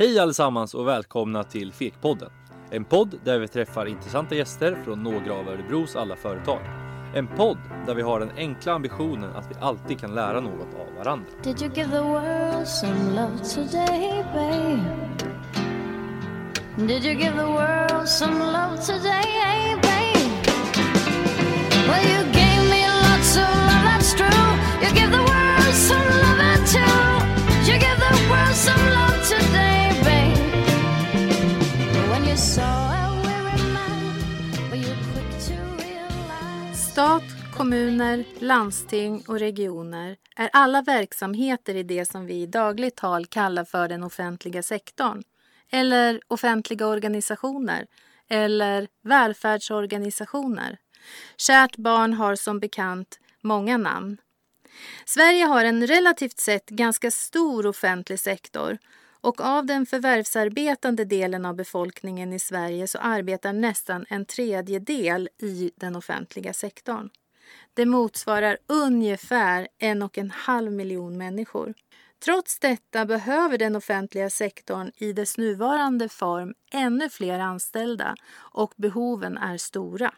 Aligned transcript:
Hej 0.00 0.18
allesammans 0.18 0.74
och 0.74 0.88
välkomna 0.88 1.44
till 1.44 1.72
Fekpodden. 1.72 2.30
En 2.70 2.84
podd 2.84 3.14
där 3.24 3.38
vi 3.38 3.48
träffar 3.48 3.86
intressanta 3.86 4.34
gäster 4.34 4.78
från 4.84 5.02
några 5.02 5.34
av 5.34 5.48
Örebros 5.48 5.96
alla 5.96 6.16
företag. 6.16 6.60
En 7.14 7.26
podd 7.26 7.58
där 7.86 7.94
vi 7.94 8.02
har 8.02 8.20
den 8.20 8.30
enkla 8.36 8.72
ambitionen 8.72 9.36
att 9.36 9.50
vi 9.50 9.54
alltid 9.60 10.00
kan 10.00 10.14
lära 10.14 10.40
något 10.40 10.74
av 10.74 10.94
varandra. 10.98 11.26
Did 11.42 11.62
you 11.62 11.74
give 11.74 11.90
the 11.90 12.00
world 12.00 12.68
some 12.68 13.14
love 13.14 13.38
today, 13.54 14.24
babe? 14.34 14.82
Did 16.76 17.04
you 17.04 17.14
give 17.14 17.36
the 17.36 17.46
world 17.46 18.08
some 18.08 18.38
love 18.38 18.76
today, 18.86 19.76
babe? 19.82 20.48
Well, 21.88 22.04
you 22.04 22.24
gave 22.32 22.70
me 22.70 22.86
lots 22.86 23.36
of 23.36 23.48
love, 23.48 23.84
that's 23.84 24.14
true. 24.14 24.48
You 24.82 24.94
give 24.94 25.10
the 25.10 25.24
world 25.32 25.74
some 25.74 26.08
love 26.22 26.40
and 26.40 26.66
too. 26.66 27.07
Stat, 36.98 37.22
kommuner, 37.56 38.24
landsting 38.38 39.24
och 39.28 39.38
regioner 39.38 40.16
är 40.36 40.50
alla 40.52 40.82
verksamheter 40.82 41.74
i 41.74 41.82
det 41.82 42.04
som 42.04 42.26
vi 42.26 42.42
i 42.42 42.46
dagligt 42.46 42.96
tal 42.96 43.26
kallar 43.26 43.64
för 43.64 43.88
den 43.88 44.02
offentliga 44.02 44.62
sektorn. 44.62 45.22
Eller 45.70 46.20
offentliga 46.28 46.86
organisationer. 46.86 47.86
Eller 48.28 48.88
välfärdsorganisationer. 49.02 50.78
Kärt 51.36 51.76
barn 51.76 52.14
har 52.14 52.34
som 52.34 52.60
bekant 52.60 53.18
många 53.40 53.76
namn. 53.76 54.16
Sverige 55.04 55.44
har 55.44 55.64
en 55.64 55.86
relativt 55.86 56.38
sett 56.38 56.68
ganska 56.68 57.10
stor 57.10 57.66
offentlig 57.66 58.20
sektor 58.20 58.78
och 59.20 59.40
av 59.40 59.66
den 59.66 59.86
förvärvsarbetande 59.86 61.04
delen 61.04 61.44
av 61.44 61.56
befolkningen 61.56 62.32
i 62.32 62.38
Sverige 62.38 62.86
så 62.86 62.98
arbetar 62.98 63.52
nästan 63.52 64.06
en 64.08 64.24
tredjedel 64.24 65.28
i 65.38 65.70
den 65.76 65.96
offentliga 65.96 66.52
sektorn. 66.52 67.10
Det 67.74 67.86
motsvarar 67.86 68.58
ungefär 68.66 69.68
en 69.78 70.02
och 70.02 70.18
en 70.18 70.30
halv 70.30 70.72
miljon 70.72 71.16
människor. 71.16 71.74
Trots 72.24 72.58
detta 72.58 73.06
behöver 73.06 73.58
den 73.58 73.76
offentliga 73.76 74.30
sektorn 74.30 74.90
i 74.96 75.12
dess 75.12 75.38
nuvarande 75.38 76.08
form 76.08 76.54
ännu 76.72 77.08
fler 77.08 77.38
anställda 77.38 78.14
och 78.36 78.74
behoven 78.76 79.38
är 79.38 79.56
stora. 79.56 80.12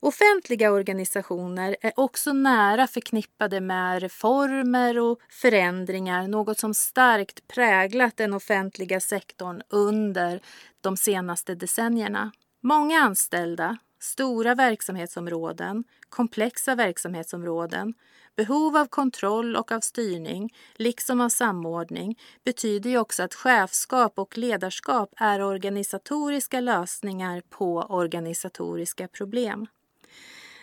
Offentliga 0.00 0.72
organisationer 0.72 1.76
är 1.80 1.92
också 1.96 2.32
nära 2.32 2.86
förknippade 2.86 3.60
med 3.60 4.02
reformer 4.02 4.98
och 4.98 5.18
förändringar, 5.30 6.28
något 6.28 6.58
som 6.58 6.74
starkt 6.74 7.48
präglat 7.48 8.16
den 8.16 8.34
offentliga 8.34 9.00
sektorn 9.00 9.62
under 9.68 10.40
de 10.80 10.96
senaste 10.96 11.54
decennierna. 11.54 12.32
Många 12.62 12.98
anställda, 12.98 13.78
stora 14.00 14.54
verksamhetsområden, 14.54 15.84
komplexa 16.08 16.74
verksamhetsområden, 16.74 17.94
behov 18.36 18.76
av 18.76 18.86
kontroll 18.86 19.56
och 19.56 19.72
av 19.72 19.80
styrning, 19.80 20.54
liksom 20.76 21.20
av 21.20 21.28
samordning, 21.28 22.18
betyder 22.44 22.90
ju 22.90 22.98
också 22.98 23.22
att 23.22 23.34
chefskap 23.34 24.18
och 24.18 24.38
ledarskap 24.38 25.12
är 25.16 25.42
organisatoriska 25.42 26.60
lösningar 26.60 27.42
på 27.50 27.76
organisatoriska 27.76 29.08
problem. 29.08 29.66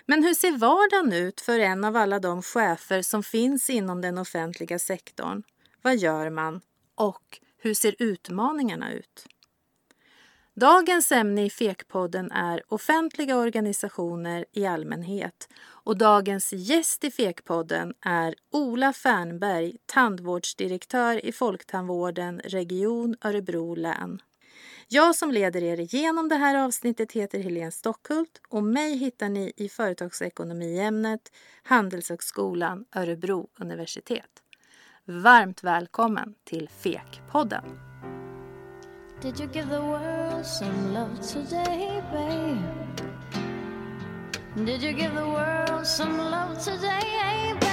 Men 0.05 0.23
hur 0.23 0.33
ser 0.33 0.57
vardagen 0.57 1.13
ut 1.13 1.41
för 1.41 1.59
en 1.59 1.83
av 1.83 1.95
alla 1.95 2.19
de 2.19 2.41
chefer 2.41 3.01
som 3.01 3.23
finns 3.23 3.69
inom 3.69 4.01
den 4.01 4.17
offentliga 4.17 4.79
sektorn? 4.79 5.43
Vad 5.81 5.97
gör 5.97 6.29
man? 6.29 6.61
Och 6.95 7.39
hur 7.57 7.73
ser 7.73 7.95
utmaningarna 7.99 8.93
ut? 8.93 9.25
Dagens 10.53 11.11
ämne 11.11 11.45
i 11.45 11.49
Fekpodden 11.49 12.31
är 12.31 12.61
offentliga 12.67 13.37
organisationer 13.37 14.45
i 14.51 14.65
allmänhet 14.65 15.49
och 15.85 15.97
dagens 15.97 16.53
gäst 16.53 17.03
i 17.03 17.11
Fekpodden 17.11 17.93
är 18.01 18.35
Ola 18.51 18.93
Fernberg, 18.93 19.77
tandvårdsdirektör 19.85 21.25
i 21.25 21.31
Folktandvården, 21.31 22.39
Region 22.39 23.15
Örebro 23.21 23.75
län. 23.75 24.21
Jag 24.87 25.15
som 25.15 25.31
leder 25.31 25.63
er 25.63 25.79
igenom 25.79 26.29
det 26.29 26.35
här 26.35 26.65
avsnittet 26.65 27.11
heter 27.11 27.39
Helene 27.39 27.71
Stockhult 27.71 28.41
och 28.49 28.63
mig 28.63 28.97
hittar 28.97 29.29
ni 29.29 29.53
i 29.57 29.69
företagsekonomiämnet 29.69 31.31
Handelshögskolan 31.63 32.85
Örebro 32.95 33.49
universitet. 33.59 34.29
Varmt 35.05 35.63
välkommen 35.63 36.35
till 36.43 36.69
Fekpodden! 36.69 37.79
Did 39.21 39.39
you 39.39 39.49
give 39.53 39.69
the 39.69 39.79
world 39.79 40.45
some 40.45 40.93
love 40.93 41.15
today, 41.23 42.03
babe? 42.11 43.05
Did 44.65 44.83
you 44.83 44.91
give 44.91 45.13
the 45.13 45.25
world 45.25 45.87
some 45.87 46.17
love 46.17 46.59
today, 46.59 47.53
babe? 47.59 47.64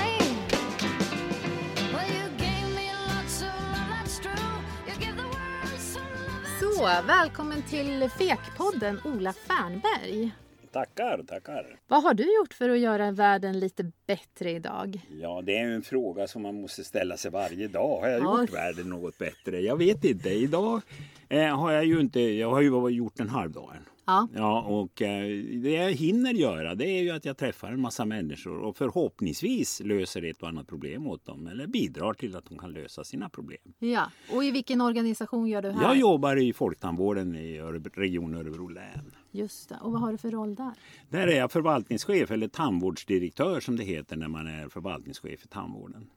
Så, 6.82 6.88
välkommen 7.06 7.62
till 7.62 8.08
Fekpodden 8.18 9.00
Ola 9.04 9.32
Fernberg. 9.32 10.30
Tackar, 10.72 11.22
tackar. 11.28 11.76
Vad 11.88 12.02
har 12.02 12.14
du 12.14 12.36
gjort 12.36 12.54
för 12.54 12.68
att 12.68 12.78
göra 12.78 13.10
världen 13.10 13.60
lite 13.60 13.90
bättre 14.06 14.50
idag? 14.50 15.00
Ja, 15.20 15.42
det 15.46 15.56
är 15.58 15.64
en 15.68 15.82
fråga 15.82 16.26
som 16.28 16.42
man 16.42 16.60
måste 16.60 16.84
ställa 16.84 17.16
sig 17.16 17.30
varje 17.30 17.68
dag. 17.68 18.00
Har 18.00 18.08
jag 18.08 18.22
Ja. 18.22 18.40
gjort 18.40 18.54
världen 18.54 18.88
något 18.88 19.18
bättre? 19.18 19.60
Jag 19.60 19.76
vet 19.76 20.04
inte. 20.04 20.28
Idag 20.30 20.80
eh, 21.28 21.56
har 21.58 21.72
jag 21.72 21.84
ju 21.84 22.00
inte, 22.00 22.20
jag 22.20 22.50
har 22.50 22.60
ju 22.60 22.88
gjort 22.90 23.20
en 23.20 23.28
halvdag 23.28 23.70
än. 23.76 23.84
Ja. 24.04 24.28
Ja, 24.34 24.62
och 24.62 25.02
eh, 25.02 25.44
det 25.62 25.70
jag 25.70 25.92
hinner 25.92 26.32
göra 26.32 26.74
det 26.74 26.86
är 26.86 27.02
ju 27.02 27.10
att 27.10 27.24
jag 27.24 27.36
träffar 27.36 27.72
en 27.72 27.80
massa 27.80 28.04
människor 28.04 28.58
och 28.58 28.76
förhoppningsvis 28.76 29.80
löser 29.84 30.22
ett 30.24 30.42
och 30.42 30.48
annat 30.48 30.66
problem 30.66 31.06
åt 31.06 31.24
dem 31.24 31.46
eller 31.46 31.66
bidrar 31.66 32.14
till 32.14 32.36
att 32.36 32.44
de 32.44 32.58
kan 32.58 32.72
lösa 32.72 33.04
sina 33.04 33.28
problem. 33.28 33.60
Ja, 33.78 34.10
och 34.32 34.44
i 34.44 34.50
vilken 34.50 34.80
organisation 34.80 35.48
gör 35.48 35.62
du 35.62 35.70
här? 35.70 35.82
Jag 35.82 35.96
jobbar 35.96 36.36
i 36.36 36.52
Folktandvården 36.52 37.36
i 37.36 37.58
Örebro, 37.58 37.90
Region 37.94 38.34
Örebro 38.34 38.68
län. 38.68 39.14
Just 39.30 39.68
det. 39.68 39.78
Och 39.82 39.92
vad 39.92 40.00
har 40.00 40.12
du 40.12 40.18
för 40.18 40.30
roll 40.30 40.54
där? 40.54 40.72
Där 41.08 41.28
är 41.28 41.38
jag 41.38 41.52
förvaltningschef 41.52 42.30
eller 42.30 42.48
tandvårdsdirektör 42.48 43.60
som 43.60 43.76
det 43.76 43.84
heter 43.84 44.16
när 44.16 44.28
man 44.28 44.46
är 44.46 44.68
förvaltningschef 44.68 45.44
i 45.44 45.48
tandvården. 45.48 46.10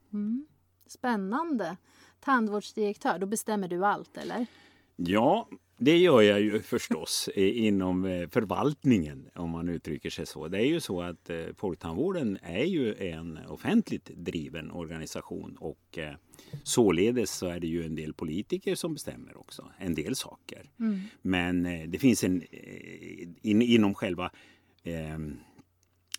Spännande. 0.88 1.78
Tandvårdsdirektör, 2.20 3.20
då 3.20 3.26
bestämmer 3.26 3.68
du 3.68 3.86
allt 3.86 4.18
eller? 4.18 4.46
Ja, 4.96 5.50
det 5.78 5.98
gör 5.98 6.22
jag 6.22 6.42
ju 6.42 6.62
förstås 6.62 7.30
inom 7.36 8.06
eh, 8.06 8.30
förvaltningen 8.30 9.30
om 9.36 9.50
man 9.50 9.70
uttrycker 9.70 10.10
sig 10.10 10.26
så. 10.26 10.48
Det 10.48 10.58
är 10.58 10.66
ju 10.66 10.80
så 10.80 11.02
att 11.02 11.30
eh, 11.30 11.46
Folktandvården 11.58 12.38
är 12.42 12.64
ju 12.64 12.96
en 12.96 13.40
offentligt 13.48 14.06
driven 14.06 14.72
organisation 14.72 15.56
och 15.60 15.98
eh, 15.98 16.14
således 16.64 17.32
så 17.32 17.48
är 17.48 17.60
det 17.60 17.68
ju 17.68 17.86
en 17.86 17.96
del 17.96 18.14
politiker 18.14 18.76
som 18.76 18.94
bestämmer 18.94 19.38
också 19.38 19.72
en 19.78 19.96
del 19.96 20.16
saker. 20.16 20.70
Men 21.22 21.66
eh, 21.66 21.88
det 21.88 22.00
finns 22.00 22.24
en 22.24 22.44
in, 23.42 23.62
inom 23.62 23.94
själva 23.94 24.32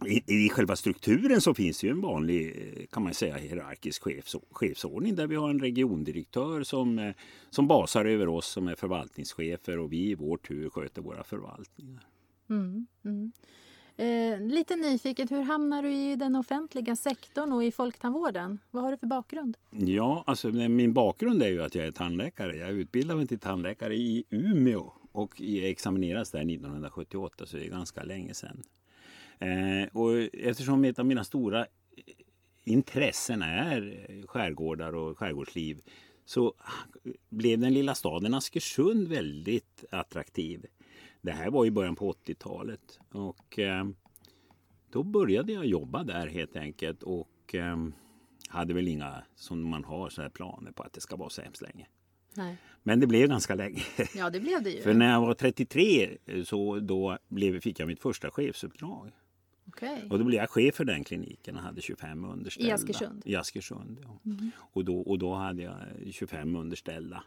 i, 0.05 0.23
I 0.27 0.49
själva 0.49 0.77
strukturen 0.77 1.41
så 1.41 1.55
finns 1.55 1.81
det 1.81 1.87
ju 1.87 1.91
en 1.91 2.01
vanlig 2.01 2.47
eh, 2.47 2.87
kan 2.87 3.03
man 3.03 3.15
säga 3.15 3.37
hierarkisk 3.37 4.03
chefs, 4.03 4.37
chefsordning 4.51 5.17
där 5.17 5.27
vi 5.27 5.37
har 5.37 5.51
en 5.51 5.61
regiondirektör 5.61 6.63
som, 6.63 6.99
eh, 6.99 7.15
som 7.51 7.67
basar 7.67 8.05
över 8.05 8.29
oss 8.29 8.47
som 8.47 8.69
är 8.69 8.75
förvaltningschefer 8.75 9.79
och 9.79 9.93
vi 9.93 10.11
i 10.11 10.15
vår 10.15 10.37
tur 10.37 10.71
sköter 10.71 11.03
våra 11.03 11.25
förvaltningar. 11.25 12.07
Eh, 13.97 14.41
lite 14.41 14.77
nyfiket, 14.77 15.31
hur 15.31 15.43
hamnar 15.43 15.83
du 15.83 15.95
i 15.95 16.17
den 16.17 16.37
offentliga 16.37 16.97
sektorn 16.97 17.53
och 17.53 17.65
i 17.65 17.73
folktandvården? 17.73 18.59
Vad 18.71 18.83
har 18.83 18.91
du 18.91 18.97
för 18.97 19.07
bakgrund? 19.07 19.57
Ja, 19.71 20.25
alltså 20.27 20.49
min 20.49 20.93
bakgrund 20.93 21.43
är 21.43 21.49
ju 21.49 21.63
att 21.63 21.75
jag 21.75 21.87
är 21.87 21.93
tandläkare. 21.93 22.57
Jag 22.57 22.71
utbildade 22.71 23.19
mig 23.19 23.27
till 23.27 23.39
tandläkare 23.39 23.95
i 23.95 24.25
Umeå 24.31 24.93
och 25.13 25.43
examinerades 25.43 26.31
där 26.31 26.39
1978 26.39 27.47
så 27.47 27.57
det 27.57 27.65
är 27.65 27.71
ganska 27.71 28.03
länge 28.03 28.35
sedan. 28.35 28.63
Eh, 29.39 29.89
och 29.93 30.19
eftersom 30.33 30.85
ett 30.85 30.99
av 30.99 31.07
mina 31.07 31.25
stora 31.25 31.67
intressen 32.65 33.43
är 33.43 34.07
skärgårdar 34.27 34.95
och 34.95 35.19
skärgårdsliv 35.19 35.81
så 36.25 36.55
blev 37.29 37.59
den 37.59 37.75
lilla 37.75 37.95
staden 37.95 38.35
Askersund 38.35 39.09
väldigt 39.09 39.85
attraktiv. 39.91 40.67
Det 41.21 41.33
här 41.33 41.51
var 41.51 41.67
i 41.67 41.71
början 41.71 41.97
på 41.97 42.13
80-talet 42.13 42.99
och 43.11 43.59
eh, 43.59 43.85
då 44.91 45.03
började 45.03 45.53
jag 45.53 45.67
jobba 45.67 46.05
där 46.05 46.27
helt 46.27 46.57
enkelt 46.57 47.03
och 47.03 47.55
eh, 47.55 47.77
hade 48.49 48.75
väl 48.75 48.89
inga 48.89 49.23
som 49.35 49.63
man 49.63 49.85
har 49.85 50.09
så 50.09 50.23
här 50.23 50.29
planer 50.29 50.73
på 50.73 50.83
att 50.83 50.93
det 50.93 51.01
ska 51.01 51.17
vara 51.17 51.31
så 51.31 51.43
hemskt 51.43 51.63
länge. 51.63 51.87
Nej. 52.35 52.57
Men 52.83 53.01
det 53.01 53.07
blev 53.07 53.29
ganska 53.29 53.55
länge. 53.55 53.83
Ja, 54.15 54.31
det 54.31 54.41
blev 54.41 54.63
det 54.63 54.71
ju. 54.71 54.83
För 54.83 54.95
när 54.95 55.13
jag 55.13 55.21
var 55.21 55.35
33 55.35 56.17
så 56.45 56.79
då 56.81 57.19
blev, 57.29 57.61
fick 57.61 57.81
jag 57.81 57.87
mitt 57.87 58.03
första 58.03 58.31
chefsuppdrag. 58.31 59.13
Okej. 59.77 60.07
Och 60.11 60.19
då 60.19 60.25
blev 60.25 60.41
jag 60.41 60.51
chef 60.51 60.75
för 60.75 60.85
den 60.85 61.05
kliniken 61.05 61.57
och 61.57 61.63
hade 61.63 61.81
25 61.81 62.25
underställda. 62.25 62.69
I 62.69 62.73
Askersund? 62.73 63.23
I 63.27 63.37
Askersund, 63.37 63.99
ja. 64.03 64.21
Och, 64.59 64.85
då, 64.85 65.01
och 65.01 65.19
då 65.19 65.35
hade 65.35 65.63
jag 65.63 65.75
25 66.11 66.57
underställda. 66.57 67.25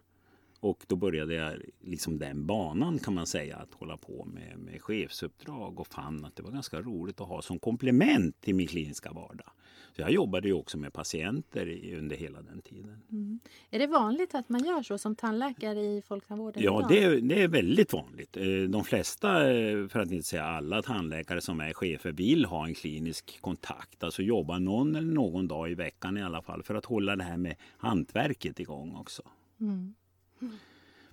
Och 0.59 0.85
då 0.87 0.95
började 0.95 1.33
jag 1.33 1.53
liksom 1.81 2.19
den 2.19 2.45
banan 2.45 2.99
kan 2.99 3.13
man 3.13 3.27
säga 3.27 3.57
att 3.57 3.73
hålla 3.73 3.97
på 3.97 4.25
med, 4.25 4.59
med 4.59 4.81
chefsuppdrag 4.81 5.79
och 5.79 5.87
fann 5.87 6.25
att 6.25 6.35
det 6.35 6.43
var 6.43 6.51
ganska 6.51 6.81
roligt 6.81 7.21
att 7.21 7.27
ha 7.27 7.41
som 7.41 7.59
komplement 7.59 8.41
till 8.41 8.55
min 8.55 8.67
kliniska 8.67 9.11
vardag. 9.11 9.51
Så 9.95 10.01
jag 10.01 10.11
jobbade 10.11 10.47
ju 10.47 10.53
också 10.53 10.77
med 10.77 10.93
patienter 10.93 11.93
under 11.97 12.15
hela 12.15 12.41
den 12.41 12.61
tiden. 12.61 13.39
Är 13.69 13.79
det 13.79 13.87
vanligt 13.87 14.35
att 14.35 14.49
man 14.49 14.63
gör 14.63 14.83
så 14.83 14.97
som 14.97 15.15
tandläkare 15.15 15.79
i 15.79 16.01
folktandvården 16.01 16.63
Ja, 16.63 16.85
det 16.89 17.03
är, 17.03 17.21
det 17.21 17.41
är 17.41 17.47
väldigt 17.47 17.93
vanligt. 17.93 18.37
Eh, 18.37 18.43
De 18.69 18.83
flesta, 18.83 19.51
eh, 19.53 19.87
för 19.87 19.99
att 19.99 20.11
inte 20.11 20.27
säga 20.27 20.43
alla 20.43 20.81
tandläkare 20.81 21.41
som 21.41 21.59
är 21.59 21.73
chefer 21.73 22.11
vill 22.11 22.45
ha 22.45 22.67
en 22.67 22.73
klinisk 22.73 23.41
kontakt. 23.41 24.03
Alltså 24.03 24.21
jobba 24.21 24.59
någon 24.59 24.95
eller 24.95 25.13
någon 25.13 25.47
dag 25.47 25.71
i 25.71 25.75
veckan 25.75 26.17
i 26.17 26.23
alla 26.23 26.41
fall 26.41 26.63
för 26.63 26.75
att 26.75 26.85
hålla 26.85 27.15
det 27.15 27.23
här 27.23 27.37
med 27.37 27.55
hantverket 27.77 28.59
igång 28.59 28.95
också. 28.95 29.21
Mm. 29.59 29.93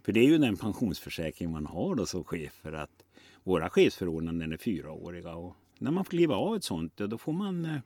För 0.03 0.13
det 0.13 0.21
är 0.21 0.25
ju 0.25 0.39
den 0.39 0.57
pensionsförsäkring 0.57 1.51
man 1.51 1.67
har 1.67 1.95
då 1.95 2.07
som 2.07 2.25
chef 2.25 2.53
för 2.53 2.73
att 2.73 3.05
våra 3.45 3.71
chefsförordnanden 3.71 4.53
är 4.53 4.57
fyraåriga 4.57 5.35
och 5.35 5.57
när 5.79 5.91
man 5.91 6.05
får 6.05 6.11
kliva 6.11 6.35
av 6.35 6.57
ett 6.57 6.65
sånt 6.65 6.97
då 6.97 7.19
får 7.19 7.33
man 7.33 7.65
eh, 7.65 7.79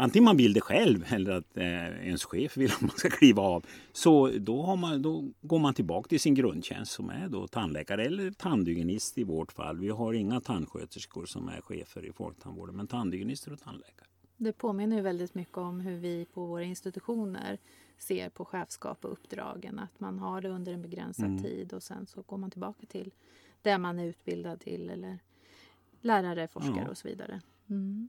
Antingen 0.00 0.24
man 0.24 0.36
vill 0.36 0.52
det 0.52 0.60
själv 0.60 1.04
eller 1.08 1.32
att 1.32 1.56
eh, 1.56 2.06
ens 2.06 2.24
chef 2.24 2.56
vill 2.56 2.70
att 2.72 2.80
man 2.80 2.90
ska 2.90 3.10
kliva 3.10 3.42
av. 3.42 3.66
Så 3.92 4.30
då, 4.38 4.62
har 4.62 4.76
man, 4.76 5.02
då 5.02 5.24
går 5.40 5.58
man 5.58 5.74
tillbaka 5.74 6.08
till 6.08 6.20
sin 6.20 6.34
grundtjänst 6.34 6.92
som 6.92 7.10
är 7.10 7.28
då 7.28 7.46
tandläkare 7.46 8.04
eller 8.04 8.30
tandhygienist 8.30 9.18
i 9.18 9.24
vårt 9.24 9.52
fall. 9.52 9.78
Vi 9.78 9.88
har 9.88 10.12
inga 10.12 10.40
tandsköterskor 10.40 11.26
som 11.26 11.48
är 11.48 11.60
chefer 11.60 12.04
i 12.04 12.12
folktandvården 12.12 12.76
men 12.76 12.86
tandhygienister 12.86 13.52
och 13.52 13.60
tandläkare. 13.60 14.06
Det 14.36 14.52
påminner 14.52 14.96
ju 14.96 15.02
väldigt 15.02 15.34
mycket 15.34 15.58
om 15.58 15.80
hur 15.80 15.98
vi 15.98 16.26
på 16.34 16.46
våra 16.46 16.64
institutioner 16.64 17.58
ser 17.98 18.28
på 18.28 18.44
chefskap 18.44 19.04
och 19.04 19.12
uppdragen. 19.12 19.78
Att 19.78 20.00
man 20.00 20.18
har 20.18 20.40
det 20.40 20.48
under 20.48 20.72
en 20.72 20.82
begränsad 20.82 21.26
Mm. 21.26 21.42
tid 21.42 21.72
och 21.72 21.82
sen 21.82 22.06
så 22.06 22.22
går 22.22 22.36
man 22.36 22.50
tillbaka 22.50 22.86
till 22.86 23.10
det 23.62 23.78
man 23.78 23.98
är 23.98 24.04
utbildad 24.04 24.60
till 24.60 24.90
eller 24.90 25.18
lärare, 26.00 26.48
forskare 26.48 26.82
Ja. 26.84 26.90
och 26.90 26.98
så 26.98 27.08
vidare. 27.08 27.40
Mm. 27.70 28.08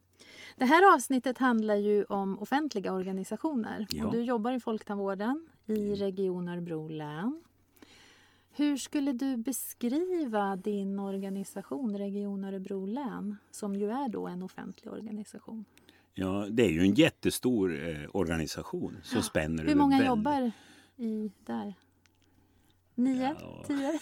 Det 0.55 0.65
här 0.65 0.93
avsnittet 0.95 1.37
handlar 1.37 1.75
ju 1.75 2.03
om 2.03 2.39
offentliga 2.39 2.93
organisationer. 2.93 3.87
Ja. 3.89 4.05
Och 4.05 4.11
du 4.11 4.21
jobbar 4.23 4.51
i 4.51 4.59
Folktandvården 4.59 5.47
i 5.65 5.95
Region 5.95 6.47
Örebro 6.47 6.87
län. 6.87 7.43
Hur 8.51 8.77
skulle 8.77 9.13
du 9.13 9.37
beskriva 9.37 10.55
din 10.55 10.99
organisation 10.99 11.97
Region 11.97 12.43
Örebro 12.43 12.85
län 12.85 13.37
som 13.51 13.75
ju 13.75 13.89
är 13.89 14.09
då 14.09 14.27
en 14.27 14.43
offentlig 14.43 14.93
organisation? 14.93 15.65
Ja, 16.19 16.47
det 16.49 16.63
är 16.63 16.69
ju 16.69 16.81
en 16.81 16.93
jättestor 16.93 17.89
eh, 17.89 18.09
organisation 18.13 18.97
som 19.03 19.23
spänner 19.23 19.65
Hur 19.65 19.75
många 19.75 20.05
jobbar 20.05 20.51
i 20.97 21.31
där? 21.45 21.73
Nio? 22.99 23.35
Ja. 23.39 23.63
Tio? 23.67 23.99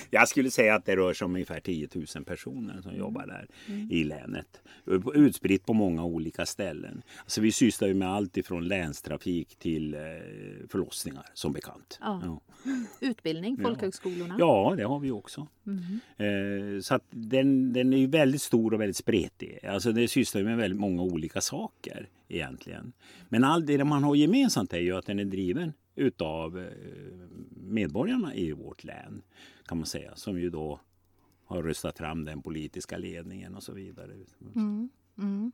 Jag 0.10 0.28
skulle 0.28 0.50
säga 0.50 0.74
att 0.74 0.84
det 0.84 0.96
rör 0.96 1.14
sig 1.14 1.24
om 1.24 1.34
ungefär 1.34 1.60
10 1.60 1.88
000 2.14 2.24
personer 2.24 2.82
som 2.82 2.96
jobbar 2.96 3.26
där 3.26 3.46
i 3.90 4.04
länet. 4.04 4.62
Utspritt 5.14 5.66
på 5.66 5.72
många 5.72 6.04
olika 6.04 6.46
ställen. 6.46 7.02
Alltså 7.20 7.40
vi 7.40 7.52
sysslar 7.52 7.88
ju 7.88 7.94
med 7.94 8.08
allt 8.08 8.36
ifrån 8.36 8.68
länstrafik 8.68 9.56
till 9.58 9.94
eh, 9.94 10.00
förlossningar 10.68 11.26
som 11.34 11.52
bekant. 11.52 11.98
Ja. 12.00 12.20
Ja. 12.24 12.40
Utbildning, 13.00 13.56
folkhögskolorna. 13.62 14.36
Ja, 14.38 14.74
det 14.76 14.84
har 14.84 14.98
vi 14.98 15.10
också. 15.10 15.46
Eh, 16.16 16.80
så 16.80 17.00
den, 17.10 17.72
den 17.72 17.92
är 17.92 17.96
ju 17.96 18.06
väldigt 18.06 18.42
stor 18.42 18.74
och 18.74 18.80
väldigt 18.80 18.96
spretig. 18.96 19.58
Alltså 19.66 19.92
det 19.92 20.08
sysslar 20.08 20.42
med 20.42 20.56
väldigt 20.56 20.80
många 20.80 21.02
olika 21.02 21.40
saker 21.40 22.08
egentligen. 22.28 22.92
Men 23.28 23.44
allt 23.44 23.66
det 23.66 23.84
man 23.84 24.04
har 24.04 24.14
gemensamt 24.14 24.72
är 24.72 24.78
ju 24.78 24.96
att 24.96 25.06
den 25.06 25.18
är 25.18 25.24
driven 25.24 25.72
utav 25.94 26.58
eh, 26.58 26.64
medborgarna 27.50 28.34
i 28.34 28.52
vårt 28.52 28.84
län 28.84 29.22
kan 29.66 29.78
man 29.78 29.86
säga. 29.86 30.16
Som 30.16 30.40
ju 30.40 30.50
då 30.50 30.80
har 31.44 31.62
röstat 31.62 31.98
fram 31.98 32.24
den 32.24 32.42
politiska 32.42 32.98
ledningen 32.98 33.54
och 33.54 33.62
så 33.62 33.72
vidare. 33.72 34.12
Mm. 34.54 34.90
Mm. 35.18 35.52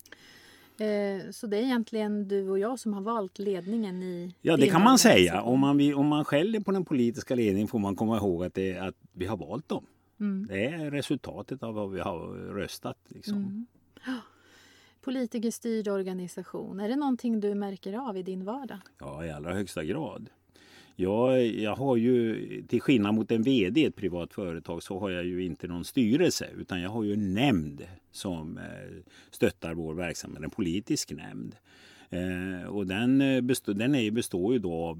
Eh, 0.80 1.30
så 1.30 1.46
det 1.46 1.56
är 1.56 1.62
egentligen 1.62 2.28
du 2.28 2.48
och 2.48 2.58
jag 2.58 2.78
som 2.78 2.92
har 2.92 3.00
valt 3.00 3.38
ledningen 3.38 4.02
i 4.02 4.34
Ja, 4.40 4.56
det 4.56 4.66
kan 4.66 4.84
man 4.84 4.98
säga. 4.98 5.42
Om 5.42 5.60
man, 5.60 5.94
om 5.94 6.06
man 6.06 6.24
skäller 6.24 6.60
på 6.60 6.72
den 6.72 6.84
politiska 6.84 7.34
ledningen 7.34 7.68
får 7.68 7.78
man 7.78 7.96
komma 7.96 8.16
ihåg 8.16 8.44
att, 8.44 8.54
det, 8.54 8.78
att 8.78 8.96
vi 9.12 9.26
har 9.26 9.36
valt 9.36 9.68
dem. 9.68 9.86
Mm. 10.20 10.46
Det 10.46 10.66
är 10.66 10.90
resultatet 10.90 11.62
av 11.62 11.74
vad 11.74 11.90
vi 11.90 12.00
har 12.00 12.18
röstat. 12.54 12.98
Liksom. 13.08 13.66
Politikerstyrd 15.08 15.88
organisation. 15.88 16.80
Är 16.80 16.88
det 16.88 16.96
någonting 16.96 17.40
du 17.40 17.54
märker 17.54 18.08
av 18.08 18.16
i 18.16 18.22
din 18.22 18.44
vardag? 18.44 18.78
Ja, 18.98 19.24
i 19.24 19.30
allra 19.30 19.54
högsta 19.54 19.84
grad. 19.84 20.30
Jag, 20.96 21.46
jag 21.46 21.76
har 21.76 21.96
ju, 21.96 22.62
till 22.62 22.80
skillnad 22.80 23.14
mot 23.14 23.30
en 23.30 23.42
VD 23.42 23.80
i 23.80 23.84
ett 23.84 23.96
privat 23.96 24.34
företag, 24.34 24.82
så 24.82 24.98
har 24.98 25.10
jag 25.10 25.24
ju 25.24 25.44
inte 25.44 25.68
någon 25.68 25.84
styrelse 25.84 26.48
utan 26.58 26.80
jag 26.80 26.90
har 26.90 27.02
ju 27.02 27.12
en 27.12 27.34
nämnd 27.34 27.86
som 28.10 28.58
eh, 28.58 28.64
stöttar 29.30 29.74
vår 29.74 29.94
verksamhet, 29.94 30.42
en 30.42 30.50
politisk 30.50 31.12
nämnd. 31.12 31.56
Eh, 32.10 32.68
och 32.68 32.86
den, 32.86 33.20
eh, 33.20 33.40
består, 33.40 33.74
den 33.74 33.94
är 33.94 34.00
ju, 34.00 34.10
består 34.10 34.52
ju 34.52 34.58
då 34.58 34.72
av, 34.72 34.98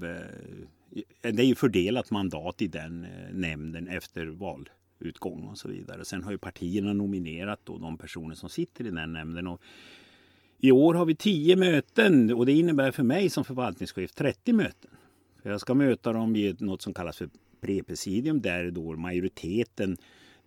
det 1.21 1.39
är 1.39 1.47
ju 1.47 1.55
fördelat 1.55 2.11
mandat 2.11 2.61
i 2.61 2.67
den 2.67 3.07
nämnden 3.31 3.87
efter 3.87 4.25
valutgång 4.25 5.43
och 5.43 5.57
så 5.57 5.67
vidare. 5.67 6.05
Sen 6.05 6.23
har 6.23 6.31
ju 6.31 6.37
partierna 6.37 6.93
nominerat 6.93 7.59
då 7.63 7.77
de 7.77 7.97
personer 7.97 8.35
som 8.35 8.49
sitter 8.49 8.87
i 8.87 8.91
den 8.91 9.13
nämnden. 9.13 9.47
Och 9.47 9.61
i 10.61 10.71
år 10.71 10.93
har 10.93 11.05
vi 11.05 11.15
10 11.15 11.55
möten 11.55 12.33
och 12.33 12.45
det 12.45 12.51
innebär 12.51 12.91
för 12.91 13.03
mig 13.03 13.29
som 13.29 13.45
förvaltningschef 13.45 14.11
30 14.11 14.53
möten. 14.53 14.91
Jag 15.43 15.61
ska 15.61 15.73
möta 15.73 16.13
dem 16.13 16.35
i 16.35 16.55
något 16.59 16.81
som 16.81 16.93
kallas 16.93 17.17
för 17.17 17.29
prepresidium 17.61 18.41
där 18.41 18.71
då 18.71 18.95
majoriteten 18.95 19.97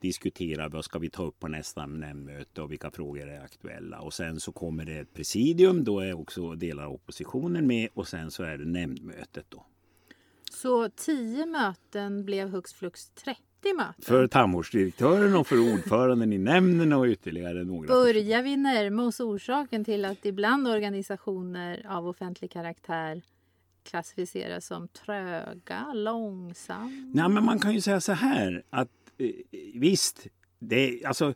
diskuterar 0.01 0.69
vad 0.69 0.85
ska 0.85 0.99
vi 0.99 1.11
ta 1.11 1.23
upp 1.23 1.41
på 1.41 1.49
nästa 1.49 1.87
nämndmöte 1.87 2.63
och 2.63 2.73
vilka 2.73 2.91
frågor 2.91 3.29
är 3.29 3.41
aktuella. 3.41 4.01
Och 4.01 4.15
sen 4.15 4.41
så 4.41 4.53
kommer 4.53 4.85
det 4.85 4.99
ett 4.99 5.15
presidium, 5.15 5.85
då 5.85 6.01
är 6.01 6.21
också 6.21 6.55
delar 6.55 6.85
av 6.85 6.93
oppositionen 6.93 7.67
med 7.67 7.89
och 7.95 8.09
sen 8.09 8.31
så 8.31 8.43
är 8.43 8.59
det 8.59 8.65
nämndmötet 8.65 9.47
då. 9.49 9.67
Så 10.51 10.89
10 10.89 11.47
möten 11.47 12.25
blev 12.25 12.49
hux 12.49 12.73
flux 12.73 13.11
30 13.11 13.41
möten. 13.77 14.03
För 14.03 14.27
tandvårdsdirektören 14.27 15.37
och 15.37 15.47
för 15.47 15.75
ordföranden 15.75 16.33
i 16.33 16.39
nämnden 16.39 16.93
och 16.93 17.07
ytterligare 17.07 17.65
några. 17.65 17.87
Börjar 17.89 18.43
vi 18.43 18.57
närma 18.57 19.03
oss 19.03 19.21
orsaken 19.21 19.85
till 19.85 20.05
att 20.05 20.27
ibland 20.27 20.69
organisationer 20.69 21.87
av 21.89 22.09
offentlig 22.09 22.51
karaktär 22.51 23.23
klassificeras 23.85 24.67
som 24.67 24.89
tröga, 24.89 25.93
långsamma? 25.95 27.11
Nej, 27.15 27.29
men 27.29 27.45
man 27.45 27.59
kan 27.59 27.75
ju 27.75 27.81
säga 27.81 28.01
så 28.01 28.13
här 28.13 28.63
att 28.71 28.89
eh, 29.19 29.31
visst, 29.75 30.27
det, 30.59 31.05
alltså, 31.05 31.35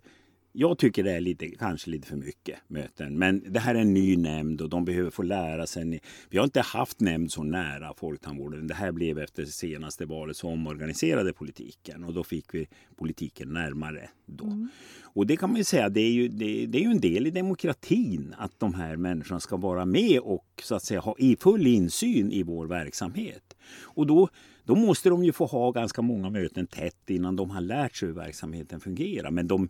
jag 0.58 0.78
tycker 0.78 1.02
det 1.02 1.12
är 1.12 1.20
lite, 1.20 1.48
kanske 1.48 1.90
lite 1.90 2.08
för 2.08 2.16
mycket 2.16 2.58
möten. 2.68 3.18
Men 3.18 3.52
det 3.52 3.60
här 3.60 3.75
är 3.75 3.78
en 3.78 3.94
ny 3.94 4.16
nämnd 4.16 4.60
och 4.60 4.68
de 4.68 4.84
behöver 4.84 5.10
få 5.10 5.22
lära 5.22 5.66
sig. 5.66 6.00
Vi 6.30 6.38
har 6.38 6.44
inte 6.44 6.60
haft 6.60 7.00
nämnd 7.00 7.32
så 7.32 7.42
nära 7.42 7.94
folktandvården. 7.94 8.66
Det 8.66 8.75
här 8.75 8.92
blev 8.92 9.18
efter 9.18 9.42
det 9.42 9.48
senaste 9.48 10.06
valet 10.06 10.36
så 10.36 10.48
omorganiserade 10.48 11.32
politiken 11.32 12.04
och 12.04 12.14
då 12.14 12.25
fick 12.25 12.54
vi 12.54 12.68
politiken 12.96 13.52
närmare 13.52 14.08
då. 14.26 14.68
Och 15.02 15.26
det 15.26 15.36
kan 15.36 15.50
man 15.50 15.56
ju 15.56 15.64
säga, 15.64 15.88
det 15.88 16.00
är 16.00 16.12
ju, 16.12 16.28
det, 16.28 16.66
det 16.66 16.78
är 16.78 16.82
ju 16.82 16.90
en 16.90 17.00
del 17.00 17.26
i 17.26 17.30
demokratin 17.30 18.34
att 18.38 18.60
de 18.60 18.75
här 18.75 18.96
människorna 18.96 19.40
ska 19.40 19.56
vara 19.56 19.84
med 19.84 20.18
och 20.18 20.46
så 20.62 20.75
att 20.75 20.82
säga 20.82 21.00
ha 21.00 21.14
i 21.18 21.36
full 21.36 21.66
insyn 21.66 22.32
i 22.32 22.42
vår 22.42 22.66
verksamhet. 22.66 23.56
Och 23.82 24.06
då, 24.06 24.28
då 24.64 24.75
måste 24.75 25.08
de 25.08 25.25
ju 25.25 25.32
få 25.32 25.46
ha 25.46 25.70
ganska 25.70 26.02
många 26.02 26.30
möten 26.30 26.66
tätt 26.66 27.10
innan 27.10 27.36
de 27.36 27.50
har 27.50 27.60
lärt 27.60 27.96
sig 27.96 28.08
hur 28.08 28.14
verksamheten 28.14 28.80
fungerar. 28.80 29.30
Men 29.30 29.46
de, 29.46 29.68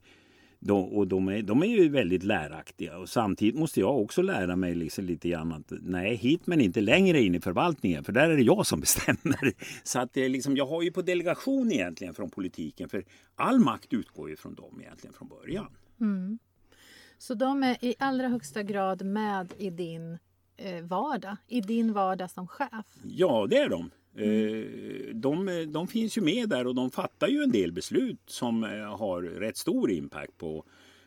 de, 0.60 0.84
och 0.84 1.06
de, 1.06 1.28
är, 1.28 1.42
de 1.42 1.62
är 1.62 1.66
ju 1.66 1.88
väldigt 1.88 2.22
läraktiga 2.22 2.98
och 2.98 3.08
samtidigt 3.08 3.54
måste 3.54 3.80
jag 3.80 3.98
också 3.98 4.22
lära 4.22 4.56
mig 4.56 4.74
liksom 4.74 5.04
lite 5.04 5.28
grann 5.28 5.52
att 5.52 5.72
nej, 5.80 6.16
hit 6.16 6.46
men 6.46 6.60
inte 6.60 6.80
längre 6.80 7.22
in 7.22 7.34
i 7.34 7.40
förvaltningen 7.40 8.04
för 8.04 8.12
där 8.12 8.30
är 8.30 8.36
det 8.36 8.42
jag 8.42 8.66
som 8.66 8.80
bestämmer. 8.86 9.52
Så 9.84 9.98
att 9.98 10.12
det 10.12 10.24
är 10.24 10.28
liksom, 10.28 10.56
jag 10.56 10.66
har 10.66 10.82
ju 10.82 10.92
på 10.92 11.02
delegation 11.02 11.72
egentligen 11.72 12.14
från 12.14 12.30
politiken 12.30 12.88
för 12.88 13.04
all 13.34 13.58
makt 13.58 13.92
utgår 13.92 14.30
ju 14.30 14.36
från 14.36 14.54
dem 14.54 14.80
egentligen 14.80 15.14
från 15.14 15.28
början. 15.28 15.68
Mm. 16.00 16.38
Så 17.18 17.34
de 17.34 17.62
är 17.62 17.84
i 17.84 17.94
allra 17.98 18.28
högsta 18.28 18.62
grad 18.62 19.06
med 19.06 19.52
i 19.58 19.70
din 19.70 20.18
eh, 20.56 20.84
vardag, 20.84 21.36
i 21.48 21.60
din 21.60 21.92
vardag 21.92 22.30
som 22.30 22.48
chef. 22.48 22.86
Ja, 23.04 23.46
det 23.50 23.56
är 23.58 23.68
de. 23.68 23.90
Eh, 24.16 25.14
De, 25.14 25.64
de 25.72 25.88
finns 25.88 26.18
ju 26.18 26.22
med 26.22 26.48
där 26.48 26.66
och 26.66 26.74
de 26.74 26.90
fattar 26.90 27.28
ju 27.28 27.42
en 27.42 27.50
del 27.52 27.72
beslut 27.72 28.20
som 28.26 28.64
eh, 28.64 28.70
har 28.98 29.22
rätt 29.22 29.56
stor 29.56 29.90
impact 29.90 30.38
på, 30.38 30.64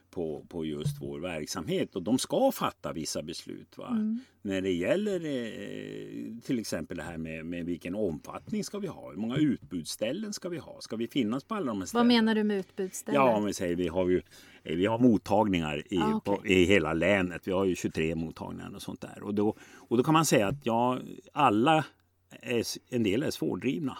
på, 0.09 0.45
på 0.49 0.65
just 0.65 1.01
vår 1.01 1.19
verksamhet. 1.19 1.95
Och 1.95 2.03
de 2.03 2.19
ska 2.19 2.51
fatta 2.51 2.93
vissa 2.93 3.21
beslut. 3.23 3.77
Va? 3.77 3.97
När 4.41 4.61
det 4.61 4.71
gäller 4.71 5.25
eh, 5.25 6.39
till 6.43 6.59
exempel 6.59 6.97
det 6.97 7.03
här 7.03 7.17
med, 7.17 7.45
med 7.45 7.65
vilken 7.65 7.95
omfattning 7.95 8.63
ska 8.63 8.79
vi 8.79 8.87
ha? 8.87 9.09
Hur 9.11 9.17
många 9.17 9.35
utbudsställen 9.37 10.33
ska 10.33 10.49
vi 10.49 10.57
ha? 10.57 10.77
Ska 10.81 10.95
vi 10.95 11.07
finnas 11.07 11.43
på 11.43 11.55
alla 11.55 11.65
de 11.65 11.79
här 11.79 11.85
ställena? 11.85 12.03
Vad 12.03 12.07
menar 12.07 12.35
du 12.35 12.43
med 12.43 12.59
utbudsställen? 12.59 13.21
Ja, 13.21 13.35
om 13.35 13.45
vi 13.45 13.53
säger 13.53 13.75
vi 13.75 13.87
har 13.87 14.09
ju 14.09 14.21
vi 14.63 14.85
har 14.85 14.99
mottagningar 14.99 15.83
i, 15.93 15.97
Ah, 15.97 16.13
okej. 16.15 16.35
på, 16.37 16.47
i 16.47 16.63
hela 16.63 16.93
länet. 16.93 17.47
Vi 17.47 17.51
har 17.51 17.65
ju 17.65 17.75
23 17.75 18.15
mottagningar 18.15 18.71
och 18.75 18.81
sånt 18.81 19.01
där. 19.01 19.23
Och 19.23 19.33
då, 19.33 19.55
och 19.75 19.97
då 19.97 20.03
kan 20.03 20.13
man 20.13 20.25
säga 20.25 20.47
att 20.47 20.65
ja, 20.65 20.99
alla 21.33 21.85
är, 22.29 22.63
en 22.89 23.03
del 23.03 23.23
är 23.23 23.31
svårdrivna. 23.31 23.97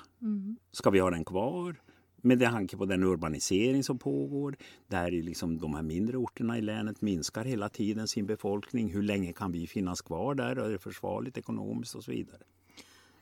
Ska 0.72 0.90
vi 0.90 1.00
ha 1.00 1.10
den 1.10 1.26
kvar? 1.26 1.76
Med 2.22 2.40
tanke 2.40 2.78
på 2.78 2.86
den 2.86 3.04
urbanisering 3.04 3.84
som 3.84 4.00
pågår, 4.00 4.58
där 4.88 5.14
är 5.14 5.24
liksom 5.24 5.58
de 5.58 5.74
här 5.74 5.82
mindre 5.82 6.18
orterna 6.18 6.58
i 6.58 6.62
länet 6.62 7.02
minskar 7.02 7.46
hela 7.46 7.70
tiden 7.70 8.08
sin 8.08 8.26
befolkning. 8.26 8.90
Hur 8.90 9.04
länge 9.04 9.34
kan 9.34 9.52
vi 9.52 9.68
finnas 9.68 10.02
kvar 10.02 10.36
där? 10.36 10.56
Är 10.56 10.70
det 10.70 10.80
försvarligt 10.80 11.38
ekonomiskt 11.38 11.96
och 11.96 12.04
så 12.04 12.12
vidare? 12.12 12.42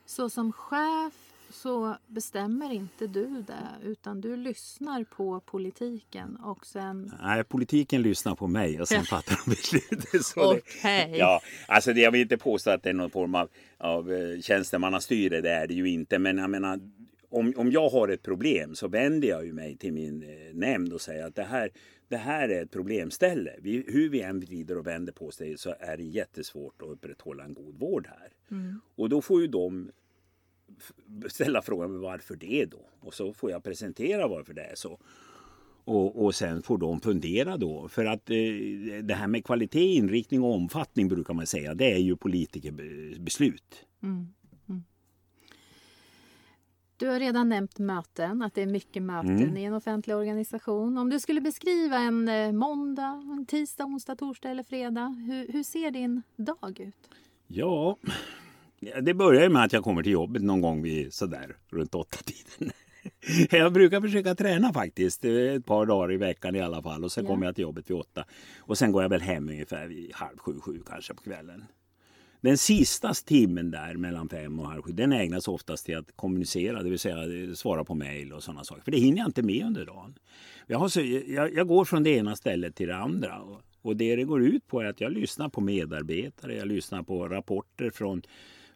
Så 0.06 0.30
som 0.30 0.52
chef 0.52 1.27
så 1.50 1.98
bestämmer 2.08 2.74
inte 2.74 3.08
du 3.08 3.44
det 3.48 3.88
utan 3.90 4.22
du 4.22 4.36
lyssnar 4.36 5.04
på 5.04 5.40
politiken 5.40 6.36
och 6.36 6.66
sen... 6.66 7.12
Nej, 7.22 7.44
politiken 7.44 8.02
lyssnar 8.02 8.36
på 8.36 8.48
mig 8.48 8.82
och 8.82 8.88
sen 8.88 9.04
fattar 9.04 9.40
de 9.46 9.50
beslutet. 9.50 10.22
Okej. 10.36 11.16
Ja, 11.18 11.42
alltså 11.68 11.94
det, 11.94 12.02
jag 12.02 12.12
vill 12.12 12.22
inte 12.22 12.38
påstå 12.38 12.70
att 12.70 12.84
det 12.84 12.90
är 12.90 12.94
någon 12.94 13.10
form 13.10 13.36
av, 13.36 13.50
av 13.78 14.14
eh, 14.14 14.42
tjänstemannastyre, 14.42 15.42
det 15.42 15.52
är 15.52 15.68
det 15.68 15.74
ju 15.74 15.90
inte. 15.90 16.20
Men 16.20 16.38
jag 16.38 16.50
menar, 16.50 16.80
om, 17.30 17.54
om 17.58 17.72
jag 17.72 17.90
har 17.90 18.08
ett 18.08 18.24
problem 18.24 18.76
så 18.76 18.88
vänder 18.88 19.28
jag 19.28 19.46
ju 19.46 19.54
mig 19.54 19.78
till 19.78 19.94
min 19.94 20.24
eh, 20.24 20.54
nämnd 20.54 20.94
och 20.94 21.02
säger 21.02 21.28
att 21.28 21.36
det 21.36 21.44
här, 21.44 21.70
det 22.08 22.18
här 22.18 22.50
är 22.50 22.64
ett 22.64 22.72
problemställe. 22.72 23.52
Vi, 23.62 23.84
hur 23.88 24.10
vi 24.10 24.22
än 24.22 24.40
vrider 24.40 24.78
och 24.78 24.88
vänder 24.88 25.14
på 25.14 25.32
sig 25.32 25.58
så 25.58 25.76
är 25.80 25.98
det 25.98 26.04
jättesvårt 26.04 26.82
att 26.82 26.90
upprätthålla 26.90 27.44
en 27.44 27.54
god 27.54 27.80
vård 27.80 28.08
här. 28.08 28.30
Och 28.96 29.10
då 29.10 29.22
får 29.22 29.42
ju 29.42 29.48
de 29.48 29.92
ställa 31.28 31.62
frågan 31.62 32.02
varför 32.02 32.36
det 32.36 32.66
då? 32.66 32.82
Och 33.00 33.14
så 33.14 33.34
får 33.34 33.52
jag 33.52 33.64
presentera 33.64 34.28
varför 34.28 34.54
det 34.54 34.62
är 34.64 34.76
så. 34.76 35.00
Och, 35.84 36.26
och 36.26 36.36
sen 36.36 36.62
får 36.62 36.78
de 36.78 37.00
fundera 37.02 37.58
då. 37.58 37.88
För 37.88 38.06
att 38.06 38.30
eh, 38.30 38.36
det 39.04 39.14
här 39.14 39.28
med 39.28 39.46
kvalitet, 39.46 39.94
inriktning 39.94 40.44
och 40.44 40.54
omfattning 40.54 41.08
brukar 41.08 41.34
man 41.34 41.48
säga. 41.48 41.74
Det 41.74 41.92
är 41.94 41.98
ju 41.98 42.16
politikerbeslut. 42.16 43.86
Du 47.00 47.08
har 47.08 47.20
redan 47.20 47.50
nämnt 47.50 47.80
möten, 47.80 48.42
att 48.42 48.54
det 48.54 48.62
är 48.62 48.66
mycket 48.68 49.04
möten 49.04 49.38
Mm. 49.40 49.58
i 49.58 49.64
en 49.64 49.74
offentlig 49.74 50.16
organisation. 50.16 50.98
Om 50.98 51.10
du 51.10 51.20
skulle 51.20 51.42
beskriva 51.42 51.98
en 51.98 52.28
eh, 52.28 52.52
måndag, 52.52 53.24
en 53.38 53.46
tisdag, 53.46 53.86
onsdag, 53.86 54.16
torsdag 54.16 54.50
eller 54.50 54.64
fredag. 54.64 55.08
Hur, 55.08 55.52
hur 55.52 55.64
ser 55.64 55.92
din 55.92 56.22
dag 56.36 56.80
ut? 56.80 57.10
Ja, 57.48 57.98
det 59.02 59.14
börjar 59.14 59.50
med 59.50 59.64
att 59.64 59.74
jag 59.74 59.84
kommer 59.84 60.04
till 60.04 60.12
jobbet 60.12 60.42
någon 60.44 60.62
gång 60.62 60.82
vid 60.82 61.14
sådär 61.14 61.56
runt 61.70 61.96
åtta 61.96 62.18
tiden. 62.26 62.74
Jag 63.52 63.74
brukar 63.74 64.02
försöka 64.02 64.36
träna 64.36 64.74
faktiskt 64.74 65.26
eh, 65.26 65.32
ett 65.32 65.66
par 65.66 65.86
dagar 65.86 66.12
i 66.14 66.18
veckan 66.18 66.56
i 66.56 66.62
alla 66.62 66.82
fall 66.82 67.04
och 67.04 67.12
sen 67.12 67.24
Ja. 67.24 67.30
kommer 67.30 67.46
jag 67.46 67.56
till 67.56 67.62
jobbet 67.62 67.90
vid 67.90 67.98
åtta. 67.98 68.26
Och 68.60 68.78
sen 68.78 68.92
går 68.92 69.02
jag 69.02 69.10
väl 69.10 69.22
hem 69.22 69.50
ungefär 69.50 69.88
vid 69.88 70.14
halv 70.14 70.38
sju, 70.38 70.60
sju 70.60 70.84
kanske 70.88 71.14
på 71.14 71.24
kvällen. 71.24 71.66
Den 72.42 72.58
sista 72.58 73.14
timmen 73.14 73.72
där 73.72 73.94
mellan 73.96 74.30
fem 74.30 74.60
och 74.60 74.68
halv 74.68 74.82
sju 74.82 74.92
den 74.92 75.14
ägnas 75.14 75.48
oftast 75.48 75.86
till 75.86 75.98
att 75.98 76.16
kommunicera, 76.16 76.84
det 76.84 76.90
vill 76.90 77.00
säga 77.00 77.44
eh, 77.44 77.54
svara 77.54 77.84
på 77.84 77.96
mejl 77.96 78.34
och 78.34 78.44
sådana 78.44 78.64
saker. 78.64 78.82
För 78.82 78.92
det 78.92 78.98
hinner 79.00 79.18
jag 79.18 79.28
inte 79.28 79.42
med 79.44 79.66
under 79.66 79.86
dagen. 79.86 80.16
Jag, 80.68 80.92
så, 80.92 81.02
jag, 81.28 81.54
jag 81.54 81.68
går 81.68 81.86
från 81.86 82.04
det 82.04 82.10
ena 82.10 82.36
stället 82.36 82.76
till 82.76 82.88
det 82.88 82.98
andra. 82.98 83.40
Och, 83.42 83.62
och 83.82 83.96
det 83.98 84.16
det 84.16 84.24
går 84.24 84.44
ut 84.44 84.68
på 84.68 84.82
är 84.82 84.86
att 84.86 85.02
jag 85.02 85.12
lyssnar 85.12 85.50
på 85.50 85.62
medarbetare, 85.62 86.56
jag 86.56 86.68
lyssnar 86.68 87.04
på 87.04 87.28
rapporter 87.28 87.90
från, 87.90 88.22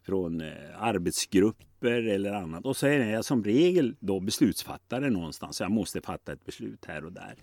från 0.02 0.40
eh, 0.40 0.52
arbetsgrupper 0.76 2.02
eller 2.02 2.32
annat. 2.32 2.66
Och 2.66 2.76
så 2.76 2.86
är 2.86 3.10
jag 3.10 3.24
som 3.24 3.44
regel 3.44 3.96
då 4.00 4.20
beslutsfattare 4.20 5.10
någonstans. 5.10 5.60
Jag 5.60 5.70
måste 5.70 6.00
fatta 6.00 6.32
ett 6.32 6.44
beslut 6.44 6.84
här 6.84 7.04
och 7.04 7.12
där. 7.12 7.34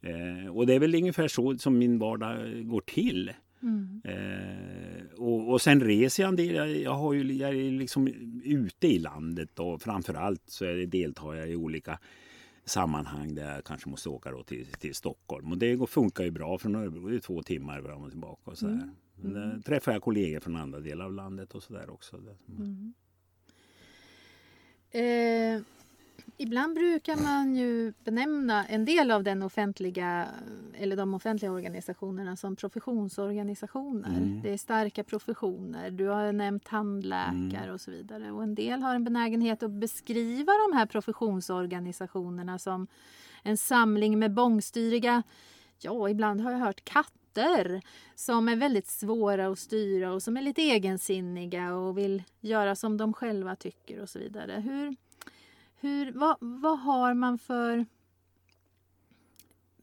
Eh, 0.00 0.56
och 0.56 0.66
det 0.66 0.74
är 0.74 0.78
väl 0.78 0.94
ungefär 0.94 1.28
så 1.28 1.58
som 1.58 1.78
min 1.78 1.98
vardag 1.98 2.66
går 2.66 2.80
till. 2.80 3.32
Eh, 4.04 5.18
och, 5.18 5.50
och 5.50 5.62
sen 5.62 5.80
reser 5.80 6.22
jag 6.22 6.28
en 6.28 6.36
del. 6.36 6.54
Jag, 6.54 6.76
jag, 6.76 6.94
har 6.94 7.12
ju, 7.12 7.32
jag 7.32 7.50
är 7.50 7.70
liksom 7.70 8.08
ute 8.44 8.86
i 8.86 8.98
landet 8.98 9.58
och 9.58 9.82
framförallt 9.82 10.42
så 10.46 10.64
är 10.64 10.76
det, 10.76 10.86
deltar 10.86 11.34
jag 11.34 11.50
i 11.50 11.56
olika 11.56 11.98
sammanhang 12.64 13.34
där 13.34 13.54
jag 13.54 13.64
kanske 13.64 13.90
måste 13.90 14.08
åka 14.08 14.30
då 14.30 14.42
till, 14.42 14.66
till 14.66 14.94
Stockholm. 14.94 15.52
Och 15.52 15.58
det 15.58 15.74
går, 15.76 15.86
funkar 15.86 16.24
ju 16.24 16.30
bra 16.30 16.58
från 16.58 16.74
Örebro. 16.74 17.08
Det 17.08 17.16
är 17.16 17.20
två 17.20 17.42
timmar 17.42 17.82
fram 17.82 18.02
och 18.02 18.10
tillbaka. 18.10 18.50
Och 18.50 18.58
så 18.58 18.66
där. 18.66 18.90
Men 19.24 19.50
Där 19.50 19.60
träffar 19.60 19.92
jag 19.92 20.02
kollegor 20.02 20.40
från 20.40 20.56
andra 20.56 20.80
delar 20.80 21.04
av 21.04 21.12
landet 21.12 21.54
och 21.54 21.62
så 21.62 21.72
där 21.72 21.90
också. 21.90 22.16
Eh, 24.90 25.60
ibland 26.36 26.74
brukar 26.74 27.16
man 27.16 27.56
ju 27.56 27.92
benämna 28.04 28.66
en 28.66 28.84
del 28.84 29.10
av 29.10 29.22
den 29.22 29.42
offentliga 29.42 30.28
eller 30.74 30.96
de 30.96 31.14
offentliga 31.14 31.52
organisationerna 31.52 32.36
som 32.36 32.56
professionsorganisationer. 32.56 34.08
Mm. 34.16 34.42
Det 34.42 34.52
är 34.52 34.56
starka 34.56 35.04
professioner. 35.04 35.90
Du 35.90 36.06
har 36.06 36.32
nämnt 36.32 36.64
tandläkare 36.64 37.62
Mm. 37.62 37.74
och 37.74 37.80
så 37.80 37.90
vidare. 37.90 38.32
Och 38.32 38.42
en 38.42 38.54
del 38.54 38.82
har 38.82 38.94
en 38.94 39.04
benägenhet 39.04 39.62
att 39.62 39.70
beskriva 39.70 40.52
de 40.52 40.76
här 40.76 40.86
professionsorganisationerna 40.86 42.58
som 42.58 42.86
en 43.42 43.56
samling 43.56 44.18
med 44.18 44.34
bångstyriga, 44.34 45.22
ja 45.80 46.08
ibland 46.08 46.40
har 46.40 46.52
jag 46.52 46.58
hört 46.58 46.84
krafter 47.34 47.80
som 48.14 48.48
är 48.48 48.56
väldigt 48.56 48.86
svåra 48.86 49.46
att 49.46 49.58
styra 49.58 50.12
och 50.12 50.22
som 50.22 50.36
är 50.36 50.42
lite 50.42 50.62
egensinniga 50.62 51.74
och 51.74 51.98
vill 51.98 52.22
göra 52.40 52.74
som 52.74 52.96
de 52.96 53.12
själva 53.12 53.56
tycker 53.56 54.00
och 54.00 54.08
så 54.08 54.18
vidare. 54.18 54.62
Hur, 54.66 54.96
hur, 55.80 56.12
vad, 56.12 56.36
vad 56.40 56.78
har 56.78 57.14
man 57.14 57.38
för, 57.38 57.86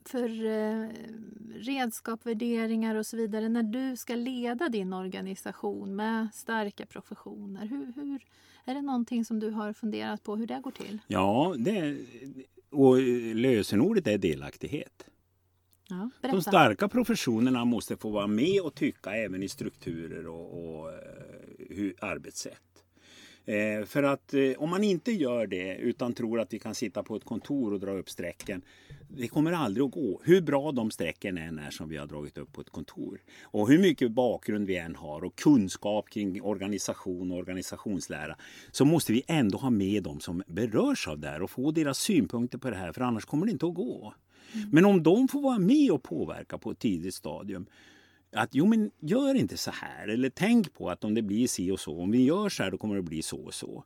för 0.06 0.46
eh, 0.46 0.90
redskap, 1.56 2.26
värderingar 2.26 2.96
och 2.96 3.06
så 3.06 3.18
vidare 3.18 3.50
när 3.50 3.64
du 3.64 3.98
ska 3.98 4.16
leda 4.16 4.70
din 4.70 4.94
organisation 4.94 5.96
med 5.96 6.28
starka 6.34 6.86
professioner? 6.86 7.66
Hur, 7.66 7.94
hur, 7.96 8.26
är 8.66 8.76
det 8.76 8.82
någonting 8.82 9.26
som 9.26 9.40
du 9.40 9.50
har 9.50 9.74
funderat 9.74 10.24
på 10.24 10.36
hur 10.36 10.48
det 10.48 10.60
går 10.64 10.72
till? 10.72 11.00
Ja, 11.08 11.56
det, 11.58 11.98
och 12.70 13.02
lösenordet 13.36 14.08
är 14.08 14.18
delaktighet. 14.18 15.08
Ja, 15.92 16.10
De 16.22 16.42
starka 16.42 16.88
professionerna 16.88 17.66
måste 17.66 17.98
få 17.98 18.10
vara 18.10 18.28
med 18.28 18.62
och 18.62 18.76
tycka 18.76 19.12
även 19.12 19.44
i 19.44 19.50
strukturer 19.50 20.28
och, 20.28 20.80
och 20.80 20.90
eh, 20.90 20.98
hur, 21.70 21.96
arbetssätt. 22.00 22.72
Eh, 23.46 23.86
för 23.86 24.04
att 24.04 24.34
eh, 24.34 24.52
om 24.58 24.70
man 24.70 24.84
inte 24.84 25.12
gör 25.12 25.48
det 25.48 25.78
utan 25.78 26.14
tror 26.14 26.40
att 26.40 26.54
vi 26.54 26.60
kan 26.60 26.76
sitta 26.76 27.04
på 27.04 27.16
ett 27.16 27.24
kontor 27.24 27.74
och 27.74 27.80
dra 27.80 27.92
upp 27.92 28.10
strecken. 28.10 28.62
Det 29.10 29.28
kommer 29.28 29.52
aldrig 29.52 29.86
att 29.86 29.92
gå. 29.92 30.22
Hur 30.24 30.42
bra 30.42 30.72
de 30.72 30.92
strecken 30.92 31.38
än 31.38 31.60
är 31.60 31.72
som 31.72 31.90
vi 31.90 31.98
har 31.98 32.08
dragit 32.08 32.38
upp 32.38 32.54
på 32.54 32.62
ett 32.62 32.70
kontor. 32.70 33.22
Och 33.44 33.70
hur 33.70 33.80
mycket 33.80 34.12
bakgrund 34.12 34.68
vi 34.68 34.78
än 34.78 34.96
har 34.96 35.24
och 35.24 35.36
kunskap 35.36 36.10
kring 36.10 36.42
organisation 36.42 37.32
och 37.32 37.38
organisationslära. 37.38 38.36
Så 38.72 38.86
måste 38.86 39.14
vi 39.14 39.24
ändå 39.28 39.58
ha 39.58 39.70
med 39.70 40.04
dem 40.04 40.20
som 40.20 40.44
berörs 40.48 41.08
av 41.08 41.20
det 41.20 41.28
här 41.28 41.42
och 41.42 41.52
få 41.52 41.72
deras 41.72 41.98
synpunkter 41.98 42.58
på 42.58 42.70
det 42.70 42.76
här. 42.76 42.92
För 42.92 43.02
annars 43.02 43.26
kommer 43.26 43.46
det 43.46 43.52
inte 43.52 43.66
att 43.66 43.74
gå. 43.74 44.14
Mm. 44.54 44.70
Men 44.72 44.86
om 44.86 45.04
de 45.04 45.28
får 45.28 45.42
vara 45.42 45.60
med 45.60 45.92
och 45.92 46.04
påverka 46.04 46.58
på 46.58 46.72
ett 46.72 46.80
tidigt 46.80 47.16
stadium 47.16 47.66
att 48.34 48.50
jo 48.56 48.66
men 48.66 48.92
gör 49.00 49.36
inte 49.36 49.58
så 49.58 49.72
här 49.72 50.08
eller 50.08 50.30
tänk 50.30 50.74
på 50.74 50.90
att 50.90 51.04
om 51.04 51.14
det 51.14 51.22
blir 51.22 51.48
si 51.48 51.72
och 51.72 51.80
så, 51.80 52.02
om 52.02 52.12
vi 52.12 52.24
gör 52.24 52.50
så 52.50 52.64
här 52.64 52.72
då 52.72 52.78
kommer 52.78 52.96
det 52.96 53.02
bli 53.02 53.22
så 53.22 53.38
och 53.38 53.54
så. 53.54 53.84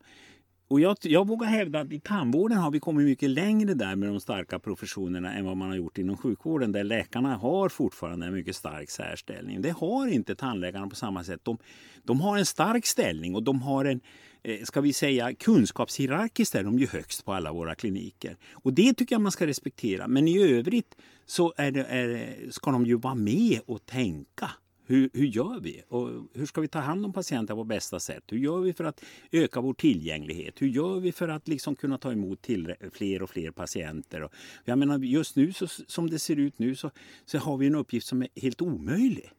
Och 0.68 0.80
jag, 0.80 0.96
jag 1.00 1.26
vågar 1.26 1.46
hävda 1.46 1.80
att 1.80 1.92
i 1.92 2.00
tandvården 2.00 2.58
har 2.58 2.70
vi 2.70 2.80
kommit 2.80 3.06
mycket 3.06 3.30
längre 3.30 3.74
där 3.74 3.96
med 3.96 4.08
de 4.08 4.20
starka 4.20 4.58
professionerna 4.58 5.34
än 5.34 5.44
vad 5.44 5.56
man 5.56 5.68
har 5.68 5.76
gjort 5.76 5.98
inom 5.98 6.16
sjukvården 6.16 6.72
där 6.72 6.84
läkarna 6.84 7.36
har 7.36 7.68
fortfarande 7.68 8.26
en 8.26 8.32
mycket 8.32 8.56
stark 8.56 8.90
särställning. 8.90 9.62
Det 9.62 9.70
har 9.70 10.06
inte 10.06 10.34
tandläkarna 10.34 10.88
på 10.88 10.96
samma 10.96 11.24
sätt. 11.24 11.40
De, 11.42 11.58
de 12.04 12.20
har 12.20 12.38
en 12.38 12.46
stark 12.46 12.86
ställning 12.86 13.34
och 13.34 13.42
de 13.42 13.62
har 13.62 13.84
en, 13.84 14.00
eh, 14.42 14.62
ska 14.62 14.80
vi 14.80 14.92
säga, 14.92 15.34
kunskapshierarkiskt 15.34 16.54
är 16.54 16.64
de 16.64 16.78
ju 16.78 16.86
högst 16.86 17.24
på 17.24 17.32
alla 17.32 17.52
våra 17.52 17.74
kliniker. 17.74 18.36
Och 18.52 18.72
det 18.72 18.94
tycker 18.94 19.14
jag 19.14 19.22
man 19.22 19.32
ska 19.32 19.46
respektera. 19.46 20.08
Men 20.08 20.28
i 20.28 20.38
övrigt 20.38 20.96
så 21.26 21.54
är 21.56 21.70
det, 21.70 21.84
är, 21.84 22.36
ska 22.50 22.70
de 22.70 22.86
ju 22.86 22.96
vara 22.96 23.14
med 23.14 23.60
och 23.66 23.86
tänka. 23.86 24.50
Hur, 24.88 25.10
hur 25.12 25.26
gör 25.26 25.60
vi? 25.60 25.82
Och 25.88 26.08
hur 26.34 26.46
ska 26.46 26.60
vi 26.60 26.68
ta 26.68 26.78
hand 26.78 27.04
om 27.06 27.12
patienter 27.12 27.54
på 27.54 27.64
bästa 27.64 28.00
sätt? 28.00 28.24
Hur 28.26 28.38
gör 28.38 28.60
vi 28.60 28.72
för 28.72 28.84
att 28.84 29.04
öka 29.32 29.60
vår 29.60 29.74
tillgänglighet? 29.74 30.62
Hur 30.62 30.68
gör 30.68 31.00
vi 31.00 31.12
för 31.12 31.28
att 31.28 31.48
liksom 31.48 31.76
kunna 31.76 31.98
ta 31.98 32.12
emot 32.12 32.42
till, 32.42 32.74
fler 32.92 33.22
och 33.22 33.30
fler 33.30 33.50
patienter? 33.50 34.22
Och 34.22 34.32
jag 34.64 34.78
menar, 34.78 34.98
just 34.98 35.36
nu, 35.36 35.52
så, 35.52 35.66
som 35.66 36.10
det 36.10 36.18
ser 36.18 36.36
ut 36.36 36.58
nu, 36.58 36.74
så, 36.74 36.90
så 37.24 37.38
har 37.38 37.56
vi 37.56 37.66
en 37.66 37.74
uppgift 37.74 38.06
som 38.06 38.22
är 38.22 38.28
helt 38.34 38.62
omöjlig. 38.62 39.30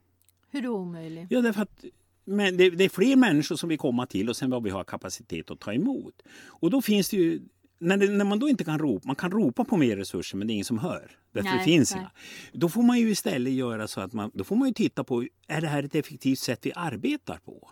Hur 0.49 0.63
är 0.63 0.67
omöjlig? 0.67 1.27
Ja, 1.29 1.41
därför 1.41 1.61
att 1.61 1.85
men 2.29 2.57
det, 2.57 2.69
det 2.69 2.83
är 2.83 2.89
fler 2.89 3.15
människor 3.15 3.55
som 3.55 3.69
vill 3.69 3.77
komma 3.77 4.05
till 4.05 4.29
och 4.29 4.35
sen 4.35 4.49
vad 4.49 4.63
vi 4.63 4.69
har 4.69 4.83
kapacitet 4.83 5.51
att 5.51 5.59
ta 5.59 5.73
emot. 5.73 6.21
Och 6.45 6.69
då 6.71 6.81
finns 6.81 7.09
det 7.09 7.17
ju 7.17 7.41
när, 7.79 7.97
det, 7.97 8.07
när 8.07 8.25
man 8.25 8.39
då 8.39 8.49
inte 8.49 8.63
kan 8.63 8.79
ropa, 8.79 9.07
man 9.07 9.15
kan 9.15 9.31
ropa 9.31 9.65
på 9.65 9.77
mer 9.77 9.97
resurser 9.97 10.37
men 10.37 10.47
det 10.47 10.51
är 10.51 10.55
ingen 10.55 10.65
som 10.65 10.79
hör. 10.79 11.11
Därför 11.33 11.49
Nej, 11.49 11.57
det 11.57 11.63
finns 11.63 11.91
nej. 11.91 12.01
inga. 12.01 12.11
Då 12.53 12.69
får 12.69 12.83
man 12.83 12.99
ju 12.99 13.09
istället 13.09 13.53
göra 13.53 13.87
så 13.87 14.01
att 14.01 14.13
man, 14.13 14.31
då 14.33 14.43
får 14.43 14.55
man 14.55 14.67
ju 14.67 14.73
titta 14.73 15.03
på, 15.03 15.25
är 15.47 15.61
det 15.61 15.67
här 15.67 15.83
ett 15.83 15.95
effektivt 15.95 16.39
sätt 16.39 16.59
vi 16.61 16.71
arbetar 16.75 17.37
på? 17.37 17.69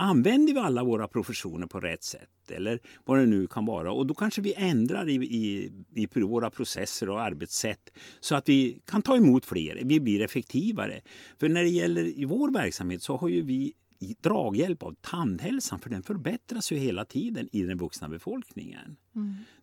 Använder 0.00 0.52
vi 0.52 0.58
alla 0.58 0.84
våra 0.84 1.08
professioner 1.08 1.66
på 1.66 1.80
rätt 1.80 2.02
sätt? 2.02 2.50
Eller 2.50 2.80
vad 3.04 3.18
det 3.18 3.26
nu 3.26 3.46
kan 3.46 3.66
vara. 3.66 3.92
Och 3.92 4.06
då 4.06 4.14
kanske 4.14 4.40
vi 4.40 4.54
ändrar 4.54 5.08
i, 5.08 5.14
i, 5.14 5.72
i 5.94 6.20
våra 6.20 6.50
processer 6.50 7.08
och 7.08 7.20
arbetssätt 7.20 7.90
så 8.20 8.34
att 8.34 8.48
vi 8.48 8.80
kan 8.84 9.02
ta 9.02 9.16
emot 9.16 9.44
fler. 9.44 9.80
Vi 9.84 10.00
blir 10.00 10.22
effektivare. 10.22 11.00
För 11.40 11.48
när 11.48 11.62
det 11.62 11.68
gäller 11.68 12.18
i 12.18 12.24
vår 12.24 12.50
verksamhet 12.52 13.02
så 13.02 13.16
har 13.16 13.28
ju 13.28 13.42
vi 13.42 13.72
draghjälp 13.98 14.82
av 14.82 14.94
tandhälsan 15.00 15.78
för 15.78 15.90
den 15.90 16.02
förbättras 16.02 16.72
ju 16.72 16.76
hela 16.76 17.04
tiden 17.04 17.48
i 17.52 17.62
den 17.62 17.78
vuxna 17.78 18.08
befolkningen. 18.08 18.96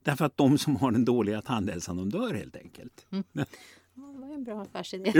Därför 0.03 0.25
att 0.25 0.37
de 0.37 0.57
som 0.57 0.75
har 0.75 0.91
den 0.91 1.05
dåliga 1.05 1.41
tandhälsan 1.41 1.97
de 1.97 2.09
dör 2.09 2.33
helt 2.33 2.55
enkelt. 2.55 3.05
Ja, 3.09 3.23
Det 3.95 4.27
var 4.27 4.33
en 4.33 4.43
bra 4.43 4.61
affärsidé. 4.61 5.13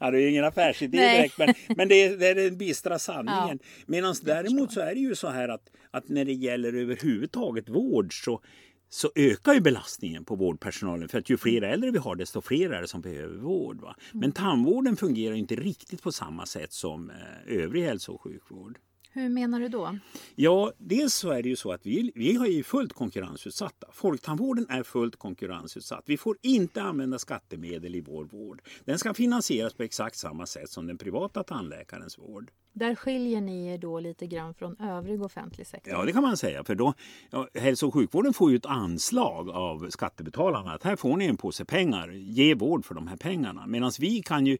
Ja, 0.00 0.10
det 0.10 0.22
är 0.22 0.28
ingen 0.28 0.44
affärsidé 0.44 0.98
Nej. 0.98 1.16
direkt 1.16 1.38
men, 1.38 1.54
men 1.76 1.88
det, 1.88 1.94
är, 2.04 2.16
det 2.16 2.26
är 2.26 2.34
den 2.34 2.58
bistra 2.58 2.98
sanningen. 2.98 3.58
Medan 3.86 4.14
däremot 4.22 4.72
så 4.72 4.80
är 4.80 4.94
det 4.94 5.00
ju 5.00 5.14
så 5.14 5.28
här 5.28 5.48
att, 5.48 5.70
att 5.90 6.08
när 6.08 6.24
det 6.24 6.32
gäller 6.32 6.72
överhuvudtaget 6.72 7.68
vård 7.68 8.24
så, 8.24 8.40
så 8.90 9.10
ökar 9.14 9.54
ju 9.54 9.60
belastningen 9.60 10.24
på 10.24 10.36
vårdpersonalen. 10.36 11.08
För 11.08 11.18
att 11.18 11.30
ju 11.30 11.36
fler 11.36 11.62
äldre 11.62 11.90
vi 11.90 11.98
har 11.98 12.16
desto 12.16 12.40
fler 12.40 12.70
är 12.70 12.80
det 12.80 12.88
som 12.88 13.00
behöver 13.00 13.36
vård. 13.36 13.80
Va? 13.80 13.96
Men 14.12 14.32
tandvården 14.32 14.96
fungerar 14.96 15.34
inte 15.34 15.54
riktigt 15.56 16.02
på 16.02 16.12
samma 16.12 16.46
sätt 16.46 16.72
som 16.72 17.10
eh, 17.10 17.16
övrig 17.46 17.84
hälso 17.84 18.12
och 18.12 18.22
sjukvård. 18.22 18.78
Hur 19.12 19.28
menar 19.28 19.60
du 19.60 19.68
då? 19.68 19.98
Ja, 20.34 20.72
dels 20.78 21.14
så 21.14 21.30
är 21.30 21.42
det 21.42 21.48
ju 21.48 21.56
så 21.56 21.72
att 21.72 21.86
vi, 21.86 22.12
vi 22.14 22.58
är 22.58 22.62
fullt 22.62 22.92
konkurrensutsatta. 22.92 23.86
Folktandvården 23.92 24.66
är 24.68 24.82
fullt 24.82 25.16
konkurrensutsatt. 25.16 26.02
Vi 26.06 26.16
får 26.16 26.36
inte 26.42 26.82
använda 26.82 27.18
skattemedel 27.18 27.94
i 27.94 28.00
vår 28.00 28.24
vård. 28.24 28.62
Den 28.84 28.98
ska 28.98 29.14
finansieras 29.14 29.74
på 29.74 29.82
exakt 29.82 30.16
samma 30.16 30.46
sätt 30.46 30.70
som 30.70 30.86
den 30.86 30.98
privata 30.98 31.42
tandläkarens 31.42 32.18
vård. 32.18 32.50
Där 32.72 32.94
skiljer 32.94 33.40
ni 33.40 33.66
er 33.66 33.78
då 33.78 34.00
lite 34.00 34.26
grann 34.26 34.54
från 34.54 34.76
övrig 34.80 35.22
offentlig 35.22 35.66
sektor. 35.66 35.92
Ja, 35.92 36.04
det 36.04 36.12
kan 36.12 36.22
man 36.22 36.36
säga. 36.36 36.64
För 36.64 36.74
då, 36.74 36.94
ja, 37.30 37.48
hälso 37.54 37.86
och 37.86 37.94
sjukvården 37.94 38.32
får 38.32 38.50
ju 38.50 38.56
ett 38.56 38.66
anslag 38.66 39.50
av 39.50 39.90
skattebetalarna. 39.90 40.72
Att 40.72 40.82
här 40.82 40.96
får 40.96 41.16
ni 41.16 41.26
en 41.26 41.36
påse 41.36 41.64
pengar, 41.64 42.08
ge 42.10 42.54
vård 42.54 42.84
för 42.84 42.94
de 42.94 43.06
här 43.06 43.16
pengarna. 43.16 43.66
Medan 43.66 43.92
vi 43.98 44.22
kan 44.22 44.46
ju, 44.46 44.58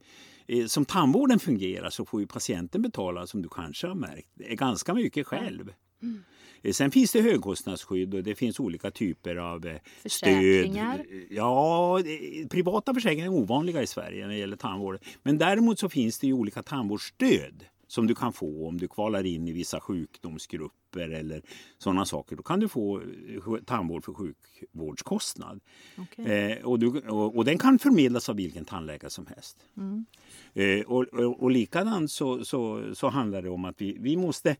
som 0.69 0.85
tandvården 0.85 1.39
fungerar 1.39 1.91
så 1.91 2.05
får 2.05 2.21
ju 2.21 2.27
patienten 2.27 2.83
betala, 2.83 3.27
som 3.27 3.43
du 3.43 3.49
kanske 3.49 3.87
har 3.87 3.95
märkt, 3.95 4.29
eh, 4.41 4.55
ganska 4.55 4.95
mycket 4.95 5.27
själv. 5.27 5.73
Eh, 6.63 6.73
Sen 6.73 6.91
finns 6.91 7.13
det 7.13 7.21
högkostnadsskydd 7.21 8.15
och 8.15 8.23
det 8.23 8.35
finns 8.35 8.61
olika 8.61 8.91
typer 8.91 9.37
av 9.37 9.67
eh, 9.67 9.77
stöd. 10.05 10.33
Ja, 11.31 11.99
eh, 12.01 12.49
privata 12.49 12.95
försäkringar 12.95 13.27
är 13.27 13.31
ovanliga 13.33 13.83
i 13.83 13.87
Sverige 13.87 14.23
när 14.27 14.33
det 14.33 14.39
gäller 14.39 14.57
tandvård. 14.57 14.99
Men 15.23 15.39
däremot 15.39 15.79
så 15.79 15.89
finns 15.89 16.19
det 16.19 16.27
ju 16.27 16.33
olika 16.33 16.63
tandvårdsstöd 16.63 17.65
som 17.87 18.07
du 18.07 18.15
kan 18.15 18.33
få 18.33 18.69
om 18.69 18.79
du 18.79 18.89
kvalar 18.89 19.27
in 19.27 19.49
i 19.49 19.53
vissa 19.53 19.81
sjukdomsgrupper 19.81 21.09
eller 21.09 21.43
sådana 21.79 22.05
saker. 22.05 22.37
Då 22.37 22.43
kan 22.43 22.61
du 22.61 22.69
få 22.69 23.01
eh, 23.01 23.57
tandvård 23.67 24.05
för 24.05 24.13
sjukvårdskostnad. 24.13 25.61
Okej. 25.99 26.25
Eh, 26.27 26.65
och, 26.65 26.79
du, 26.79 27.01
och, 27.01 27.37
och 27.37 27.45
den 27.45 27.59
kan 27.59 27.79
förmedlas 27.79 28.29
av 28.29 28.37
vilken 28.37 28.65
tandläkare 28.65 29.11
som 29.11 29.27
helst. 29.27 29.57
Eh, 30.55 30.81
och, 30.81 31.03
och, 31.03 31.43
och 31.43 31.51
likadant 31.51 32.11
så, 32.11 32.45
så, 32.45 32.95
så 32.95 33.09
handlar 33.09 33.43
det 33.43 33.51
om 33.51 33.65
att 33.65 33.81
vi, 33.81 33.97
vi 34.01 34.17
måste... 34.17 34.57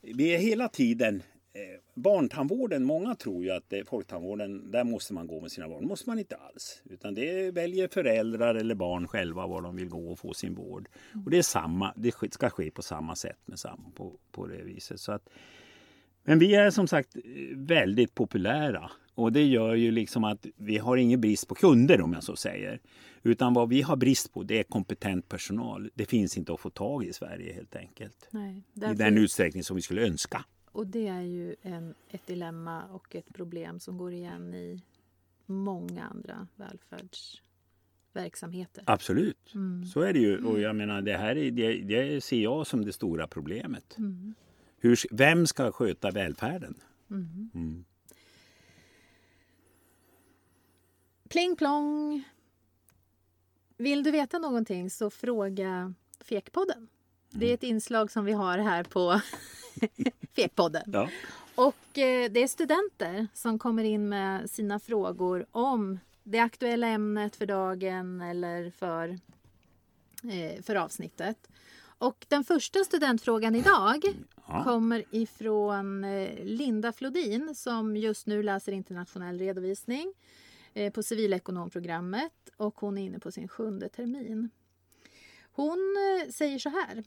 Vi 0.00 0.34
är 0.34 0.38
hela 0.38 0.68
tiden... 0.68 1.22
Eh, 1.52 1.80
barntandvården, 1.94 2.84
många 2.84 3.14
tror 3.14 3.44
ju 3.44 3.50
att 3.50 3.72
eh, 3.72 3.80
folktandvården, 3.84 4.70
där 4.70 4.84
måste 4.84 5.14
man 5.14 5.26
gå 5.26 5.40
med 5.40 5.52
sina 5.52 5.68
barn. 5.68 5.82
Det 5.82 5.88
måste 5.88 6.08
man 6.08 6.18
inte 6.18 6.36
alls. 6.36 6.82
Utan 6.90 7.14
det 7.14 7.50
väljer 7.50 7.88
föräldrar 7.88 8.54
eller 8.54 8.74
barn 8.74 9.08
själva 9.08 9.46
var 9.46 9.62
de 9.62 9.76
vill 9.76 9.88
gå 9.88 10.12
och 10.12 10.18
få 10.18 10.34
sin 10.34 10.54
vård. 10.54 10.88
Och 11.24 11.30
det 11.30 11.38
är 11.38 11.42
samma, 11.42 11.92
det 11.96 12.32
ska 12.32 12.50
ske 12.50 12.70
på 12.70 12.82
samma 12.82 13.16
sätt 13.16 13.38
med 13.44 13.58
samma, 13.58 13.90
på, 13.94 14.12
på 14.32 14.46
det 14.46 14.62
viset. 14.62 15.00
Så 15.00 15.12
att, 15.12 15.28
men 16.24 16.38
vi 16.38 16.54
är 16.54 16.70
som 16.70 16.86
sagt 16.86 17.16
eh, 17.16 17.22
väldigt 17.56 18.14
populära 18.14 18.90
och 19.14 19.32
det 19.32 19.44
gör 19.46 19.74
ju 19.74 19.90
liksom 19.90 20.24
att 20.24 20.46
vi 20.56 20.78
har 20.78 20.96
ingen 20.96 21.20
brist 21.20 21.48
på 21.48 21.54
kunder 21.54 22.00
om 22.00 22.12
jag 22.12 22.24
så 22.24 22.36
säger. 22.36 22.80
Utan 23.22 23.54
vad 23.54 23.68
vi 23.68 23.82
har 23.82 23.96
brist 23.96 24.32
på 24.32 24.42
det 24.42 24.58
är 24.58 24.62
kompetent 24.62 25.28
personal. 25.28 25.90
Det 25.94 26.06
finns 26.06 26.38
inte 26.38 26.52
att 26.52 26.60
få 26.60 26.70
tag 26.70 27.04
i 27.04 27.08
i 27.08 27.12
Sverige 27.12 27.52
helt 27.52 27.76
enkelt. 27.76 28.28
Nej, 28.30 28.58
I 28.58 28.62
därför, 28.80 28.94
den 28.94 29.18
utsträckning 29.18 29.64
som 29.64 29.76
vi 29.76 29.82
skulle 29.82 30.06
önska. 30.06 30.44
och 30.72 30.86
det 30.86 31.06
är 31.08 31.22
ju 31.22 31.56
en, 31.62 31.94
ett 32.10 32.26
dilemma 32.26 32.84
och 32.84 33.14
ett 33.16 33.34
problem 33.34 33.80
som 33.80 33.98
går 33.98 34.12
igen 34.12 34.54
i 34.54 34.82
många 35.46 36.04
andra 36.04 36.46
välfärdsverksamheter. 36.56 38.84
Absolut, 38.86 39.54
Mm. 39.54 39.86
så 39.86 40.00
är 40.00 40.12
det 40.12 40.18
ju. 40.18 40.44
Och 40.44 40.60
jag 40.60 40.76
menar 40.76 41.02
det 41.02 41.16
här 41.16 41.36
är, 41.38 41.50
det, 41.50 41.72
det 41.82 42.20
ser 42.24 42.40
jag 42.42 42.66
som 42.66 42.84
det 42.84 42.92
stora 42.92 43.26
problemet. 43.26 43.98
Mm. 43.98 44.34
Hur, 44.78 44.98
vem 45.10 45.46
ska 45.46 45.72
sköta 45.72 46.10
välfärden? 46.10 46.74
Mm. 47.10 47.50
Mm. 47.54 47.84
Pling 51.30 51.56
plong! 51.56 52.22
Vill 53.76 54.02
du 54.02 54.10
veta 54.10 54.38
någonting 54.38 54.90
så 54.90 55.10
fråga 55.10 55.94
Fekpodden. 56.24 56.88
Det 57.30 57.50
är 57.50 57.54
ett 57.54 57.62
inslag 57.62 58.10
som 58.10 58.24
vi 58.24 58.32
har 58.32 58.58
här 58.58 58.84
på 58.84 59.20
Fekpodden. 60.36 60.82
Ja. 60.92 61.08
Och 61.54 61.98
eh, 61.98 62.30
det 62.30 62.42
är 62.42 62.48
studenter 62.48 63.26
som 63.34 63.58
kommer 63.58 63.84
in 63.84 64.08
med 64.08 64.50
sina 64.50 64.78
frågor 64.80 65.46
om 65.50 65.98
det 66.22 66.38
aktuella 66.38 66.86
ämnet 66.86 67.36
för 67.36 67.46
dagen 67.46 68.20
eller 68.20 68.70
för, 68.70 69.08
eh, 70.32 70.62
för 70.62 70.74
avsnittet. 70.74 71.48
Och 71.82 72.26
den 72.28 72.44
första 72.44 72.84
studentfrågan 72.84 73.54
idag 73.54 74.02
Ja. 74.48 74.64
kommer 74.64 75.04
ifrån 75.10 76.04
eh, 76.04 76.44
Linda 76.44 76.92
Flodin 76.92 77.54
som 77.54 77.96
just 77.96 78.26
nu 78.26 78.42
läser 78.42 78.72
internationell 78.72 79.38
redovisning 79.38 80.14
Eh, 80.74 80.92
på 80.92 81.02
civilekonomprogrammet 81.02 82.50
och 82.56 82.80
hon 82.80 82.98
är 82.98 83.02
inne 83.02 83.18
på 83.18 83.32
sin 83.32 83.48
sjunde 83.48 83.88
termin. 83.88 84.50
Hon 85.52 85.78
eh, 85.78 86.30
säger 86.30 86.58
så 86.58 86.68
här. 86.68 87.04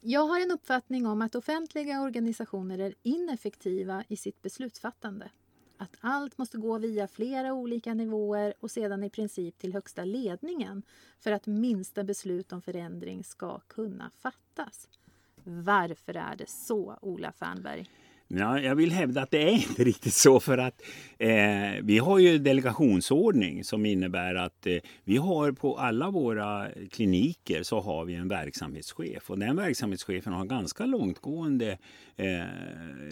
Jag 0.00 0.26
har 0.26 0.40
en 0.40 0.50
uppfattning 0.50 1.06
om 1.06 1.22
att 1.22 1.34
offentliga 1.34 2.02
organisationer 2.02 2.78
är 2.78 2.94
ineffektiva 3.02 4.04
i 4.08 4.16
sitt 4.16 4.42
beslutsfattande. 4.42 5.30
Att 5.76 5.96
allt 6.00 6.38
måste 6.38 6.58
gå 6.58 6.78
via 6.78 7.08
flera 7.08 7.52
olika 7.52 7.94
nivåer 7.94 8.54
och 8.60 8.70
sedan 8.70 9.04
i 9.04 9.10
princip 9.10 9.58
till 9.58 9.72
högsta 9.72 10.04
ledningen 10.04 10.82
för 11.18 11.32
att 11.32 11.46
minsta 11.46 12.04
beslut 12.04 12.52
om 12.52 12.62
förändring 12.62 13.24
ska 13.24 13.58
kunna 13.58 14.10
fattas. 14.10 14.88
Varför 15.44 16.16
är 16.16 16.36
det 16.36 16.48
så, 16.48 16.98
Ola 17.02 17.32
Fernberg? 17.32 17.90
Ja, 18.32 18.60
jag 18.60 18.74
vill 18.74 18.92
hävda 18.92 19.22
att 19.22 19.30
det 19.30 19.42
är 19.42 19.52
inte 19.68 19.84
riktigt 19.84 20.14
så 20.14 20.40
för 20.40 20.58
att 20.58 20.82
eh, 21.18 21.30
vi 21.82 21.98
har 21.98 22.18
ju 22.18 22.38
delegationsordning 22.38 23.64
som 23.64 23.86
innebär 23.86 24.34
att 24.34 24.66
eh, 24.66 24.76
vi 25.04 25.16
har 25.16 25.52
på 25.52 25.78
alla 25.78 26.10
våra 26.10 26.68
kliniker 26.90 27.62
så 27.62 27.80
har 27.80 28.04
vi 28.04 28.14
en 28.14 28.28
verksamhetschef 28.28 29.30
och 29.30 29.38
den 29.38 29.56
verksamhetschefen 29.56 30.32
har 30.32 30.44
ganska 30.44 30.86
långtgående 30.86 31.78
eh, 32.16 32.44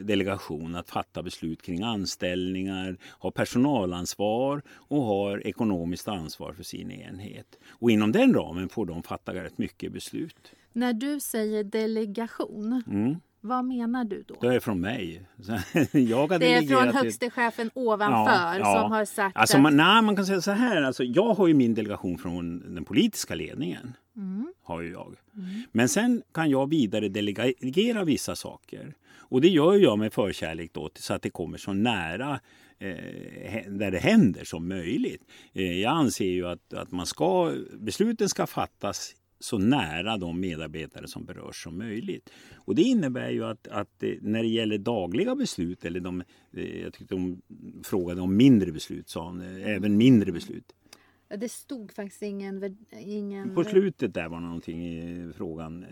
delegation 0.01 0.75
att 0.75 0.91
fatta 0.91 1.23
beslut 1.23 1.63
kring 1.63 1.83
anställningar, 1.83 2.97
har 3.03 3.31
personalansvar 3.31 4.63
och 4.71 5.03
har 5.03 5.47
ekonomiskt 5.47 6.09
ansvar 6.09 6.53
för 6.53 6.63
sin 6.63 6.91
enhet. 6.91 7.59
Och 7.69 7.91
inom 7.91 8.13
den 8.13 8.35
ramen 8.35 8.69
får 8.69 8.87
de 8.87 9.03
fatta 9.03 9.35
rätt 9.35 9.59
mycket 9.59 9.93
beslut. 9.93 10.53
När 10.73 10.93
du 10.93 11.21
säger 11.21 11.65
delegation, 11.65 12.83
Mm. 12.87 13.17
Vad 13.41 13.65
menar 13.65 14.05
du 14.05 14.23
då? 14.23 14.35
Det 14.41 14.55
är 14.55 14.61
från 14.61 14.81
mig. 14.81 15.23
Jag 15.93 16.29
har 16.29 16.39
Det 16.39 16.55
är 16.55 16.63
från 16.63 16.95
högste 16.95 17.31
chefen 17.31 17.71
ovanför 17.75 18.55
som 18.59 18.93
har 18.93 19.05
sagt 19.05 19.37
alltså, 19.37 19.57
att... 19.57 19.63
man, 19.63 19.77
nej, 19.77 20.03
man 20.03 20.17
kan 20.17 20.27
säga 20.27 20.41
så 20.41 20.51
här. 20.51 20.83
Alltså, 20.83 21.05
jag 21.05 21.35
har 21.35 21.49
ju 21.49 21.55
min 21.55 21.75
delegation 21.75 22.19
från 22.19 22.75
den 22.75 22.85
politiska 22.85 23.35
ledningen. 23.35 23.93
Mm. 24.17 24.53
Har 24.63 24.81
ju 24.81 24.93
jag. 24.93 25.17
Men 25.73 25.89
sen 25.89 26.23
kan 26.35 26.51
jag 26.51 26.71
vidare 26.71 27.09
delegera 27.09 28.05
vissa 28.05 28.37
saker. 28.37 28.95
Och 29.31 29.41
det 29.41 29.49
gör 29.49 29.75
jag 29.75 29.99
med 29.99 30.13
förkärlek 30.13 30.73
då, 30.73 30.91
så 30.95 31.15
att 31.15 31.23
det 31.23 31.31
kommer 31.31 31.59
så 31.59 31.73
nära 31.73 32.41
eh, 32.79 32.95
där 33.67 33.91
det 33.91 33.99
händer 33.99 34.45
som 34.45 34.69
möjligt. 34.69 35.23
Eh, 35.53 35.81
jag 35.81 35.93
anser 35.93 36.25
ju 36.25 36.47
att, 36.47 36.75
att 36.75 36.91
man 36.91 37.07
ska, 37.07 37.53
besluten 37.73 38.29
ska 38.29 38.47
fattas 38.47 39.15
så 39.41 39.59
nära 39.59 40.17
de 40.17 40.41
medarbetare 40.41 41.09
som 41.09 41.25
berörs 41.25 41.63
som 41.63 41.79
möjligt. 41.79 42.31
Och 42.55 42.75
det 42.75 42.83
innebär 42.83 43.31
ju 43.31 43.45
att, 43.45 43.69
att 43.69 44.03
eh, 44.03 44.11
när 44.21 44.43
det 44.43 44.49
gäller 44.49 44.79
dagliga 44.79 45.35
beslut, 45.35 45.85
eller 45.85 46.01
de, 46.01 46.23
eh, 46.53 46.81
jag 46.81 46.93
tyckte 46.93 47.15
de 47.15 47.43
frågade 47.85 48.21
om 48.21 48.37
mindre 48.37 48.73
beslut, 48.73 49.09
sa 49.09 49.25
hon, 49.25 49.41
eh, 49.41 49.77
även 49.77 49.97
mindre 49.97 50.33
beslut. 50.33 50.73
Det 51.29 51.49
stod 51.49 51.93
faktiskt 51.93 52.23
ingen... 52.23 52.77
ingen 52.99 53.55
På 53.55 53.65
slutet 53.65 54.15
där 54.15 54.29
var 54.29 54.41
någonting 54.41 54.87
i 54.87 55.33
frågan. 55.37 55.87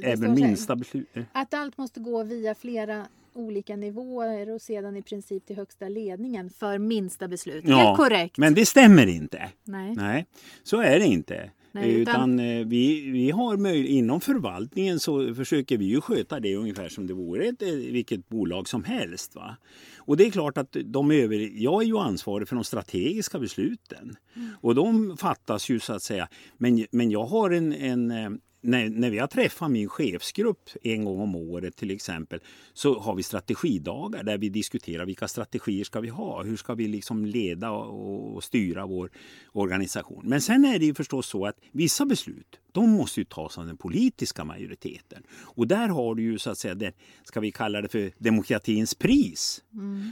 det 0.00 0.06
Även 0.06 0.34
minsta 0.34 0.76
beslut. 0.76 1.08
Att 1.32 1.54
allt 1.54 1.78
måste 1.78 2.00
gå 2.00 2.24
via 2.24 2.54
flera 2.54 3.06
olika 3.36 3.76
nivåer 3.76 4.50
och 4.50 4.62
sedan 4.62 4.96
i 4.96 5.02
princip 5.02 5.46
till 5.46 5.56
högsta 5.56 5.88
ledningen 5.88 6.50
för 6.50 6.78
minsta 6.78 7.28
beslut. 7.28 7.64
Helt 7.64 7.96
korrekt. 7.96 8.38
Men 8.38 8.54
det 8.54 8.66
stämmer 8.66 9.06
inte. 9.06 9.50
Nej. 9.64 9.94
Nej, 9.94 10.26
så 10.62 10.80
är 10.80 10.98
det 10.98 11.06
inte. 11.06 11.50
Nej, 11.80 11.94
utan 11.94 12.14
utan- 12.14 12.38
eh, 12.38 12.66
vi, 12.66 13.10
vi 13.10 13.30
har 13.30 13.56
möj- 13.56 13.86
inom 13.86 14.20
förvaltningen 14.20 15.00
så 15.00 15.34
försöker 15.34 15.78
vi 15.78 15.84
ju 15.84 16.00
sköta 16.00 16.40
det 16.40 16.56
ungefär 16.56 16.88
som 16.88 17.06
det 17.06 17.14
vore 17.14 17.44
ett, 17.44 17.62
eh, 17.62 17.68
vilket 17.68 18.28
bolag 18.28 18.68
som 18.68 18.84
helst. 18.84 19.34
Va? 19.34 19.56
Och 19.98 20.16
det 20.16 20.26
är 20.26 20.30
klart 20.30 20.58
att 20.58 20.76
de 20.84 21.10
över, 21.10 21.50
jag 21.62 21.82
är 21.82 21.86
ju 21.86 21.98
ansvarig 21.98 22.48
för 22.48 22.54
de 22.56 22.64
strategiska 22.64 23.38
besluten. 23.38 24.16
Mm. 24.36 24.48
Och 24.60 24.74
de 24.74 25.16
fattas 25.16 25.68
ju 25.70 25.80
så 25.80 25.92
att 25.92 26.02
säga. 26.02 26.28
Men, 26.58 26.86
men 26.90 27.10
jag 27.10 27.24
har 27.24 27.50
en, 27.50 27.72
en, 27.72 28.10
eh, 28.10 28.30
när, 28.60 28.88
när 28.88 29.10
vi 29.10 29.18
har 29.18 29.26
träffat 29.26 29.70
min 29.70 29.88
chefsgrupp 29.88 30.70
en 30.82 31.04
gång 31.04 31.20
om 31.20 31.36
året 31.36 31.76
till 31.76 31.90
exempel 31.90 32.40
så 32.72 32.98
har 32.98 33.14
vi 33.14 33.22
strategidagar 33.22 34.22
där 34.22 34.38
vi 34.38 34.48
diskuterar 34.48 35.06
vilka 35.06 35.28
strategier 35.28 35.84
ska 35.84 36.00
vi 36.00 36.08
ha? 36.08 36.42
Hur 36.42 36.56
ska 36.56 36.74
vi 36.74 36.88
liksom 36.88 37.26
leda 37.26 37.70
och, 37.70 38.36
och 38.36 38.44
styra 38.44 38.86
vår 38.86 39.10
organisation? 39.52 40.22
Men 40.24 40.40
sen 40.40 40.64
är 40.64 40.78
det 40.78 40.86
ju 40.86 40.94
förstås 40.94 41.26
så 41.26 41.46
att 41.46 41.56
vissa 41.72 42.06
beslut 42.06 42.60
de 42.72 42.90
måste 42.90 43.20
ju 43.20 43.24
tas 43.24 43.58
av 43.58 43.66
den 43.66 43.76
politiska 43.76 44.44
majoriteten. 44.44 45.22
Och 45.30 45.66
där 45.66 45.88
har 45.88 46.14
du 46.14 46.22
ju 46.22 46.38
så 46.38 46.50
att 46.50 46.58
säga, 46.58 46.74
det, 46.74 46.92
ska 47.24 47.40
vi 47.40 47.52
kalla 47.52 47.80
det 47.80 47.88
för 47.88 48.12
demokratins 48.18 48.94
pris. 48.94 49.62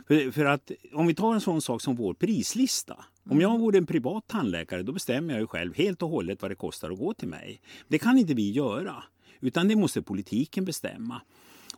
För, 0.09 0.31
för 0.31 0.45
att 0.45 0.71
om 0.93 1.07
vi 1.07 1.15
tar 1.15 1.35
en 1.35 1.41
sån 1.41 1.63
sak 1.63 1.83
som 1.83 1.97
vår 1.97 2.15
prislista. 2.15 3.05
Om 3.31 3.41
jag 3.41 3.59
vore 3.59 3.79
en 3.79 3.87
privat 3.87 4.27
tandläkare 4.27 4.83
då 4.83 4.93
bestämmer 4.93 5.35
jag 5.35 5.41
ju 5.41 5.47
själv 5.47 5.75
helt 5.75 6.03
och 6.03 6.09
hållet 6.09 6.43
vad 6.43 6.51
det 6.51 6.55
kostar 6.55 6.91
att 6.91 6.99
gå 6.99 7.15
till 7.15 7.29
mig. 7.29 7.61
Det 7.89 7.99
kan 7.99 8.19
inte 8.19 8.35
vi 8.35 8.51
göra. 8.51 9.05
Utan 9.41 9.69
det 9.69 9.77
måste 9.77 10.03
politiken 10.03 10.65
bestämma. 10.65 11.21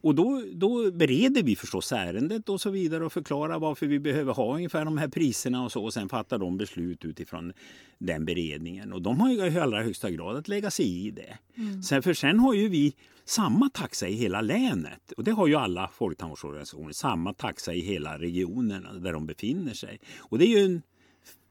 Och 0.01 0.15
då, 0.15 0.43
då 0.55 0.91
bereder 0.91 1.43
vi 1.43 1.57
förstås 1.57 1.93
ärendet 1.93 2.49
och 2.49 2.61
så 2.61 2.71
vidare 2.71 3.05
och 3.05 3.13
förklarar 3.13 3.59
varför 3.59 3.87
vi 3.87 3.99
behöver 3.99 4.33
ha 4.33 4.55
ungefär 4.55 4.85
de 4.85 4.99
här 4.99 5.09
priserna 5.09 5.65
och 5.65 5.73
så. 5.73 5.85
Och 5.85 5.93
sen 5.93 6.09
fattar 6.09 6.39
de 6.39 6.57
beslut 6.57 7.05
utifrån 7.05 7.53
den 7.99 8.25
beredningen. 8.25 8.93
Och 8.93 9.03
de 9.03 9.21
har 9.21 9.31
ju 9.31 9.47
i 9.47 9.59
allra 9.59 9.83
högsta 9.83 10.11
grad 10.11 10.37
att 10.37 10.49
lägga 10.49 10.71
sig 10.71 11.07
i 11.07 11.11
det. 11.11 11.39
Sen, 11.83 12.03
för 12.03 12.15
sen 12.15 12.41
har 12.41 12.55
ju 12.55 12.69
vi 12.69 12.95
samma 13.25 13.69
taxa 13.69 14.09
i 14.09 14.13
hela 14.13 14.41
länet. 14.41 15.13
Och 15.17 15.25
det 15.25 15.31
har 15.31 15.47
ju 15.47 15.55
alla 15.55 15.89
folktandvårdsorganisationer. 15.89 16.93
Samma 16.93 17.35
taxa 17.35 17.75
i 17.75 17.81
hela 17.81 18.19
regionen 18.19 19.03
där 19.03 19.13
de 19.13 19.27
befinner 19.27 19.75
sig. 19.75 20.01
Och 20.19 20.39
det 20.39 20.45
är 20.45 20.59
ju 20.59 20.65
en 20.65 20.83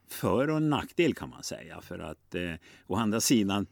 för 0.07 0.49
och 0.49 0.57
en 0.57 0.69
nackdel 0.69 1.13
kan 1.13 1.29
man 1.29 1.43
säga. 1.43 1.81
För 1.81 1.99
att 1.99 2.35
eh, 2.35 2.53
å 2.87 2.95
andra 2.95 3.21
sidan 3.21 3.67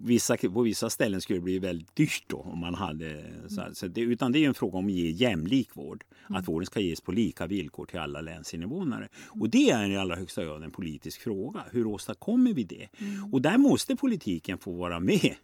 Vissa, 0.00 0.36
på 0.36 0.62
vissa 0.62 0.90
ställen 0.90 1.20
skulle 1.20 1.38
det 1.38 1.42
bli 1.42 1.58
väldigt 1.58 1.96
dyrt 1.96 2.24
då 2.26 2.36
om 2.36 2.58
man 2.58 2.74
hade 2.74 3.24
så, 3.48 3.60
här, 3.60 3.72
så 3.72 3.86
det, 3.86 4.00
utan 4.00 4.32
det 4.32 4.44
är 4.44 4.48
en 4.48 4.54
fråga 4.54 4.78
om 4.78 4.86
att 4.86 4.92
ge 4.92 5.10
jämlik 5.10 5.76
vård. 5.76 6.04
Att 6.28 6.48
vården 6.48 6.66
ska 6.66 6.80
ges 6.80 7.00
på 7.00 7.12
lika 7.12 7.46
villkor 7.46 7.86
till 7.86 7.98
alla 7.98 8.20
länsinvånare. 8.20 9.08
Och 9.28 9.50
det 9.50 9.70
är 9.70 9.90
i 9.90 9.96
allra 9.96 10.16
högsta 10.16 10.44
grad 10.44 10.62
en 10.62 10.70
politisk 10.70 11.20
fråga. 11.20 11.64
Hur 11.70 11.86
åstadkommer 11.86 12.52
vi 12.52 12.64
det? 12.64 12.88
Och 13.32 13.42
där 13.42 13.58
måste 13.58 13.96
politiken 13.96 14.58
få 14.58 14.72
vara 14.72 15.00
med 15.00 15.34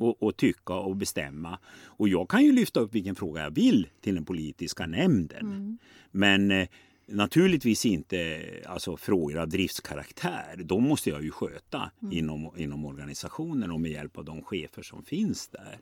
och, 0.00 0.22
och 0.22 0.36
tycka 0.36 0.74
och 0.74 0.96
bestämma. 0.96 1.58
Och 1.84 2.08
jag 2.08 2.28
kan 2.28 2.44
ju 2.44 2.52
lyfta 2.52 2.80
upp 2.80 2.94
vilken 2.94 3.14
fråga 3.14 3.42
jag 3.42 3.50
vill 3.50 3.88
till 4.00 4.14
den 4.14 4.24
politiska 4.24 4.86
nämnden. 4.86 5.78
Men 6.10 6.50
eh, 6.50 6.68
Naturligtvis 7.10 7.86
inte 7.86 8.42
alltså, 8.66 8.96
frågor 8.96 9.38
av 9.38 9.48
driftskaraktär. 9.48 10.56
De 10.64 10.84
måste 10.84 11.10
jag 11.10 11.22
ju 11.22 11.30
sköta 11.30 11.90
inom, 12.10 12.50
inom 12.56 12.84
organisationen 12.84 13.70
och 13.70 13.80
med 13.80 13.90
hjälp 13.90 14.18
av 14.18 14.24
de 14.24 14.42
chefer 14.42 14.82
som 14.82 15.02
finns 15.02 15.48
där. 15.48 15.78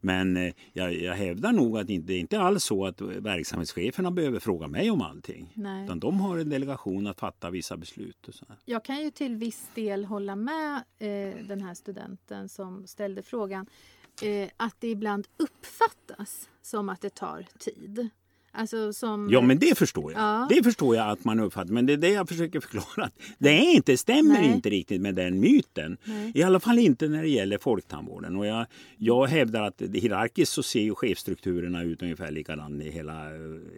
Men 0.00 0.36
eh, 0.36 0.54
jag, 0.72 0.94
jag 0.94 1.14
hävdar 1.14 1.52
nog 1.52 1.78
att 1.78 1.90
inte, 1.90 2.06
det 2.06 2.14
är 2.14 2.20
inte 2.20 2.40
alls 2.40 2.64
så 2.64 2.86
att 2.86 3.00
verksamhetscheferna 3.00 4.10
behöver 4.10 4.40
fråga 4.40 4.68
mig 4.68 4.90
om 4.90 5.02
allting. 5.02 5.52
Nej. 5.54 5.84
Utan 5.84 6.00
de 6.00 6.20
har 6.20 6.38
en 6.38 6.48
delegation 6.48 7.06
att 7.06 7.20
fatta 7.20 7.50
vissa 7.50 7.76
beslut. 7.76 8.28
Och 8.28 8.34
så. 8.34 8.46
Jag 8.64 8.84
kan 8.84 9.02
ju 9.02 9.10
till 9.10 9.36
viss 9.36 9.70
del 9.74 10.04
hålla 10.04 10.36
med 10.36 10.76
eh, 10.98 11.46
den 11.48 11.60
här 11.60 11.74
studenten 11.74 12.48
som 12.48 12.86
ställde 12.86 13.22
frågan 13.22 13.66
eh, 14.22 14.48
att 14.56 14.76
det 14.80 14.88
ibland 14.88 15.26
uppfattas 15.36 16.48
som 16.62 16.88
att 16.88 17.00
det 17.00 17.14
tar 17.14 17.46
tid. 17.58 18.10
Alltså 18.56 18.92
som... 18.92 19.28
Ja, 19.30 19.40
men 19.40 19.58
det 19.58 19.78
förstår 19.78 20.12
jag. 20.12 20.20
Ja. 20.20 20.46
Det 20.50 20.62
förstår 20.62 20.96
jag 20.96 21.10
att 21.10 21.24
man 21.24 21.40
uppfattar. 21.40 21.72
Men 21.72 21.86
det 21.86 21.92
är 21.92 21.96
det 21.96 22.10
jag 22.10 22.28
försöker 22.28 22.60
förklara. 22.60 23.06
Att 23.06 23.12
det 23.38 23.48
är 23.48 23.74
inte, 23.74 23.96
stämmer 23.96 24.34
Nej. 24.34 24.52
inte 24.52 24.70
riktigt 24.70 25.00
med 25.00 25.14
den 25.14 25.40
myten. 25.40 25.96
Nej. 26.04 26.32
I 26.34 26.42
alla 26.42 26.60
fall 26.60 26.78
inte 26.78 27.08
när 27.08 27.22
det 27.22 27.28
gäller 27.28 27.58
folktandvården. 27.58 28.36
Och 28.36 28.46
jag, 28.46 28.66
jag 28.96 29.26
hävdar 29.26 29.62
att 29.62 29.82
hierarkiskt 29.94 30.52
så 30.52 30.62
ser 30.62 30.80
ju 30.82 30.94
chefstrukturerna 30.94 31.82
ut 31.82 32.02
ungefär 32.02 32.30
likadant 32.30 32.82
i 32.82 32.90
hela, 32.90 33.28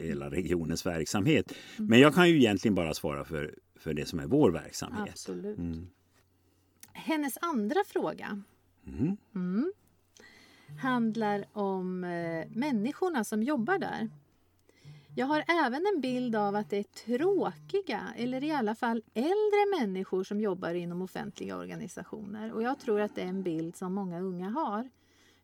hela 0.00 0.30
regionens 0.30 0.86
verksamhet. 0.86 1.52
Mm. 1.76 1.90
Men 1.90 2.00
jag 2.00 2.14
kan 2.14 2.28
ju 2.28 2.36
egentligen 2.36 2.74
bara 2.74 2.94
svara 2.94 3.24
för, 3.24 3.54
för 3.76 3.94
det 3.94 4.06
som 4.08 4.20
är 4.20 4.26
vår 4.26 4.50
verksamhet. 4.50 5.08
Absolut. 5.10 5.58
Hennes 6.92 7.38
andra 7.40 7.80
fråga 7.86 8.42
Mm. 9.34 9.72
handlar 10.80 11.44
om 11.52 12.04
eh, 12.04 12.46
människorna 12.50 13.24
som 13.24 13.42
jobbar 13.42 13.78
där. 13.78 14.08
Jag 15.18 15.26
har 15.26 15.44
även 15.66 15.86
en 15.94 16.00
bild 16.00 16.36
av 16.36 16.56
att 16.56 16.70
det 16.70 16.76
är 16.76 16.82
tråkiga, 16.82 18.02
eller 18.16 18.44
i 18.44 18.50
alla 18.50 18.74
fall 18.74 19.02
äldre 19.14 19.80
människor 19.80 20.24
som 20.24 20.40
jobbar 20.40 20.74
inom 20.74 21.02
offentliga 21.02 21.56
organisationer. 21.56 22.52
Och 22.52 22.62
jag 22.62 22.78
tror 22.80 23.00
att 23.00 23.14
det 23.14 23.22
är 23.22 23.26
en 23.26 23.42
bild 23.42 23.76
som 23.76 23.94
många 23.94 24.20
unga 24.20 24.50
har. 24.50 24.90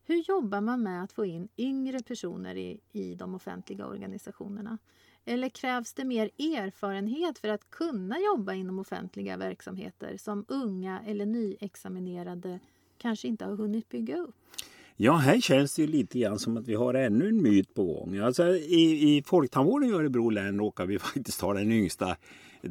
Hur 0.05 0.15
jobbar 0.29 0.61
man 0.61 0.83
med 0.83 1.03
att 1.03 1.11
få 1.11 1.25
in 1.25 1.47
yngre 1.57 1.99
personer 1.99 2.55
i, 2.55 2.79
i 2.91 3.15
de 3.15 3.35
offentliga 3.35 3.85
organisationerna? 3.85 4.77
Eller 5.25 5.49
krävs 5.49 5.93
det 5.93 6.03
mer 6.03 6.29
erfarenhet 6.37 7.39
för 7.39 7.49
att 7.49 7.69
kunna 7.69 8.19
jobba 8.19 8.53
inom 8.53 8.79
offentliga 8.79 9.37
verksamheter 9.37 10.17
som 10.17 10.45
unga 10.47 11.01
eller 11.05 11.25
nyexaminerade 11.25 12.59
kanske 12.97 13.27
inte 13.27 13.45
har 13.45 13.55
hunnit 13.55 13.89
bygga 13.89 14.17
upp? 14.17 14.35
Ja, 14.97 15.15
här 15.15 15.39
känns 15.41 15.75
det 15.75 15.81
ju 15.81 15.87
lite 15.87 16.19
grann 16.19 16.39
som 16.39 16.57
att 16.57 16.67
vi 16.67 16.75
har 16.75 16.93
ännu 16.93 17.27
en 17.29 17.41
myt 17.43 17.73
på 17.73 17.83
gång. 17.83 18.17
Alltså, 18.17 18.47
i, 18.55 19.17
I 19.17 19.23
folktandvården 19.25 19.89
i 19.89 19.93
Örebro 19.93 20.29
län 20.29 20.59
råkar 20.59 20.85
vi 20.85 20.99
faktiskt 21.13 21.41
ha 21.41 21.53
den 21.53 21.71
yngsta 21.71 22.15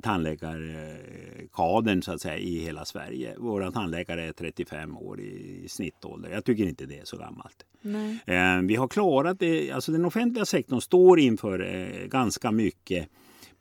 tandläkarkadern 0.03 2.03
så 2.03 2.13
att 2.13 2.21
säga, 2.21 2.39
i 2.39 2.59
hela 2.59 2.85
Sverige. 2.85 3.35
Våra 3.39 3.71
tandläkare 3.71 4.25
är 4.25 4.33
35 4.33 4.97
år 4.97 5.21
i 5.21 5.65
snittålder. 5.69 6.31
Jag 6.31 6.45
tycker 6.45 6.65
inte 6.65 6.87
det 6.87 6.99
är 6.99 7.05
så 7.05 7.17
gammalt. 7.17 7.65
Nej. 7.83 8.19
Eh, 8.27 8.61
Vi 8.63 8.77
har 8.77 8.89
klarat 8.89 9.39
det. 9.39 9.71
Alltså 9.71 9.93
den 9.93 10.05
offentliga 10.05 10.45
sektorn 10.45 10.81
står 10.81 11.21
inför 11.21 11.75
eh, 11.75 12.07
ganska 12.07 12.51
mycket 12.51 13.09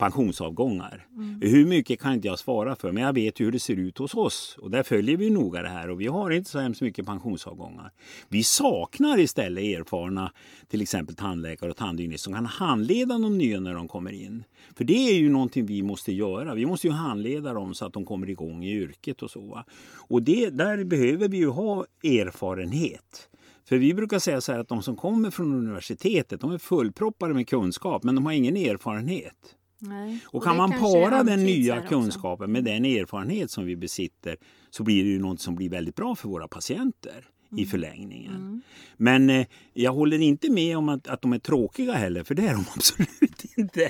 pensionsavgångar. 0.03 1.07
Hur 1.41 1.65
mycket 1.65 1.99
kan 2.01 2.13
inte 2.13 2.27
jag 2.27 2.39
svara 2.39 2.75
för, 2.75 2.91
men 2.91 3.03
jag 3.03 3.13
vet 3.13 3.39
ju 3.39 3.45
hur 3.45 3.51
det 3.51 3.59
ser 3.59 3.75
ut 3.75 3.97
hos 3.97 4.13
oss. 4.13 4.57
Och 4.61 4.71
där 4.71 4.83
följer 4.83 5.17
vi 5.17 5.29
noga 5.29 5.61
det 5.61 5.69
här 5.69 5.89
och 5.89 6.01
vi 6.01 6.07
har 6.07 6.31
inte 6.31 6.49
så 6.49 6.59
hemskt 6.59 6.81
mycket 6.81 7.05
pensionsavgångar. 7.05 7.91
Vi 8.29 8.43
saknar 8.43 9.19
istället 9.19 9.63
erfarna 9.63 10.31
till 10.67 10.81
exempel 10.81 11.15
tandläkare 11.15 11.69
och 11.69 11.77
tandhygienister 11.77 12.23
som 12.23 12.33
kan 12.33 12.45
handleda 12.45 13.17
de 13.17 13.37
nya 13.37 13.59
när 13.59 13.73
de 13.73 13.87
kommer 13.87 14.11
in. 14.11 14.43
För 14.75 14.83
det 14.83 15.09
är 15.09 15.15
ju 15.15 15.29
någonting 15.29 15.65
vi 15.65 15.83
måste 15.83 16.13
göra. 16.13 16.55
Vi 16.55 16.65
måste 16.65 16.87
ju 16.87 16.93
handleda 16.93 17.53
dem 17.53 17.73
så 17.73 17.85
att 17.85 17.93
de 17.93 18.05
kommer 18.05 18.29
igång 18.29 18.63
i 18.63 18.71
yrket 18.71 19.21
och 19.21 19.31
så. 19.31 19.41
va. 19.41 19.65
Och 19.95 20.23
det, 20.23 20.49
där 20.49 20.83
behöver 20.83 21.27
vi 21.27 21.37
ju 21.37 21.49
ha 21.49 21.85
erfarenhet. 22.03 23.29
För 23.69 23.77
vi 23.77 23.93
brukar 23.93 24.19
säga 24.19 24.41
så 24.41 24.51
här 24.51 24.59
att 24.59 24.67
de 24.67 24.83
som 24.83 24.95
kommer 24.95 25.31
från 25.31 25.53
universitetet 25.53 26.41
de 26.41 26.51
är 26.51 26.57
fullproppade 26.57 27.33
med 27.33 27.47
kunskap 27.47 28.03
men 28.03 28.15
de 28.15 28.25
har 28.25 28.33
ingen 28.33 28.57
erfarenhet. 28.57 29.55
Nej. 29.83 30.19
Och 30.25 30.43
kan 30.43 30.53
det 30.53 30.57
man 30.57 30.71
para 30.71 31.23
den 31.23 31.43
nya 31.43 31.81
kunskapen 31.81 32.51
med 32.51 32.63
den 32.63 32.85
erfarenhet 32.85 33.51
som 33.51 33.65
vi 33.65 33.75
besitter 33.75 34.37
så 34.69 34.83
blir 34.83 35.03
det 35.03 35.09
ju 35.09 35.19
något 35.19 35.41
som 35.41 35.55
blir 35.55 35.69
väldigt 35.69 35.95
bra 35.95 36.15
för 36.15 36.29
våra 36.29 36.47
patienter. 36.47 37.25
I 37.57 37.65
förlängningen. 37.65 38.61
Men 38.97 39.29
eh, 39.29 39.45
jag 39.73 39.93
håller 39.93 40.19
inte 40.21 40.51
med 40.51 40.77
om 40.77 40.89
att, 40.89 41.07
att 41.07 41.21
de 41.21 41.33
är 41.33 41.39
tråkiga 41.39 41.93
heller, 41.93 42.23
för 42.23 42.35
det 42.35 42.41
är 42.47 42.53
de 42.53 42.65
absolut 42.75 43.45
inte. 43.57 43.89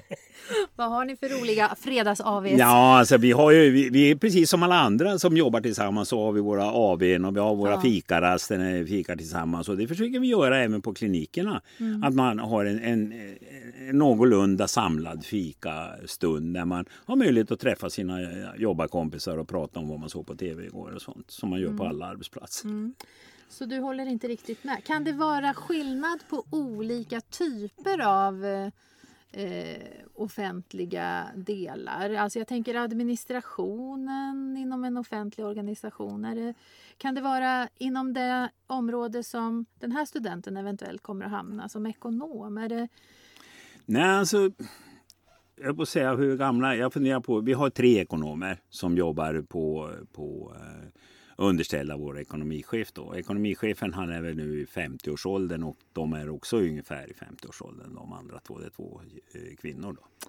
Vad 0.75 0.89
har 0.89 1.05
ni 1.05 1.15
för 1.15 1.29
roliga 1.41 1.75
fredags-AVs? 1.81 2.55
Ja, 2.59 2.97
alltså 2.99 3.17
vi, 3.17 3.31
har 3.31 3.51
ju, 3.51 3.69
vi, 3.71 3.89
vi 3.89 4.11
är 4.11 4.15
precis 4.15 4.49
som 4.49 4.63
alla 4.63 4.79
andra 4.79 5.19
som 5.19 5.37
jobbar 5.37 5.61
tillsammans 5.61 6.09
så 6.09 6.23
har 6.25 6.31
vi 6.31 6.41
våra 6.41 6.63
AWn 6.71 7.25
och 7.25 7.35
vi 7.35 7.39
har 7.39 7.55
våra 7.55 7.71
Ja. 7.71 7.81
fikaraster 7.81 8.57
när 8.57 8.79
vi 8.79 8.85
fikar 8.85 9.15
tillsammans 9.15 9.69
och 9.69 9.77
det 9.77 9.87
försöker 9.87 10.19
vi 10.19 10.27
göra 10.27 10.59
även 10.63 10.81
på 10.81 10.93
klinikerna. 10.93 11.61
Mm. 11.79 12.03
Att 12.03 12.13
man 12.13 12.39
har 12.39 12.65
en, 12.65 12.79
en, 12.79 13.13
en 13.89 13.97
någorlunda 13.97 14.67
samlad 14.67 15.25
fikastund 15.25 16.53
där 16.53 16.65
man 16.65 16.85
har 17.05 17.15
möjlighet 17.15 17.51
att 17.51 17.59
träffa 17.59 17.89
sina 17.89 18.19
jobbarkompisar 18.57 19.37
och 19.37 19.47
prata 19.47 19.79
om 19.79 19.87
vad 19.89 19.99
man 19.99 20.09
såg 20.09 20.27
på 20.27 20.35
tv 20.35 20.65
igår 20.65 20.91
och 20.95 21.01
sånt 21.01 21.31
som 21.31 21.49
man 21.49 21.59
gör 21.59 21.67
Mm. 21.67 21.77
på 21.77 21.85
alla 21.85 22.05
arbetsplatser. 22.05 22.69
Så 23.53 23.65
du 23.65 23.79
håller 23.79 24.05
inte 24.05 24.27
riktigt 24.27 24.63
med. 24.63 24.83
Kan 24.83 25.03
det 25.03 25.11
vara 25.11 25.53
skillnad 25.53 26.19
på 26.29 26.43
olika 26.49 27.21
typer 27.21 27.99
av 27.99 28.45
eh, 29.31 29.81
offentliga 30.13 31.27
delar? 31.35 32.13
Alltså 32.13 32.39
jag 32.39 32.47
tänker 32.47 32.75
administrationen 32.75 34.57
inom 34.57 34.83
en 34.83 34.97
offentlig 34.97 35.45
organisation. 35.45 36.21
Det, 36.21 36.53
kan 36.97 37.15
det 37.15 37.21
vara 37.21 37.69
inom 37.77 38.13
det 38.13 38.49
område 38.67 39.23
som 39.23 39.65
den 39.79 39.91
här 39.91 40.05
studenten 40.05 40.57
eventuellt 40.57 41.03
kommer 41.03 41.25
att 41.25 41.31
hamna 41.31 41.69
som 41.69 41.85
ekonom? 41.85 42.57
Är 42.57 42.69
det, 42.69 42.87
Nej, 43.85 44.09
alltså 44.09 44.51
jag 45.55 45.75
får 45.75 45.85
säga 45.85 46.15
hur 46.15 46.37
gamla, 46.37 46.75
jag 46.75 46.93
funderar 46.93 47.19
på, 47.19 47.39
vi 47.39 47.53
har 47.53 47.69
tre 47.69 47.99
ekonomer 47.99 48.61
som 48.69 48.97
jobbar 48.97 49.41
på, 49.49 49.91
på 50.13 50.55
eh, 50.55 50.89
underställda 51.35 51.97
vår 51.97 52.19
ekonomichef. 52.19 52.91
Då. 52.93 53.15
Ekonomichefen 53.15 53.93
han 53.93 54.09
är 54.09 54.21
väl 54.21 54.35
nu 54.35 54.61
i 54.61 54.65
50-årsåldern 54.65 55.63
och 55.63 55.77
de 55.93 56.13
är 56.13 56.29
också 56.29 56.57
ungefär 56.57 57.09
i 57.09 57.13
50-årsåldern 57.13 57.95
de 57.95 58.13
andra 58.13 58.39
två, 58.39 58.59
det 58.59 58.65
är 58.65 58.69
två 58.69 59.01
eh, 59.33 59.55
kvinnor. 59.55 59.97
Då. 59.99 60.27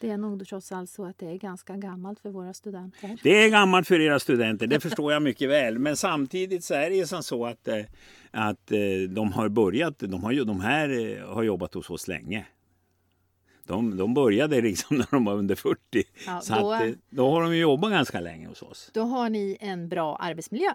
Det 0.00 0.10
är 0.10 0.16
nog 0.16 0.48
trots 0.48 0.72
allt 0.72 0.90
så 0.90 1.04
att 1.04 1.18
det 1.18 1.26
är 1.26 1.36
ganska 1.36 1.76
gammalt 1.76 2.20
för 2.20 2.30
våra 2.30 2.54
studenter. 2.54 3.18
Det 3.22 3.44
är 3.44 3.50
gammalt 3.50 3.88
för 3.88 4.00
era 4.00 4.20
studenter, 4.20 4.66
det 4.66 4.80
förstår 4.80 5.12
jag 5.12 5.22
mycket 5.22 5.50
väl. 5.50 5.78
Men 5.78 5.96
samtidigt 5.96 6.64
så 6.64 6.74
är 6.74 6.90
det 6.90 6.96
ju 6.96 7.06
som 7.06 7.22
så 7.22 7.46
att, 7.46 7.68
eh, 7.68 7.84
att 8.30 8.72
eh, 8.72 8.78
de 9.08 9.32
har 9.32 9.48
börjat, 9.48 9.98
de, 9.98 10.24
har 10.24 10.44
de 10.44 10.60
här 10.60 11.20
har 11.26 11.42
jobbat 11.42 11.74
hos 11.74 11.90
oss 11.90 12.08
länge. 12.08 12.46
De, 13.66 13.96
de 13.96 14.14
började 14.14 14.60
liksom 14.60 14.96
när 14.96 15.06
de 15.10 15.24
var 15.24 15.34
under 15.34 15.54
40. 15.54 15.78
Ja, 16.26 16.40
så 16.40 16.54
då- 16.54 16.72
att, 16.72 16.82
eh, 16.82 16.90
då 17.10 17.30
har 17.30 17.42
de 17.42 17.56
jobbat 17.56 17.90
ganska 17.90 18.20
länge 18.20 18.46
hos 18.48 18.62
oss. 18.62 18.90
Då 18.94 19.02
har 19.02 19.30
ni 19.30 19.56
en 19.60 19.88
bra 19.88 20.16
arbetsmiljö. 20.16 20.70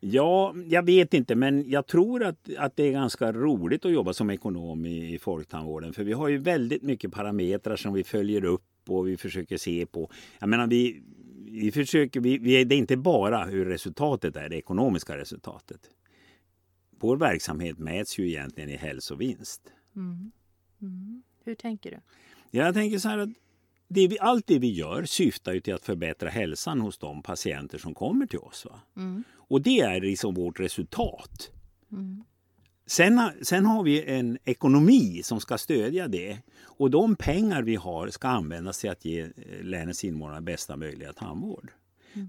Ja, 0.00 0.54
jag 0.66 0.82
vet 0.86 1.14
inte, 1.14 1.34
men 1.34 1.70
jag 1.70 1.86
tror 1.86 2.24
att, 2.24 2.48
att 2.58 2.76
det 2.76 2.82
är 2.84 2.92
ganska 2.92 3.32
roligt 3.32 3.84
att 3.84 3.92
jobba 3.92 4.12
som 4.12 4.30
ekonom 4.30 4.86
i, 4.86 5.14
i 5.14 5.18
folktandvården. 5.18 5.92
För 5.92 6.04
vi 6.04 6.12
har 6.12 6.28
ju 6.28 6.38
väldigt 6.38 6.82
mycket 6.82 7.12
parametrar 7.12 7.76
som 7.76 7.92
vi 7.92 8.04
följer 8.04 8.44
upp 8.44 8.62
och 8.88 9.08
vi 9.08 9.16
försöker 9.16 9.56
se 9.56 9.86
på. 9.86 10.10
Jag 10.38 10.48
menar, 10.48 10.66
vi, 10.66 11.02
vi 11.50 11.72
försöker, 11.72 12.20
vi, 12.20 12.38
vi, 12.38 12.64
det 12.64 12.74
är 12.74 12.78
inte 12.78 12.96
bara 12.96 13.44
hur 13.44 13.64
resultatet 13.64 14.36
är, 14.36 14.48
det 14.48 14.56
ekonomiska 14.56 15.16
resultatet. 15.16 15.80
Vår 17.00 17.16
verksamhet 17.16 17.78
mäts 17.78 18.18
ju 18.18 18.28
egentligen 18.28 18.70
i 18.70 18.76
hälsovinst. 18.76 19.62
Hur 21.48 21.54
tänker 21.54 21.90
du? 21.90 22.00
Jag 22.50 22.74
tänker 22.74 22.98
så 22.98 23.08
här 23.08 23.18
att 23.18 23.28
det 23.88 24.08
vi, 24.08 24.18
allt 24.18 24.46
det 24.46 24.58
vi 24.58 24.72
gör 24.72 25.04
syftar 25.04 25.52
ju 25.52 25.60
till 25.60 25.74
att 25.74 25.84
förbättra 25.84 26.28
hälsan 26.28 26.80
hos 26.80 26.98
de 26.98 27.22
patienter 27.22 27.78
som 27.78 27.94
kommer 27.94 28.26
till 28.26 28.38
oss. 28.38 28.66
Va? 28.70 28.80
Och 29.34 29.62
det 29.62 29.80
är 29.80 30.00
liksom 30.00 30.34
vårt 30.34 30.60
resultat. 30.60 31.50
Sen, 32.86 33.20
sen 33.42 33.66
har 33.66 33.82
vi 33.82 34.04
en 34.04 34.38
ekonomi 34.44 35.20
som 35.24 35.40
ska 35.40 35.58
stödja 35.58 36.08
det. 36.08 36.38
Och 36.62 36.90
de 36.90 37.16
pengar 37.16 37.62
vi 37.62 37.76
har 37.76 38.08
ska 38.08 38.28
användas 38.28 38.78
till 38.78 38.90
att 38.90 39.04
ge 39.04 39.20
eh, 39.20 39.30
länets 39.62 40.04
invånare 40.04 40.40
bästa 40.40 40.76
möjliga 40.76 41.12
tandvård. 41.12 41.70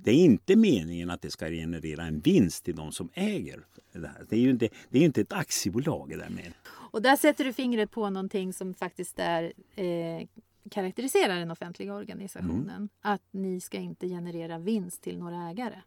Det 0.03 0.11
är 0.11 0.15
inte 0.15 0.55
meningen 0.55 1.09
att 1.09 1.21
det 1.21 1.31
ska 1.31 1.49
generera 1.49 2.03
en 2.03 2.19
vinst 2.19 2.65
till 2.65 2.75
de 2.75 2.91
som 2.91 3.09
äger 3.13 3.59
det 3.93 4.07
här. 4.07 4.25
Det 4.29 4.35
är 4.35 4.39
ju 4.39 4.49
inte, 4.49 4.69
det 4.89 4.99
är 4.99 5.03
inte 5.03 5.21
ett 5.21 5.33
aktiebolag 5.33 6.09
det 6.09 6.17
där 6.17 6.29
med. 6.29 6.53
Och 6.91 7.01
där 7.01 7.15
sätter 7.15 7.43
du 7.45 7.53
fingret 7.53 7.91
på 7.91 8.09
någonting 8.09 8.53
som 8.53 8.73
faktiskt 8.73 9.19
är, 9.19 9.53
eh, 9.75 10.27
karaktäriserar 10.71 11.39
den 11.39 11.51
offentliga 11.51 11.93
organisationen. 11.95 12.89
Att 13.01 13.23
ni 13.31 13.61
ska 13.61 13.77
inte 13.77 14.07
generera 14.07 14.57
vinst 14.59 15.01
till 15.01 15.17
några 15.19 15.49
ägare. 15.49 15.81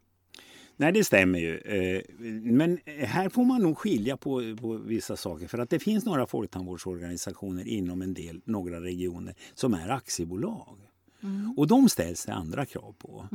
Nej, 0.77 0.91
det 0.91 1.03
stämmer 1.03 1.39
ju. 1.39 1.57
Eh, 1.57 2.01
Men 2.41 2.79
här 2.87 3.29
får 3.29 3.45
man 3.45 3.61
nog 3.61 3.77
skilja 3.77 4.17
på, 4.17 4.55
på 4.61 4.73
vissa 4.73 5.15
saker. 5.15 5.47
För 5.47 5.57
att 5.57 5.69
det 5.69 5.79
finns 5.79 6.05
några 6.05 6.27
folktandvårdsorganisationer 6.27 7.67
inom 7.67 8.01
en 8.01 8.13
del, 8.13 8.41
några 8.45 8.81
regioner 8.81 9.35
som 9.53 9.73
är 9.73 9.89
aktiebolag. 9.89 10.77
Och 11.57 11.67
de 11.67 11.89
ställs 11.89 12.25
det 12.25 12.33
andra 12.33 12.65
krav 12.65 12.95
på. 12.97 13.27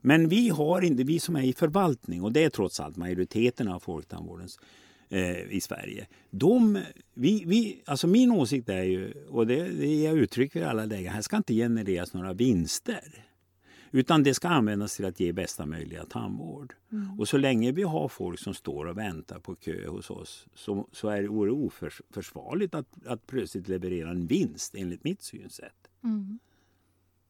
Men 0.00 0.28
vi 0.28 0.48
har 0.48 0.82
inte, 0.82 1.04
vi 1.04 1.18
som 1.18 1.36
är 1.36 1.42
i 1.42 1.52
förvaltning, 1.52 2.22
och 2.22 2.32
det 2.32 2.44
är 2.44 2.50
trots 2.50 2.80
allt 2.80 2.96
majoriteten 2.96 3.68
av 3.68 3.80
folktandvårdens 3.80 4.58
eh, 5.12 5.52
i 5.52 5.60
Sverige. 5.60 6.06
De, 6.30 6.82
vi, 7.14 7.44
vi, 7.46 7.82
alltså 7.86 8.06
min 8.06 8.30
åsikt 8.30 8.68
är 8.68 8.82
ju, 8.82 9.12
och 9.28 9.46
det, 9.46 9.68
det 9.68 10.02
jag 10.02 10.18
uttrycker 10.18 10.60
i 10.60 10.64
alla 10.64 10.84
lägen, 10.84 11.12
här 11.12 11.22
ska 11.22 11.36
inte 11.36 11.54
genereras 11.54 12.14
några 12.14 12.32
vinster. 12.32 13.24
Utan 13.90 14.22
det 14.22 14.34
ska 14.34 14.48
användas 14.48 14.96
till 14.96 15.04
att 15.04 15.20
ge 15.20 15.32
bästa 15.32 15.66
möjliga 15.66 16.04
tandvård. 16.04 16.74
Och 17.18 17.28
så 17.28 17.36
länge 17.36 17.72
vi 17.72 17.82
har 17.82 18.08
folk 18.08 18.38
som 18.38 18.54
står 18.54 18.84
och 18.84 18.98
väntar 18.98 19.38
på 19.38 19.54
kö 19.54 19.86
hos 19.86 20.10
oss 20.10 20.46
så, 20.54 20.88
så 20.92 21.08
är 21.08 21.22
det 21.22 21.28
oförsvarligt 21.28 22.74
att, 22.74 23.06
att 23.06 23.26
plötsligt 23.26 23.68
leverera 23.68 24.10
en 24.10 24.26
vinst 24.26 24.74
enligt 24.74 25.04
mitt 25.04 25.22
synsätt. 25.22 25.88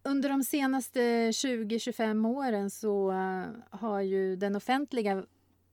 Under 0.02 0.28
de 0.28 0.44
senaste 0.44 1.00
20-25 1.30 2.28
åren 2.28 2.70
så 2.70 3.10
eh, 3.10 3.44
har 3.70 4.00
ju 4.00 4.36
den 4.36 4.56
offentliga 4.56 5.24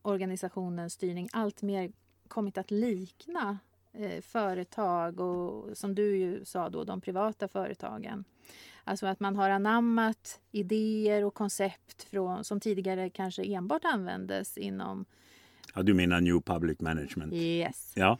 organisationens 0.09 0.93
styrning 0.93 1.29
allt 1.31 1.61
mer 1.61 1.91
kommit 2.27 2.57
att 2.57 2.71
likna 2.71 3.57
eh, 3.93 4.21
företag 4.21 5.19
och 5.19 5.77
som 5.77 5.95
du 5.95 6.17
ju 6.17 6.45
sa 6.45 6.69
då, 6.69 6.83
de 6.83 7.01
privata 7.01 7.47
företagen. 7.47 8.23
Alltså 8.83 9.05
att 9.07 9.19
man 9.19 9.35
har 9.35 9.49
anammat 9.49 10.39
idéer 10.51 11.25
och 11.25 11.33
koncept 11.33 12.03
från, 12.03 12.43
som 12.43 12.59
tidigare 12.59 13.09
kanske 13.09 13.43
enbart 13.43 13.85
användes 13.85 14.57
inom 14.57 15.05
Ja, 15.75 15.83
du 15.83 15.93
menar 15.93 16.21
New 16.21 16.41
Public 16.41 16.79
Management? 16.79 17.33
yes. 17.33 17.91
Ja. 17.95 18.17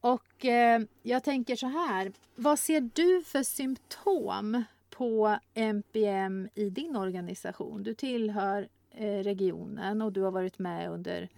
Och 0.00 0.44
eh, 0.44 0.80
jag 1.02 1.24
tänker 1.24 1.56
så 1.56 1.66
här, 1.66 2.12
vad 2.36 2.58
ser 2.58 2.90
du 2.94 3.22
för 3.24 3.42
symptom 3.42 4.64
på 4.90 5.38
MPM 5.54 6.48
i 6.54 6.70
din 6.70 6.96
organisation? 6.96 7.82
Du 7.82 7.94
tillhör 7.94 8.68
regionen 8.98 10.02
och 10.02 10.12
du 10.12 10.20
har 10.20 10.30
varit 10.30 10.58
med 10.58 10.90
under 10.90 11.28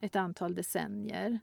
ett 0.00 0.16
antal 0.16 0.54
decennier. 0.54 1.38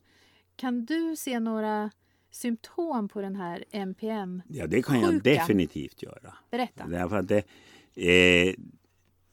Kan 0.55 0.85
du 0.85 1.15
se 1.15 1.39
några 1.39 1.91
symptom 2.31 3.07
på 3.07 3.21
den 3.21 3.35
här 3.35 3.63
MPM? 3.71 4.41
ja, 4.47 4.67
det 4.67 4.81
kan 4.81 5.01
jag 5.01 5.23
definitivt 5.23 6.03
göra. 6.03 6.33
Berätta. 6.51 6.87
Därför 6.87 7.15
att 7.15 7.27
det, 7.27 7.43
eh, 7.95 8.55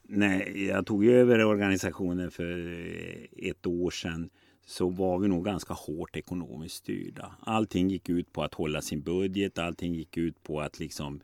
när 0.03 0.57
jag 0.57 0.85
tog 0.85 1.05
över 1.05 1.45
organisationen 1.45 2.31
för 2.31 2.67
eh, 2.67 3.49
ett 3.49 3.65
år 3.65 3.91
sedan 3.91 4.29
så 4.65 4.89
var 4.89 5.19
vi 5.19 5.27
nog 5.27 5.45
ganska 5.45 5.73
hårt 5.73 6.15
ekonomiskt 6.15 6.75
styrda. 6.75 7.35
Allting 7.39 7.89
gick 7.89 8.09
ut 8.09 8.33
på 8.33 8.43
att 8.43 8.53
hålla 8.53 8.81
sin 8.81 9.01
budget, 9.01 9.57
allting 9.57 9.93
gick 9.93 10.17
ut 10.17 10.43
på 10.43 10.61
att 10.61 10.79
liksom 10.79 11.21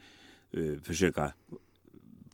eh, 0.51 0.81
försöka 0.83 1.33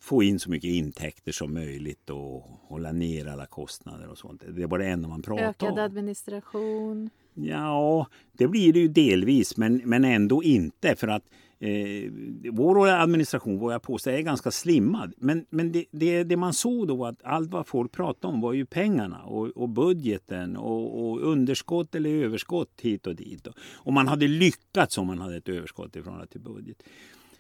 få 0.08 0.24
in 0.24 0.40
så 0.40 0.50
mycket 0.50 0.70
intäkter 0.70 1.32
som 1.32 1.54
möjligt 1.54 2.10
och 2.10 2.44
hålla 2.62 2.92
ner 2.92 3.26
alla 3.28 3.46
kostnader 3.46 4.10
och 4.10 4.18
sånt. 4.18 4.44
Det 4.48 4.66
var 4.66 4.80
det 4.80 4.86
enda 4.86 5.10
man 5.10 5.22
pratade 5.22 5.48
Ökad 5.48 5.72
om. 5.72 5.80
administration? 5.80 7.10
Ja, 7.34 8.08
det 8.32 8.48
blir 8.48 8.74
det 8.74 8.80
ju 8.80 8.88
delvis, 8.88 9.58
men, 9.58 9.82
men 9.86 10.06
ändå 10.06 10.44
inte. 10.44 10.96
För 10.96 11.08
att 11.08 11.24
eh, 11.60 12.12
vår 12.52 12.88
administration, 12.88 13.60
vad 13.60 13.74
jag 13.74 13.82
påstår, 13.82 14.12
är 14.12 14.22
ganska 14.22 14.52
slimmad. 14.52 15.14
Men, 15.18 15.46
men 15.50 15.72
det, 15.72 15.86
det, 15.92 16.24
det 16.24 16.38
man 16.38 16.54
såg 16.54 16.88
då 16.88 16.96
var 16.96 17.10
att 17.10 17.24
allt 17.24 17.52
vad 17.52 17.68
folk 17.68 17.92
pratade 17.92 18.34
om 18.34 18.42
var 18.42 18.54
ju 18.54 18.66
pengarna 18.66 19.24
och, 19.24 19.48
och 19.48 19.70
budgeten 19.70 20.58
och, 20.58 21.10
och 21.10 21.22
underskott 21.32 21.96
eller 21.96 22.10
överskott 22.10 22.72
hit 22.82 23.08
och 23.08 23.16
dit. 23.16 23.48
Och 23.74 23.94
man 23.94 24.08
hade 24.08 24.28
lyckats 24.28 24.98
om 24.98 25.08
man 25.08 25.20
hade 25.20 25.38
ett 25.38 25.50
överskott 25.50 25.96
i 25.96 26.02
förhållande 26.02 26.32
till 26.32 26.42
budget. 26.42 26.84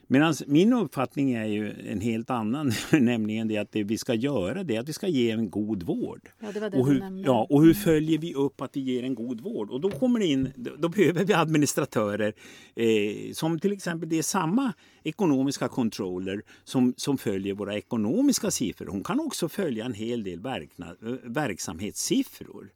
Medan 0.10 0.34
min 0.48 0.74
uppfattning 0.74 1.32
är 1.32 1.46
ju 1.46 1.74
en 1.88 2.02
helt 2.02 2.30
annan, 2.30 2.72
nämligen 2.92 3.48
det 3.48 3.58
att 3.58 3.72
det 3.72 3.84
vi 3.84 3.98
ska 3.98 4.14
göra 4.14 4.64
det 4.64 4.76
är 4.76 4.80
att 4.80 4.90
vi 4.90 4.94
ska 4.94 5.08
ge 5.08 5.32
en 5.32 5.50
god 5.50 5.84
vård. 5.84 6.30
Ja, 6.40 6.52
det 6.52 6.60
var 6.60 6.70
det 6.70 6.78
och, 6.78 6.88
hur, 6.88 7.24
ja, 7.26 7.48
och 7.50 7.64
hur 7.64 7.74
följer 7.74 8.18
vi 8.18 8.34
upp 8.34 8.62
att 8.62 8.78
vi 8.78 8.82
ger 8.82 9.04
en 9.04 9.16
god 9.16 9.42
vård? 9.42 9.70
Och 9.70 9.82
då 9.82 9.90
kommer 9.90 10.20
in, 10.20 10.52
då, 10.56 10.90
behöver 10.90 11.26
vi 11.26 11.34
administratörer 11.34 12.34
eh, 12.76 13.34
som 13.34 13.60
till 13.60 13.72
exempel 13.72 14.10
det 14.10 14.18
är 14.18 14.24
samma 14.24 14.74
ekonomiska 15.04 15.68
controller 15.68 16.42
som, 16.64 16.94
som 16.98 17.18
följer 17.18 17.54
våra 17.54 17.78
ekonomiska 17.78 18.52
siffror. 18.52 18.88
Hon 18.88 19.04
kan 19.04 19.20
också 19.20 19.50
följa 19.50 19.86
en 19.86 19.94
hel 19.94 20.24
del 20.24 20.40
verkna, 20.40 20.86
eh, 20.86 21.14
verksamhetssiffror. 21.24 22.70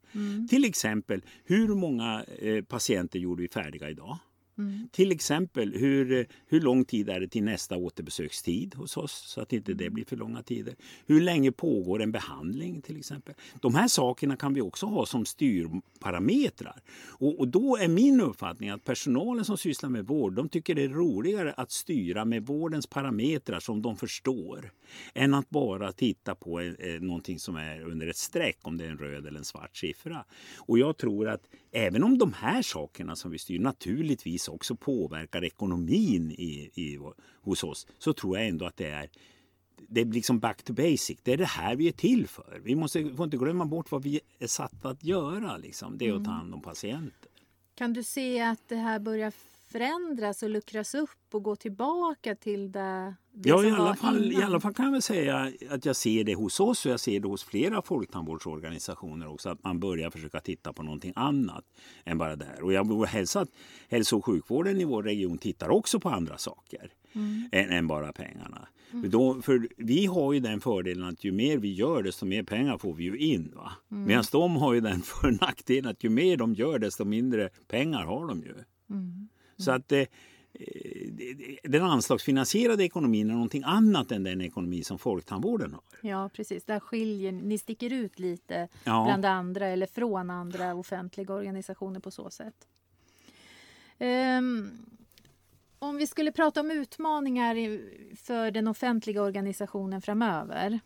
Till 0.50 0.66
exempel, 0.66 1.22
hur 1.44 1.68
många 1.68 2.26
eh, 2.42 2.64
patienter 2.64 3.20
gjorde 3.20 3.42
vi 3.42 3.48
färdiga 3.48 3.90
idag? 3.90 4.18
Till 4.92 5.12
exempel, 5.12 5.74
hur, 5.74 6.12
eh, 6.12 6.26
hur 6.48 6.62
lång 6.62 6.86
tid 6.86 7.10
är 7.10 7.20
det 7.20 7.28
till 7.28 7.44
nästa 7.44 7.78
återbesökstid 7.78 8.76
hos 8.76 8.98
oss 8.98 9.12
så 9.12 9.42
att 9.42 9.54
inte 9.54 9.74
det 9.74 9.90
blir 9.90 10.06
för 10.06 10.16
långa 10.16 10.44
tider? 10.44 10.76
Hur 11.06 11.22
länge 11.22 11.52
pågår 11.52 12.02
en 12.02 12.12
behandling 12.12 12.82
till 12.82 12.98
exempel? 12.98 13.36
De 13.62 13.76
här 13.76 13.88
sakerna 13.88 14.36
kan 14.36 14.54
vi 14.54 14.62
också 14.62 14.86
ha 14.86 15.06
som 15.06 15.26
styrparametrar. 15.26 16.82
Och, 17.08 17.40
och 17.40 17.48
då 17.48 17.78
är 17.78 17.88
min 17.88 18.22
uppfattning 18.22 18.70
att 18.70 18.84
personalen 18.84 19.46
som 19.46 19.58
sysslar 19.58 19.90
med 19.90 20.08
vård, 20.08 20.34
de 20.34 20.50
tycker 20.50 20.76
det 20.76 20.84
är 20.84 20.90
roligare 20.90 21.54
att 21.54 21.72
styra 21.72 22.26
med 22.26 22.46
vårdens 22.46 22.88
parametrar 22.88 23.60
som 23.60 23.82
de 23.82 23.98
förstår 23.98 24.72
än 25.14 25.34
att 25.34 25.50
bara 25.50 25.92
titta 25.92 26.36
på 26.36 26.60
eh, 26.60 27.02
någonting 27.02 27.40
som 27.40 27.56
är 27.56 27.82
under 27.82 28.08
ett 28.08 28.18
streck, 28.18 28.58
om 28.62 28.78
det 28.78 28.86
är 28.86 28.90
en 28.90 28.98
röd 28.98 29.28
eller 29.28 29.40
en 29.40 29.46
svart 29.46 29.78
siffra. 29.78 30.26
Och 30.58 30.80
jag 30.80 30.98
tror 30.98 31.30
att 31.30 31.42
även 31.72 32.04
om 32.04 32.18
de 32.18 32.34
här 32.34 32.62
sakerna 32.62 33.16
som 33.16 33.32
vi 33.32 33.40
styr 33.40 33.60
naturligtvis 33.60 34.41
också 34.50 34.76
påverkar 34.76 35.44
ekonomin 35.44 36.32
i, 36.32 36.72
i, 36.74 37.00
hos 37.42 37.64
oss, 37.64 37.88
så 38.00 38.14
tror 38.14 38.38
jag 38.38 38.48
ändå 38.48 38.66
att 38.66 38.78
det 38.78 38.88
är 38.88 39.10
det 39.88 40.02
är 40.02 40.06
liksom 40.06 40.40
back 40.40 40.64
to 40.64 40.74
basic. 40.74 41.18
Det 41.24 41.34
är 41.34 41.38
det 41.38 41.46
här 41.46 41.76
vi 41.76 41.88
är 41.88 41.92
till 41.92 42.28
för. 42.28 42.62
Vi 42.64 42.76
måste, 42.76 43.16
får 43.16 43.24
inte 43.24 43.38
glömma 43.38 43.66
bort 43.66 43.92
vad 43.92 44.04
vi 44.04 44.20
är 44.40 44.48
satta 44.48 44.90
att 44.90 45.04
göra. 45.04 45.58
Liksom. 45.58 45.98
Det 45.98 46.08
är 46.08 46.14
att 46.14 46.26
ta 46.26 46.32
hand 46.32 46.54
om 46.54 46.62
patienter. 46.62 47.32
Kan 47.76 47.94
du 47.94 48.04
se 48.04 48.42
att 48.42 48.68
det 48.68 48.76
här 48.76 49.00
börjar 49.00 49.32
förändras 49.72 50.44
och 50.44 50.50
luckras 50.50 50.96
upp 50.96 51.10
och 51.32 51.44
gå 51.44 51.56
tillbaka 51.56 52.36
till 52.36 52.72
det, 52.72 53.16
det 53.32 53.50
Ja, 53.50 53.58
som 53.58 53.68
i 53.68 53.72
alla, 53.72 53.84
var 53.84 53.94
fall, 53.94 54.24
i 54.32 54.34
innan? 54.34 54.44
alla 54.44 54.60
fall 54.60 54.74
kan 54.74 54.86
jag 54.86 54.92
väl 54.92 55.02
säga 55.02 55.52
att 55.70 55.86
jag 55.86 55.96
ser 55.96 56.24
det 56.24 56.34
hos 56.36 56.60
oss 56.60 56.86
och 56.86 56.92
jag 56.92 57.00
ser 57.00 57.20
det 57.20 57.28
hos 57.28 57.44
flera 57.44 57.82
folktandvårdsorganisationer 57.82 59.28
också. 59.28 59.50
Att 59.50 59.64
man 59.64 59.80
börjar 59.80 60.10
försöka 60.10 60.40
titta 60.40 60.74
på 60.74 60.84
någonting 60.84 61.14
annat 61.16 61.66
än 62.06 62.18
bara 62.18 62.36
det 62.36 62.46
här. 62.46 62.64
Och 62.64 62.74
jag 62.74 62.98
vill 63.00 63.08
hälsa 63.08 63.40
att 63.42 63.50
hälso 63.90 64.18
och 64.18 64.26
sjukvården 64.26 64.82
i 64.82 64.84
vår 64.86 65.04
region 65.04 65.38
tittar 65.38 65.70
också 65.70 66.00
på 66.00 66.10
andra 66.10 66.38
saker 66.38 66.94
än, 67.52 67.70
än 67.70 67.88
bara 67.88 68.14
pengarna. 68.14 68.68
För 68.92 69.08
Då, 69.08 69.42
för 69.42 69.68
vi 69.78 70.06
har 70.06 70.34
ju 70.34 70.40
den 70.40 70.62
fördelen 70.62 71.04
att 71.08 71.24
ju 71.24 71.32
mer 71.32 71.58
vi 71.58 71.74
gör 71.74 72.04
desto 72.04 72.26
mer 72.26 72.44
pengar 72.44 72.78
får 72.78 72.94
vi 72.94 73.04
ju 73.04 73.18
in. 73.18 73.54
Va? 73.56 73.72
Medan 73.88 74.24
de 74.32 74.56
har 74.56 74.74
ju 74.74 74.82
den 74.82 75.02
för 75.02 75.32
nackdelen 75.42 75.92
att 75.92 76.04
ju 76.04 76.10
mer 76.10 76.38
de 76.38 76.54
gör 76.54 76.80
desto 76.80 77.06
mindre 77.06 77.50
pengar 77.68 78.06
har 78.06 78.28
de 78.28 78.42
ju. 78.44 78.56
Så 79.62 79.72
att 79.72 79.92
eh, 79.92 80.00
eh, 80.00 80.08
den 81.64 81.84
anslagsfinansierade 81.84 82.84
ekonomin 82.84 83.30
är 83.30 83.34
någonting 83.34 83.64
annat 83.66 84.12
än 84.12 84.24
den 84.24 84.42
ekonomi 84.42 84.84
som 84.84 85.00
folktandvården 85.00 85.74
har. 85.74 86.10
Ja, 86.10 86.30
precis. 86.34 86.64
Där 86.66 86.80
skiljer 86.80 87.32
ni 87.32 87.58
sticker 87.58 87.94
ut 87.94 88.20
lite 88.20 88.68
Ja. 88.84 89.04
bland 89.06 89.26
andra 89.26 89.68
eller 89.68 89.86
från 89.88 90.30
andra 90.30 90.74
offentliga 90.76 91.34
organisationer 91.34 92.00
på 92.00 92.12
så 92.12 92.30
sätt. 92.30 92.68
Ehm, 93.98 94.72
om 95.80 95.98
vi 95.98 96.08
skulle 96.08 96.32
prata 96.32 96.60
om 96.60 96.72
utmaningar 96.72 97.56
för 98.16 98.52
den 98.52 98.68
offentliga 98.68 99.22
organisationen 99.24 100.02
framöver. 100.02 100.80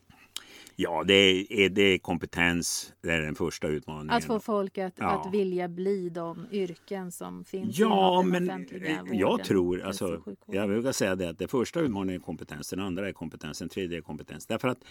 Ja, 0.76 1.04
det 1.04 1.14
är, 1.14 1.70
det 1.70 1.82
är 1.82 1.98
kompetens. 1.98 2.94
Det 3.02 3.10
är 3.12 3.22
den 3.22 3.36
första 3.36 3.68
utmaningen. 3.68 4.10
Att 4.10 4.24
få 4.24 4.40
folk 4.40 4.78
att, 4.78 4.94
Ja. 4.98 5.22
att 5.26 5.34
vilja 5.34 5.68
bli 5.68 6.10
de 6.10 6.46
yrken 6.52 7.12
som 7.12 7.44
finns 7.46 7.80
Ja, 7.80 8.22
inom 8.22 8.32
den 8.32 8.44
men 8.46 8.50
offentliga 8.56 9.02
vården, 9.02 9.18
jag 9.18 9.44
tror, 9.44 9.82
alltså, 9.82 10.22
jag 10.46 10.70
brukar 10.70 10.92
säga 10.92 11.16
det 11.16 11.30
att 11.30 11.40
det 11.40 11.48
första 11.48 11.80
utmaningen 11.80 12.22
är 12.22 12.26
kompetens, 12.26 12.70
den 12.70 12.80
andra 12.80 13.08
är 13.10 13.14
kompetens, 13.14 13.60
den 13.60 13.70
tredje 13.70 13.98
är 13.98 14.02
kompetens. 14.02 14.46
Därför 14.46 14.68
att 14.68 14.84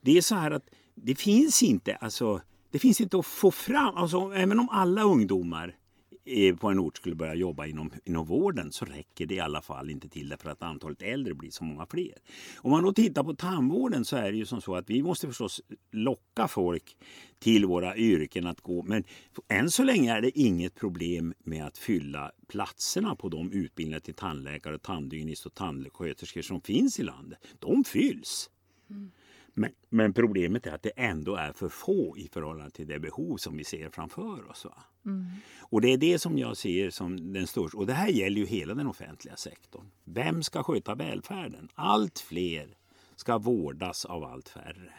det 0.00 0.16
är 0.16 0.20
så 0.20 0.34
här 0.34 0.50
att 0.50 0.64
det 0.94 1.14
finns 1.14 1.62
inte, 1.62 1.94
alltså, 1.96 2.40
det 2.70 2.78
finns 2.78 3.00
inte 3.00 3.18
att 3.18 3.26
få 3.26 3.50
fram, 3.50 3.96
alltså, 3.96 4.32
även 4.34 4.58
om 4.60 4.68
alla 4.68 5.02
ungdomar 5.02 5.76
Eh, 6.24 6.56
på 6.56 6.68
en 6.68 6.78
ort 6.78 6.96
skulle 6.96 7.14
börja 7.14 7.34
jobba 7.34 7.66
inom, 7.66 7.90
inom 8.04 8.26
vården 8.26 8.72
så 8.72 8.84
räcker 8.84 9.26
det 9.26 9.34
i 9.34 9.40
alla 9.40 9.62
fall 9.62 9.90
inte 9.90 10.08
till 10.08 10.28
därför 10.28 10.50
att 10.50 10.62
antalet 10.62 11.02
äldre 11.02 11.34
blir 11.34 11.50
så 11.50 11.64
många 11.64 11.86
fler. 11.86 12.14
Om 12.56 12.70
man 12.70 12.84
då 12.84 12.92
tittar 12.92 13.24
på 13.24 13.34
tandvården 13.34 14.04
så 14.04 14.16
är 14.16 14.32
det 14.32 14.38
ju 14.38 14.46
som 14.46 14.60
så 14.60 14.74
att 14.76 14.90
vi 14.90 15.02
måste 15.02 15.26
förstås 15.26 15.60
locka 15.90 16.48
folk 16.48 16.96
till 17.38 17.66
våra 17.66 17.96
yrken 17.96 18.46
att 18.46 18.60
gå. 18.60 18.82
Men 18.82 19.04
än 19.48 19.70
så 19.70 19.84
länge 19.84 20.12
är 20.12 20.20
det 20.20 20.38
inget 20.38 20.74
problem 20.74 21.34
med 21.44 21.66
att 21.66 21.78
fylla 21.78 22.32
platserna 22.48 23.16
på 23.16 23.28
de 23.28 23.52
utbildningar 23.52 24.00
till 24.00 24.14
tandläkare, 24.14 24.78
tandhygienist 24.78 25.46
och 25.46 25.54
tandsköterskor 25.54 26.42
som 26.42 26.60
finns 26.60 27.00
i 27.00 27.02
landet. 27.02 27.38
De 27.58 27.84
fylls. 27.84 28.50
Mm. 28.90 29.10
Men, 29.54 29.70
men 29.88 30.12
problemet 30.12 30.66
är 30.66 30.72
att 30.74 30.82
det 30.82 30.92
ändå 30.96 31.36
är 31.36 31.52
för 31.52 31.68
få 31.68 32.14
i 32.18 32.28
förhållande 32.28 32.70
till 32.70 32.86
det 32.86 32.98
behov 32.98 33.36
som 33.36 33.56
vi 33.56 33.64
ser 33.64 33.88
framför 33.90 34.50
oss. 34.50 34.64
Va? 34.64 34.82
Och 35.60 35.80
det 35.80 35.88
är 35.92 35.96
det 35.96 36.18
som 36.18 36.38
jag 36.38 36.56
ser 36.56 36.90
som 36.90 37.32
den 37.32 37.46
största. 37.46 37.78
Och 37.78 37.86
det 37.86 37.92
här 37.92 38.08
gäller 38.08 38.36
ju 38.40 38.46
hela 38.46 38.74
den 38.74 38.86
offentliga 38.86 39.36
sektorn. 39.36 39.90
Vem 40.04 40.42
ska 40.42 40.62
sköta 40.62 40.94
välfärden? 40.94 41.68
Allt 41.74 42.18
fler 42.18 42.74
ska 43.16 43.38
vårdas 43.38 44.04
av 44.04 44.24
allt 44.24 44.48
färre. 44.48 44.92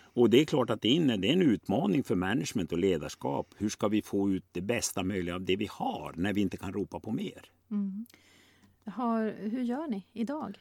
Och 0.00 0.30
det 0.30 0.40
är 0.40 0.44
klart 0.44 0.70
att 0.70 0.82
det 0.82 0.88
är 0.96 1.00
en- 1.12 1.20
det 1.20 1.28
är 1.28 1.32
en 1.32 1.42
utmaning 1.42 2.02
för 2.04 2.14
management 2.14 2.72
och 2.72 2.78
ledarskap. 2.78 3.54
Hur 3.56 3.68
ska 3.68 3.88
vi 3.88 4.02
få 4.02 4.30
ut 4.30 4.44
det 4.52 4.60
bästa 4.60 5.02
möjliga 5.02 5.34
av 5.34 5.44
det 5.44 5.56
vi 5.56 5.68
har 5.70 6.12
när 6.16 6.32
vi 6.32 6.40
inte 6.40 6.56
kan 6.56 6.72
ropa 6.72 7.00
på 7.00 7.10
mer? 7.12 7.42
Har, 8.84 9.34
hur 9.38 9.62
gör 9.62 9.86
ni 9.88 10.02
idag? 10.12 10.58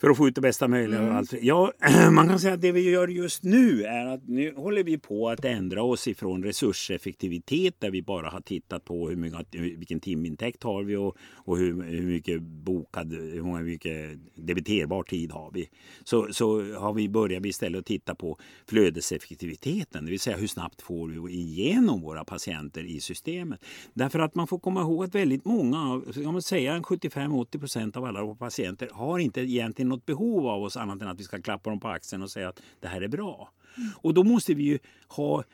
För 0.00 0.10
att 0.10 0.16
få 0.16 0.28
ut 0.28 0.34
det 0.34 0.40
bästa 0.40 0.68
möjliga 0.68 1.02
av 1.02 1.16
allt. 1.16 1.34
Ja, 1.42 1.72
man 2.12 2.28
kan 2.28 2.40
säga 2.40 2.54
att 2.54 2.60
det 2.60 2.72
vi 2.72 2.90
gör 2.90 3.08
just 3.08 3.42
nu 3.42 3.84
är 3.84 4.06
att 4.06 4.28
nu 4.28 4.54
håller 4.56 4.84
vi 4.84 4.98
på 4.98 5.28
att 5.28 5.44
ändra 5.44 5.82
oss 5.82 6.08
ifrån 6.08 6.44
resurseffektivitet 6.44 7.74
där 7.78 7.90
vi 7.90 8.02
bara 8.02 8.30
har 8.30 8.40
tittat 8.40 8.84
på 8.84 9.08
hur 9.08 9.16
mycket, 9.16 9.54
vilken 9.54 10.00
timintäkt 10.00 10.62
har 10.62 10.82
vi 10.82 10.96
och, 10.96 11.16
och 11.34 11.58
hur, 11.58 11.82
hur 11.82 12.06
mycket 12.06 12.42
bokad, 12.42 13.12
hur 13.12 13.42
många, 13.42 13.60
mycket 13.60 14.18
debiterbar 14.34 15.02
tid 15.02 15.32
har 15.32 15.50
vi. 15.50 15.68
Så, 16.04 16.28
så 16.32 16.74
har 16.74 16.92
vi 16.92 17.08
börjat 17.08 17.46
istället 17.46 17.78
att 17.78 17.86
titta 17.86 18.14
på 18.14 18.38
flödeseffektiviteten, 18.66 20.04
det 20.04 20.10
vill 20.10 20.20
säga 20.20 20.36
hur 20.36 20.46
snabbt 20.46 20.82
får 20.82 21.08
vi 21.08 21.32
igenom 21.32 22.00
våra 22.00 22.24
patienter 22.24 22.84
i 22.84 23.00
systemet. 23.00 23.64
Därför 23.94 24.18
att 24.18 24.34
man 24.34 24.46
får 24.46 24.58
komma 24.58 24.80
ihåg 24.80 25.04
att 25.04 25.14
väldigt 25.14 25.44
många, 25.44 25.90
av- 25.92 26.12
kan 26.12 26.32
man 26.32 26.42
säga 26.42 26.74
en 26.74 26.82
75-80 26.82 27.58
procent 27.58 27.96
av 27.96 28.04
alla 28.04 28.24
våra 28.24 28.34
patienter 28.34 28.88
har 28.92 29.18
inte 29.18 29.40
egentligen 29.40 29.87
något 29.88 30.06
behov 30.06 30.46
av 30.46 30.62
oss 30.62 30.76
annat 30.76 31.02
än 31.02 31.08
att 31.08 31.20
vi 31.20 31.24
ska 31.24 31.42
klappa 31.42 31.70
dem 31.70 31.80
på 31.80 31.88
axeln 31.88 32.22
och 32.22 32.30
säga 32.30 32.48
att 32.48 32.62
det 32.80 32.88
här 32.88 33.00
är 33.00 33.08
bra. 33.08 33.52
Och 33.96 34.14
då 34.14 34.24
måste 34.24 34.54
vi 34.54 34.62
ju 34.62 34.78
ha 35.08 35.44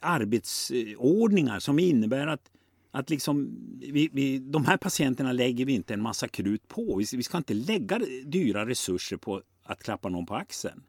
arbetsordningar 0.00 1.58
som 1.58 1.78
innebär 1.78 2.26
att 2.26 2.50
att 2.94 3.10
liksom, 3.10 3.58
vi, 3.80 4.10
vi, 4.12 4.38
de 4.38 4.64
här 4.64 4.76
patienterna 4.76 5.32
lägger 5.32 5.64
vi 5.64 5.72
inte 5.72 5.94
en 5.94 6.02
massa 6.02 6.28
krut 6.28 6.68
på. 6.68 6.96
Vi, 6.96 7.16
vi 7.16 7.22
ska 7.22 7.38
inte 7.38 7.54
lägga 7.54 8.00
dyra 8.24 8.66
resurser 8.66 9.16
på 9.16 9.42
att 9.64 9.82
klappa 9.82 10.08
någon 10.08 10.26
på 10.26 10.34
axeln. 10.34 10.82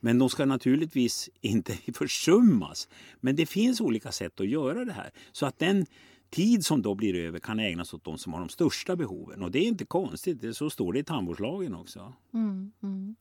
Men 0.00 0.18
de 0.18 0.28
ska 0.28 0.44
naturligtvis 0.44 1.30
inte 1.40 1.72
försummas. 1.94 2.88
Men 3.20 3.36
det 3.36 3.46
finns 3.46 3.80
olika 3.80 4.12
sätt 4.12 4.40
att 4.40 4.48
göra 4.48 4.84
det 4.84 4.92
här. 4.92 5.10
Så 5.32 5.46
att 5.46 5.58
den 5.58 5.86
tid 6.30 6.64
som 6.64 6.82
då 6.82 6.94
blir 6.94 7.14
över 7.14 7.38
kan 7.38 7.60
ägnas 7.60 7.94
åt 7.94 8.04
de 8.04 8.18
som 8.18 8.32
har 8.32 8.40
de 8.40 8.48
största 8.48 8.96
behoven. 8.96 9.42
Och 9.42 9.50
det 9.50 9.58
är 9.58 9.68
inte 9.68 9.84
konstigt, 9.84 10.40
det, 10.40 10.54
så 10.54 10.70
står 10.70 10.92
det 10.92 10.98
i 10.98 11.04
tandvårdslagen 11.04 11.74
också. 11.74 12.12
Mm, 12.34 12.72
mm. 12.82 13.16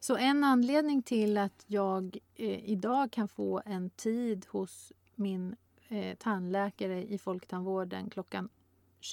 Så 0.00 0.16
en 0.16 0.44
anledning 0.44 1.02
till 1.02 1.38
att 1.38 1.64
jag 1.66 2.18
eh, 2.34 2.70
idag 2.70 3.10
kan 3.10 3.28
få 3.28 3.62
en 3.66 3.90
tid 3.90 4.46
hos 4.48 4.92
min 5.14 5.56
eh, 5.88 6.16
tandläkare 6.16 7.04
i 7.04 7.18
folktandvården 7.18 8.10
klockan 8.10 8.48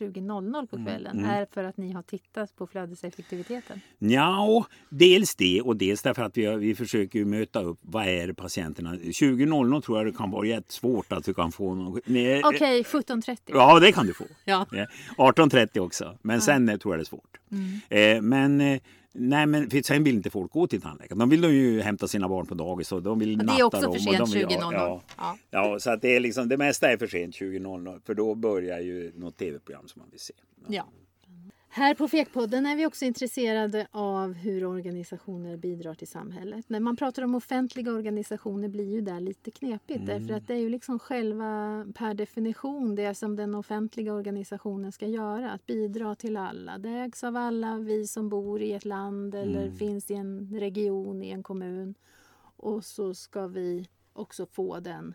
20.00 0.02 0.68
på 0.68 0.78
kvällen 0.86 1.20
mm. 1.20 1.30
är 1.30 1.48
för 1.54 1.64
att 1.64 1.78
ni 1.78 1.92
har 1.92 2.02
tittat 2.02 2.56
på 2.56 2.68
flödeseffektiviteten. 2.68 3.82
Ja, 4.00 4.66
dels 4.90 5.36
det 5.36 5.62
och 5.62 5.78
dels 5.78 6.02
därför 6.02 6.24
att 6.24 6.38
vi, 6.38 6.46
har- 6.46 6.58
vi 6.58 6.76
försöker 6.76 7.26
möta 7.26 7.62
upp 7.62 7.80
vad 7.82 8.08
är 8.08 8.34
patienterna. 8.34 8.96
20.00 8.96 9.82
tror 9.82 9.98
jag 9.98 10.08
det 10.08 10.18
kan 10.18 10.32
vara 10.32 10.48
jättesvårt 10.48 11.12
att 11.12 11.26
du 11.26 11.34
kan 11.34 11.52
få 11.52 11.76
någon... 11.76 12.02
Nej, 12.06 12.42
Okej, 12.44 12.84
17.30. 12.84 13.38
Ja, 13.46 13.80
det 13.80 13.92
kan 13.92 14.08
du 14.08 14.14
få. 14.14 14.26
Ja. 14.46 14.66
Ja, 14.72 14.86
18.30 15.18 15.80
också, 15.80 16.18
men 16.22 16.42
sen 16.42 16.70
eh, 16.70 16.78
tror 16.78 16.94
jag 16.94 17.00
det 17.00 17.04
är 17.04 17.06
svårt. 17.06 17.40
Eh, 17.90 18.22
men, 18.22 18.62
eh, 18.62 18.80
nej, 19.14 19.46
men 19.46 19.70
för 19.70 19.82
sen 19.82 20.04
vill 20.04 20.16
inte 20.16 20.30
folk 20.30 20.52
gå 20.52 20.68
till 20.68 20.82
tandläkaren. 20.82 21.20
De 21.20 21.30
vill 21.30 21.44
ju 21.44 21.82
hämta 21.82 22.08
sina 22.08 22.30
barn 22.30 22.46
på 22.46 22.54
dagis 22.56 22.92
och 22.92 23.04
de 23.04 23.20
vill 23.20 23.38
Det 23.38 23.44
natta 23.44 23.60
är 23.60 23.64
också 23.64 23.82
dem. 23.82 23.94
för 23.94 24.00
sent 24.00 24.18
de 24.18 24.32
vill- 24.32 24.48
20.00. 24.48 24.58
Ja, 24.74 25.02
ja. 25.18 25.38
ja, 25.52 25.80
så 25.80 25.92
att 25.92 26.02
det, 26.02 26.16
är 26.16 26.20
liksom, 26.20 26.48
det 26.50 26.58
mesta 26.58 26.92
är 26.92 26.98
för 26.98 27.08
sent 27.08 27.36
20.00 27.36 28.02
för 28.06 28.14
då 28.14 28.36
börjar 28.36 28.80
ju 28.80 29.12
något 29.16 29.38
tv-program 29.38 29.88
som 29.88 30.00
man 30.00 30.10
vill 30.12 30.20
se. 30.20 30.34
Ja. 30.68 30.88
Här 31.76 31.96
på 31.96 32.08
Fekpodden 32.08 32.66
är 32.66 32.76
vi 32.76 32.86
också 32.86 33.06
intresserade 33.06 33.88
av 33.92 34.34
hur 34.34 34.66
organisationer 34.66 35.58
bidrar 35.58 35.94
till 35.94 36.08
samhället. 36.08 36.70
När 36.70 36.80
man 36.80 36.96
pratar 36.96 37.24
om 37.24 37.36
offentliga 37.36 37.92
organisationer 37.92 38.68
blir 38.68 38.90
ju 38.90 39.02
det 39.02 39.20
lite 39.20 39.52
knepigt 39.52 40.06
därför 40.06 40.34
att 40.34 40.48
det 40.48 40.54
är 40.54 40.58
ju 40.58 40.70
liksom 40.70 41.00
själva 41.00 41.86
per 41.96 42.14
definition 42.14 42.96
det 42.96 43.16
som 43.16 43.36
den 43.36 43.56
offentliga 43.56 44.14
organisationen 44.14 44.92
ska 44.92 45.08
göra, 45.08 45.52
att 45.52 45.66
bidra 45.66 46.16
till 46.16 46.38
alla. 46.38 46.78
Det 46.78 46.90
ägs 46.90 47.24
av 47.24 47.38
alla 47.38 47.78
vi 47.78 48.08
som 48.08 48.30
bor 48.30 48.62
i 48.62 48.74
ett 48.74 48.86
land 48.86 49.36
eller 49.36 49.72
finns 49.72 50.12
i 50.12 50.14
en 50.14 50.60
region, 50.60 51.24
i 51.24 51.30
en 51.30 51.44
kommun. 51.44 51.96
Och 52.58 52.86
så 52.86 53.14
ska 53.14 53.48
vi 53.48 53.90
också 54.14 54.46
få 54.46 54.80
den 54.80 55.14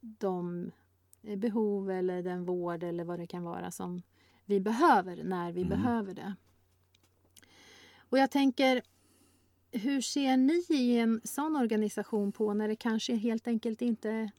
de 0.00 0.70
behov 1.22 1.90
eller 1.90 2.22
den 2.22 2.44
vård 2.44 2.82
eller 2.82 3.04
vad 3.04 3.18
det 3.18 3.26
kan 3.26 3.42
vara 3.42 3.70
som 3.70 4.02
vi 4.46 4.60
behöver 4.60 5.24
när 5.24 5.52
vi 5.52 5.64
behöver 5.64 6.14
det. 6.14 6.34
Och 8.10 8.18
jag 8.18 8.30
tänker, 8.30 8.82
hur 9.72 10.00
ser 10.00 10.36
ni 10.36 10.64
i 10.68 10.98
en 10.98 11.20
sån 11.24 11.56
organisation 11.56 12.32
på 12.32 12.54
när 12.54 12.68
det 12.68 12.76
kanske 12.76 13.14
helt 13.14 13.48
enkelt 13.48 13.82
inte 13.82 14.30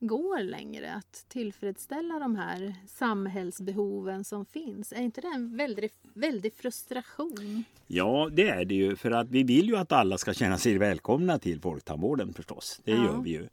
går 0.00 0.42
längre 0.42 0.92
att 0.94 1.24
tillfredsställa 1.28 2.18
de 2.18 2.36
här 2.36 2.74
samhällsbehoven 2.86 4.24
som 4.24 4.46
finns? 4.46 4.92
Är 4.92 5.00
inte 5.00 5.20
det 5.20 5.28
en 5.34 5.56
väldig, 5.56 5.90
väldig 6.14 6.54
frustration? 6.54 7.64
Ja, 7.86 8.28
det 8.32 8.48
är 8.48 8.64
det 8.64 8.74
ju. 8.74 8.96
För 8.96 9.10
att 9.10 9.30
vi 9.30 9.42
vill 9.42 9.68
ju 9.68 9.76
att 9.76 9.92
alla 9.92 10.18
ska 10.18 10.34
känna 10.34 10.58
sig 10.58 10.78
välkomna 10.78 11.38
till 11.38 11.60
folktandvården 11.60 12.32
förstås. 12.34 12.80
Det 12.84 12.90
Ja. 12.90 13.04
gör 13.04 13.22
vi 13.22 13.30
ju. 13.30 13.48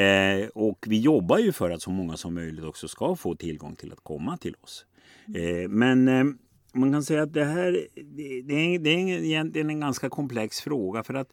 Eh, 0.00 0.48
och 0.48 0.84
vi 0.88 1.00
jobbar 1.00 1.38
ju 1.38 1.52
för 1.52 1.70
att 1.70 1.82
så 1.82 1.90
många 1.90 2.16
som 2.16 2.34
möjligt 2.34 2.64
också 2.64 2.88
ska 2.88 3.16
få 3.16 3.34
tillgång 3.34 3.76
till 3.76 3.92
att 3.92 4.00
komma 4.00 4.36
till 4.36 4.54
oss. 4.60 4.86
Eh, 5.34 5.68
men 5.68 6.08
eh, 6.08 6.24
man 6.72 6.92
kan 6.92 7.02
säga 7.02 7.22
att 7.22 7.32
det 7.32 7.44
här 7.44 7.86
det, 7.94 8.42
det 8.42 8.54
är, 8.54 8.78
det 8.78 8.90
är 8.90 9.08
egentligen 9.08 9.70
en 9.70 9.80
ganska 9.80 10.08
komplex 10.08 10.60
fråga. 10.60 11.02
För 11.02 11.14
att 11.14 11.32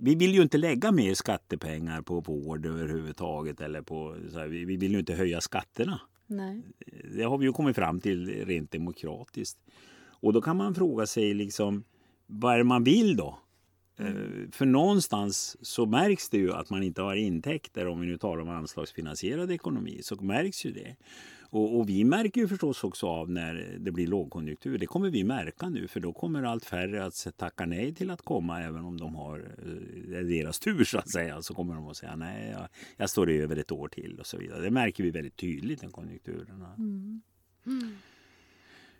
vi 0.00 0.14
vill 0.14 0.34
ju 0.34 0.42
inte 0.42 0.58
lägga 0.58 0.92
mer 0.92 1.14
skattepengar 1.14 2.02
på 2.02 2.20
vård 2.20 2.66
överhuvudtaget. 2.66 3.60
Eller 3.60 3.82
på, 3.82 4.16
så 4.32 4.38
här, 4.38 4.48
vi, 4.48 4.64
vi 4.64 4.76
vill 4.76 4.92
ju 4.92 4.98
inte 4.98 5.14
höja 5.14 5.40
skatterna. 5.40 6.00
Nej. 6.26 6.62
Det 7.16 7.22
har 7.22 7.38
vi 7.38 7.46
ju 7.46 7.52
kommit 7.52 7.76
fram 7.76 8.00
till 8.00 8.44
rent 8.46 8.70
demokratiskt. 8.70 9.58
Och 10.24 10.32
då 10.32 10.40
kan 10.40 10.56
man 10.56 10.74
fråga 10.74 11.06
sig 11.06 11.34
liksom, 11.34 11.84
vad 12.26 12.54
är 12.54 12.58
det 12.58 12.64
man 12.64 12.84
vill 12.84 13.16
då? 13.16 13.38
Eh, 13.98 14.50
För 14.52 14.66
någonstans 14.66 15.56
så 15.60 15.86
märks 15.86 16.30
det 16.30 16.38
ju 16.38 16.52
att 16.52 16.70
man 16.70 16.82
inte 16.82 17.02
har 17.02 17.14
intäkter 17.14 17.86
om 17.86 18.00
vi 18.00 18.06
nu 18.06 18.18
talar 18.18 18.42
om 18.42 18.48
anslagsfinansierad 18.48 19.50
ekonomi 19.50 20.00
så 20.02 20.16
märks 20.16 20.66
ju 20.66 20.72
det. 20.72 20.96
Och, 21.54 21.78
och 21.78 21.88
vi 21.88 22.04
märker 22.04 22.40
ju 22.40 22.48
förstås 22.48 22.84
också 22.84 23.06
av 23.06 23.30
när 23.30 23.76
det 23.78 23.92
blir 23.92 24.06
lågkonjunktur. 24.06 24.78
Det 24.78 24.86
kommer 24.86 25.10
vi 25.10 25.24
märka 25.24 25.68
nu 25.68 25.88
för 25.88 26.00
då 26.00 26.12
kommer 26.12 26.42
allt 26.42 26.64
färre 26.64 27.04
att 27.04 27.26
tacka 27.36 27.66
nej 27.66 27.94
till 27.94 28.10
att 28.10 28.22
komma 28.22 28.62
även 28.62 28.84
om 28.84 29.00
de 29.00 29.14
har 29.14 29.38
eh, 29.38 30.24
deras 30.24 30.58
tur 30.58 30.84
så 30.84 30.98
att 30.98 31.10
säga. 31.10 31.42
Så 31.42 31.54
kommer 31.54 31.74
de 31.74 31.88
att 31.88 31.96
säga 31.96 32.16
nej, 32.16 32.50
jag, 32.50 32.68
jag 32.96 33.10
står 33.10 33.30
över 33.30 33.56
ett 33.56 33.72
år 33.72 33.88
till 33.88 34.20
och 34.20 34.26
så 34.26 34.38
vidare. 34.38 34.62
Det 34.62 34.70
märker 34.70 35.04
vi 35.04 35.10
väldigt 35.10 35.36
tydligt 35.36 35.84
i 35.84 35.86
konjunkturerna. 35.86 36.74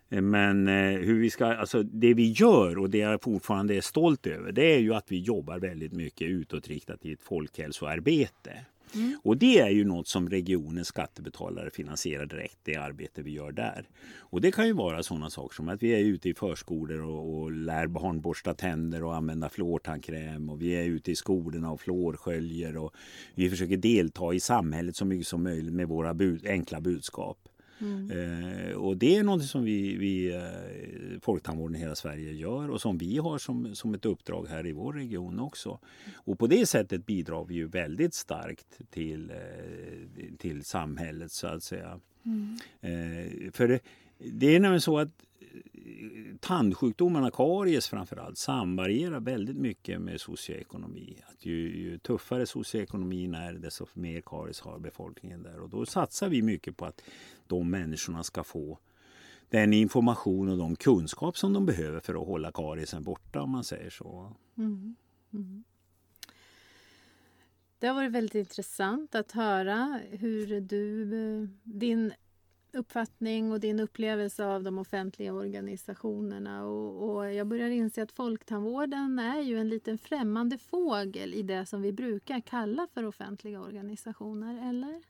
Men 0.09 0.67
eh, 0.67 0.99
hur 0.99 1.19
vi 1.19 1.29
ska, 1.29 1.45
alltså 1.45 1.83
det 1.83 2.13
vi 2.13 2.31
gör 2.31 2.77
och 2.77 2.89
det 2.89 2.97
jag 2.97 3.21
fortfarande 3.21 3.75
är 3.75 3.81
stolt 3.81 4.27
över 4.27 4.51
det 4.51 4.75
är 4.75 4.79
ju 4.79 4.93
att 4.93 5.11
vi 5.11 5.19
jobbar 5.19 5.59
väldigt 5.59 5.93
mycket 5.93 6.27
utåtriktat 6.27 7.05
i 7.05 7.11
ett 7.11 7.21
folkhälsoarbete. 7.21 8.65
Mm. 8.95 9.19
Och 9.23 9.37
det 9.37 9.59
är 9.59 9.69
ju 9.69 9.85
något 9.85 10.07
som 10.07 10.29
regionens 10.29 10.87
skattebetalare 10.87 11.69
finansierar 11.69 12.25
direkt, 12.25 12.57
det 12.63 12.75
arbete 12.75 13.21
vi 13.21 13.31
gör 13.31 13.51
där. 13.51 13.89
Och 14.17 14.41
det 14.41 14.51
kan 14.51 14.67
ju 14.67 14.73
vara 14.73 15.03
sådana 15.03 15.29
saker 15.29 15.55
som 15.55 15.69
att 15.69 15.83
vi 15.83 15.89
är 15.89 15.99
ute 15.99 16.29
i 16.29 16.33
förskolor 16.33 17.01
och, 17.01 17.41
och 17.41 17.51
lär 17.51 17.87
barn 17.87 18.21
borsta 18.21 18.53
tänder 18.53 19.03
och 19.03 19.15
använda 19.15 19.49
fluortandkräm 19.49 20.49
och 20.49 20.61
vi 20.61 20.71
är 20.71 20.83
ute 20.83 21.11
i 21.11 21.15
skolorna 21.15 21.71
och 21.71 21.81
fluorsköljer 21.81 22.77
och 22.77 22.93
vi 23.35 23.49
försöker 23.49 23.77
delta 23.77 24.33
i 24.33 24.39
samhället 24.39 24.95
så 24.95 25.05
mycket 25.05 25.27
som 25.27 25.43
möjligt 25.43 25.73
med 25.73 25.87
våra 25.87 26.13
bud, 26.13 26.45
enkla 26.47 26.81
budskap. 26.81 27.37
Eh, 27.81 28.75
och 28.75 28.97
det 28.97 29.15
är 29.15 29.23
något 29.23 29.45
som 29.45 29.63
vi, 29.63 29.97
vi 29.97 30.35
eh, 30.35 31.19
Folktandvården 31.21 31.75
i 31.75 31.79
hela 31.79 31.95
Sverige 31.95 32.31
gör 32.31 32.69
och 32.69 32.81
som 32.81 32.97
vi 32.97 33.17
har 33.17 33.37
som, 33.37 33.75
som 33.75 33.93
ett 33.93 34.05
uppdrag 34.05 34.47
här 34.49 34.65
i 34.65 34.71
vår 34.71 34.93
region 34.93 35.39
också. 35.39 35.79
Och 36.13 36.39
på 36.39 36.47
det 36.47 36.65
sättet 36.65 37.05
bidrar 37.05 37.45
vi 37.45 37.55
ju 37.55 37.67
väldigt 37.67 38.13
starkt 38.13 38.81
till, 38.89 39.29
eh, 39.29 40.37
till 40.37 40.63
samhället 40.63 41.31
så 41.31 41.47
att 41.47 41.63
säga. 41.63 41.99
Eh, 42.81 43.51
för 43.51 43.79
det, 44.17 44.55
är 44.55 44.59
nämligen 44.59 44.81
så 44.81 44.99
att 44.99 45.09
tandsjukdomarna, 46.39 47.31
karies 47.31 47.87
framförallt, 47.87 48.37
samvarierar 48.37 49.19
väldigt 49.19 49.57
mycket 49.57 50.01
med 50.01 50.21
socioekonomi. 50.21 51.23
Att 51.27 51.45
ju, 51.45 51.77
ju 51.77 51.97
tuffare 51.97 52.45
socioekonomin 52.45 53.33
är 53.33 53.53
desto 53.53 53.85
mer 53.93 54.21
karies 54.21 54.59
har 54.59 54.79
befolkningen 54.79 55.43
där. 55.43 55.59
Och 55.59 55.69
då 55.69 55.85
satsar 55.85 56.29
vi 56.29 56.41
mycket 56.41 56.77
på 56.77 56.85
att 56.85 57.01
de 57.47 57.69
människorna 57.69 58.23
ska 58.23 58.43
få 58.43 58.79
den 59.49 59.73
information 59.73 60.49
och 60.49 60.57
de 60.57 60.75
kunskap 60.75 61.37
som 61.37 61.53
de 61.53 61.65
behöver 61.65 61.99
för 61.99 62.21
att 62.21 62.27
hålla 62.27 62.51
kariesen 62.51 63.03
borta 63.03 63.41
om 63.41 63.49
man 63.49 63.63
säger 63.63 63.89
så. 63.89 64.35
Mm, 64.57 64.95
mm. 65.33 65.63
Det 67.79 67.87
har 67.87 67.95
varit 67.95 68.11
väldigt 68.11 68.35
intressant 68.35 69.15
att 69.15 69.31
höra 69.31 69.99
hur 70.11 70.61
du, 70.61 71.01
eh, 71.03 71.49
din 71.63 72.13
uppfattning 72.75 73.51
och 73.51 73.59
din 73.59 73.79
upplevelse 73.79 74.45
av 74.45 74.63
de 74.63 74.79
offentliga 74.79 75.33
organisationerna. 75.33 76.65
Och, 76.65 77.09
och 77.09 77.33
jag 77.33 77.47
börjar 77.47 77.69
inse 77.69 78.03
att 78.03 78.11
folktandvården 78.11 79.19
är 79.19 79.41
ju 79.41 79.59
en 79.59 79.69
liten 79.69 79.97
främmande 79.97 80.57
fågel 80.57 81.33
i 81.33 81.41
det 81.41 81.65
som 81.65 81.81
vi 81.81 81.91
brukar 81.91 82.39
kalla 82.39 82.87
för 82.93 83.05
offentliga 83.05 83.61
organisationer, 83.61 84.69
eller? 84.69 85.01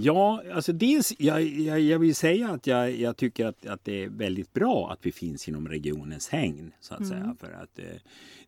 Ja, 0.00 0.42
alltså 0.52 0.72
dels, 0.72 1.12
jag, 1.18 1.42
jag, 1.42 1.80
jag 1.80 1.98
vill 1.98 2.14
säga 2.14 2.48
att 2.48 2.66
jag, 2.66 2.96
jag 2.96 3.16
tycker 3.16 3.46
att, 3.46 3.66
att 3.66 3.84
det 3.84 4.04
är 4.04 4.08
väldigt 4.08 4.52
bra 4.52 4.90
att 4.92 5.06
vi 5.06 5.12
finns 5.12 5.48
inom 5.48 5.68
regionens 5.68 6.28
hägn. 6.28 6.72
Så 6.80 6.94
att 6.94 7.06
säga. 7.06 7.36
För 7.40 7.52
att, 7.52 7.78
eh, 7.78 7.84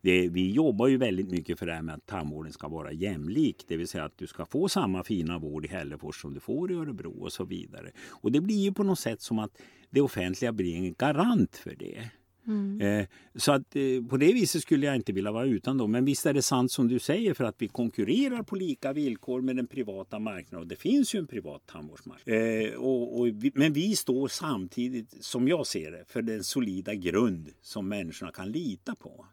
det, 0.01 0.29
vi 0.29 0.51
jobbar 0.51 0.89
ju 0.89 0.97
väldigt 0.97 1.31
mycket 1.31 1.59
för 1.59 1.67
det 1.67 1.73
här 1.73 1.83
med 1.83 1.95
att 1.95 2.07
tandvården 2.07 2.53
ska 2.53 2.69
vara 2.69 2.93
jämlik. 2.93 3.65
Det 3.69 3.77
vill 3.77 3.89
säga 3.89 4.05
att 4.05 4.19
du 4.19 4.27
ska 4.27 4.47
få 4.47 4.69
samma 4.69 5.05
fina 5.05 5.39
vård 5.39 5.65
i 5.65 5.69
Hällefors 5.69 6.21
som 6.21 6.35
du 6.35 6.41
får 6.41 6.73
i 6.73 6.75
Örebro 6.75 7.23
och 7.23 7.33
så 7.33 7.45
vidare. 7.45 7.91
Och 8.09 8.33
det 8.33 8.41
blir 8.41 8.65
ju 8.65 8.73
på 8.73 8.83
något 8.83 8.99
sätt 8.99 9.23
som 9.23 9.39
att 9.39 9.53
det 9.91 10.01
offentliga 10.01 10.53
blir 10.53 10.77
en 10.77 10.95
garant 10.95 11.57
för 11.57 11.75
det. 11.79 12.11
Mm. 12.47 12.81
Eh, 12.81 13.07
Så 13.35 13.53
att 13.53 13.77
eh, 13.77 14.09
på 14.09 14.17
det 14.17 14.33
viset 14.33 14.63
skulle 14.63 14.87
jag 14.87 14.97
inte 14.97 15.13
vilja 15.13 15.33
vara 15.33 15.45
utan 15.45 15.79
dem. 15.79 15.91
Men 15.91 16.05
visst 16.05 16.27
är 16.27 16.35
det 16.35 16.43
sant 16.43 16.73
som 16.73 16.89
du 16.89 16.99
säger 16.99 17.35
för 17.35 17.45
att 17.45 17.57
vi 17.59 17.69
konkurrerar 17.69 18.43
på 18.43 18.57
lika 18.57 18.93
villkor 18.93 19.41
med 19.41 19.57
den 19.57 19.67
privata 19.67 20.19
marknaden. 20.19 20.63
Och 20.63 20.67
det 20.67 20.77
finns 20.77 21.15
ju 21.15 21.19
en 21.19 21.27
privat 21.27 21.67
tandvårdsmarknad. 21.67 22.37
Eh, 22.37 22.75
och, 22.75 23.19
och 23.19 23.27
vi, 23.27 23.53
men 23.55 23.73
vi 23.73 23.97
står 23.97 24.29
samtidigt, 24.29 25.25
som 25.25 25.49
jag 25.49 25.67
ser 25.67 25.91
det, 25.91 26.05
för 26.09 26.23
den 26.23 26.45
solida 26.45 26.95
grund 26.95 27.49
som 27.63 27.89
människorna 27.89 28.33
kan 28.33 28.53
lita 28.53 28.95
på. 28.95 29.27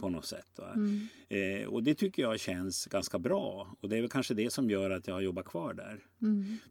På 0.00 0.08
något 0.08 0.24
sätt. 0.24 0.58
Va? 0.58 0.74
Eh, 1.28 1.68
och 1.68 1.82
det 1.82 1.94
tycker 1.94 2.22
jag 2.22 2.40
känns 2.40 2.86
ganska 2.86 3.18
bra. 3.18 3.76
Och 3.80 3.88
det 3.88 3.96
är 3.96 4.00
väl 4.00 4.10
kanske 4.10 4.34
det 4.34 4.52
som 4.52 4.70
gör 4.70 4.90
att 4.90 5.06
jag 5.06 5.22
jobbar 5.22 5.42
kvar 5.42 5.74
där. 5.74 6.04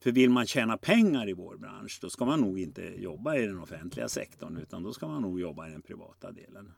För 0.02 0.12
vill 0.12 0.30
man 0.30 0.46
tjäna 0.46 0.78
pengar 0.78 1.30
i 1.30 1.34
vår 1.34 1.58
bransch 1.58 2.00
då 2.02 2.10
ska 2.10 2.26
man 2.26 2.40
nog 2.42 2.60
inte 2.60 2.82
jobba 2.82 3.36
i 3.36 3.48
den 3.48 3.60
offentliga 3.60 4.10
sektorn 4.10 4.58
utan 4.58 4.84
då 4.84 4.94
ska 4.94 5.08
man 5.08 5.22
nog 5.22 5.40
jobba 5.40 5.68
i 5.68 5.72
den 5.72 5.82
privata 5.82 6.32
delen. 6.32 6.74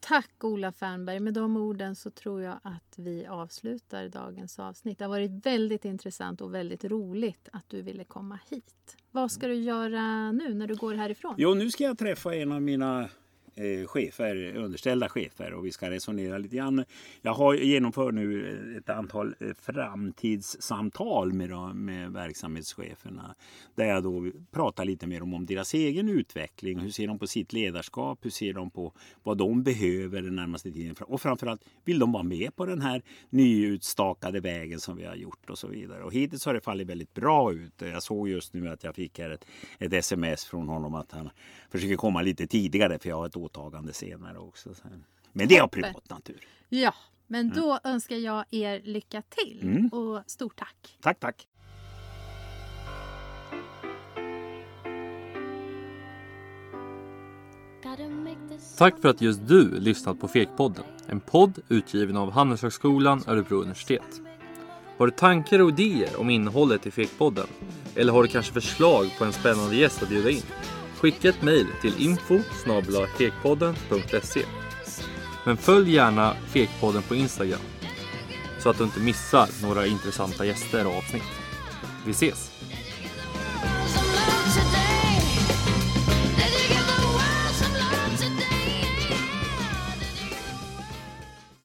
Tack 0.00 0.44
Ola 0.44 0.72
Fernberg. 0.72 1.20
Med 1.20 1.34
de 1.34 1.56
orden 1.56 1.96
så 1.96 2.10
tror 2.10 2.42
jag 2.42 2.60
att 2.62 2.94
vi 2.96 3.26
avslutar 3.26 4.08
dagens 4.08 4.58
avsnitt. 4.58 4.98
Det 4.98 5.04
har 5.04 5.10
varit 5.10 5.46
väldigt 5.46 5.84
intressant 5.84 6.40
och 6.40 6.54
väldigt 6.54 6.84
roligt 6.84 7.48
att 7.52 7.68
du 7.68 7.82
ville 7.82 8.04
komma 8.04 8.38
hit. 8.50 8.96
Vad 9.10 9.30
ska 9.30 9.46
du 9.46 9.54
göra 9.54 10.32
nu 10.32 10.54
när 10.54 10.66
du 10.66 10.74
går 10.74 10.94
härifrån? 10.94 11.34
Jo, 11.38 11.54
nu 11.54 11.70
ska 11.70 11.84
jag 11.84 11.98
träffa 11.98 12.34
en 12.34 12.52
av 12.52 12.62
mina 12.62 13.08
Eh, 13.54 13.86
chefer, 13.86 14.56
underställda 14.56 15.08
chefer 15.08 15.52
och 15.52 15.66
vi 15.66 15.72
ska 15.72 15.90
resonera 15.90 16.38
lite 16.38 16.56
grann. 16.56 16.84
Jag 17.22 17.34
har 17.34 17.54
genomför 17.54 18.12
nu 18.12 18.76
ett 18.78 18.90
antal 18.90 19.34
eh, 19.40 19.48
framtidssamtal 19.60 21.32
med, 21.32 21.50
de- 21.50 21.84
med 21.84 22.12
verksamhetscheferna 22.12 23.34
där 23.74 23.84
jag 23.84 24.02
då 24.02 24.30
pratar 24.50 24.84
lite 24.84 25.06
mer 25.06 25.22
om, 25.22 25.34
om 25.34 25.46
deras 25.46 25.74
egen 25.74 26.08
utveckling. 26.08 26.78
Hur 26.78 26.90
ser 26.90 27.06
de 27.06 27.18
på 27.18 27.26
sitt 27.26 27.52
ledarskap? 27.52 28.24
Hur 28.24 28.30
ser 28.30 28.52
de 28.52 28.70
på 28.70 28.92
vad 29.22 29.38
de 29.38 29.62
behöver 29.62 30.22
den 30.22 30.36
närmaste 30.36 30.72
tiden? 30.72 30.96
Och 31.00 31.20
framförallt, 31.20 31.64
vill 31.84 31.98
de 31.98 32.12
vara 32.12 32.22
med 32.22 32.56
på 32.56 32.66
den 32.66 32.80
här 32.80 33.02
nyutstakade 33.30 34.40
vägen 34.40 34.80
som 34.80 34.96
vi 34.96 35.04
har 35.04 35.14
gjort 35.16 35.50
och 35.50 35.58
så 35.58 35.68
vidare. 35.68 36.04
Och 36.04 36.12
hittills 36.12 36.46
har 36.46 36.54
det 36.54 36.60
fallit 36.60 36.88
väldigt 36.88 37.14
bra 37.14 37.52
ut. 37.52 37.72
Jag 37.78 38.02
såg 38.02 38.28
just 38.28 38.54
nu 38.54 38.68
att 38.68 38.84
jag 38.84 38.94
fick 38.94 39.18
här 39.18 39.30
ett, 39.30 39.46
ett 39.78 39.92
sms 39.92 40.44
från 40.44 40.68
honom 40.68 40.94
att 40.94 41.12
han 41.12 41.30
försöker 41.70 41.96
komma 41.96 42.22
lite 42.22 42.46
tidigare 42.46 42.98
för 42.98 43.08
jag 43.08 43.16
har 43.16 43.26
ett 43.26 43.36
åtagande 43.36 43.92
senare 43.92 44.38
också. 44.38 44.74
Men 45.32 45.48
det 45.48 45.56
är 45.56 45.62
av 45.62 45.68
privat 45.68 46.10
natur. 46.10 46.40
Ja, 46.68 46.94
men 47.26 47.50
då 47.50 47.78
önskar 47.84 48.16
jag 48.16 48.44
er 48.50 48.80
lycka 48.84 49.22
till 49.22 49.60
Mm. 49.62 49.88
och 49.88 50.22
stort 50.26 50.56
tack. 50.56 50.98
Tack, 51.00 51.20
tack. 51.20 51.46
Tack 58.78 59.00
för 59.00 59.08
att 59.08 59.20
just 59.20 59.48
du 59.48 59.80
lyssnat 59.80 60.20
på 60.20 60.28
Fekpodden. 60.28 60.84
En 61.06 61.20
podd 61.20 61.58
utgiven 61.68 62.16
av 62.16 62.30
Handelshögskolan 62.30 63.22
Örebro 63.26 63.56
universitet. 63.56 64.20
Har 64.98 65.06
du 65.06 65.12
tankar 65.12 65.58
och 65.58 65.68
idéer 65.68 66.20
om 66.20 66.30
innehållet 66.30 66.86
i 66.86 66.90
Fekpodden? 66.90 67.46
Eller 67.94 68.12
har 68.12 68.22
du 68.22 68.28
kanske 68.28 68.52
förslag 68.52 69.06
på 69.18 69.24
en 69.24 69.32
spännande 69.32 69.76
gäst 69.76 70.02
att 70.02 70.08
bjuda 70.08 70.30
in? 70.30 70.42
Skicka 71.00 71.28
ett 71.28 71.42
mejl 71.42 71.66
till 71.80 72.02
info 72.06 72.40
Men 75.44 75.56
följ 75.56 75.94
gärna 75.94 76.34
Fekpodden 76.46 77.02
på 77.02 77.14
Instagram 77.14 77.60
så 78.58 78.70
att 78.70 78.78
du 78.78 78.84
inte 78.84 79.00
missar 79.00 79.48
några 79.62 79.86
intressanta 79.86 80.44
gäster 80.44 80.86
och 80.86 80.96
avsnitt. 80.96 81.22
Vi 82.04 82.10
ses! 82.10 82.49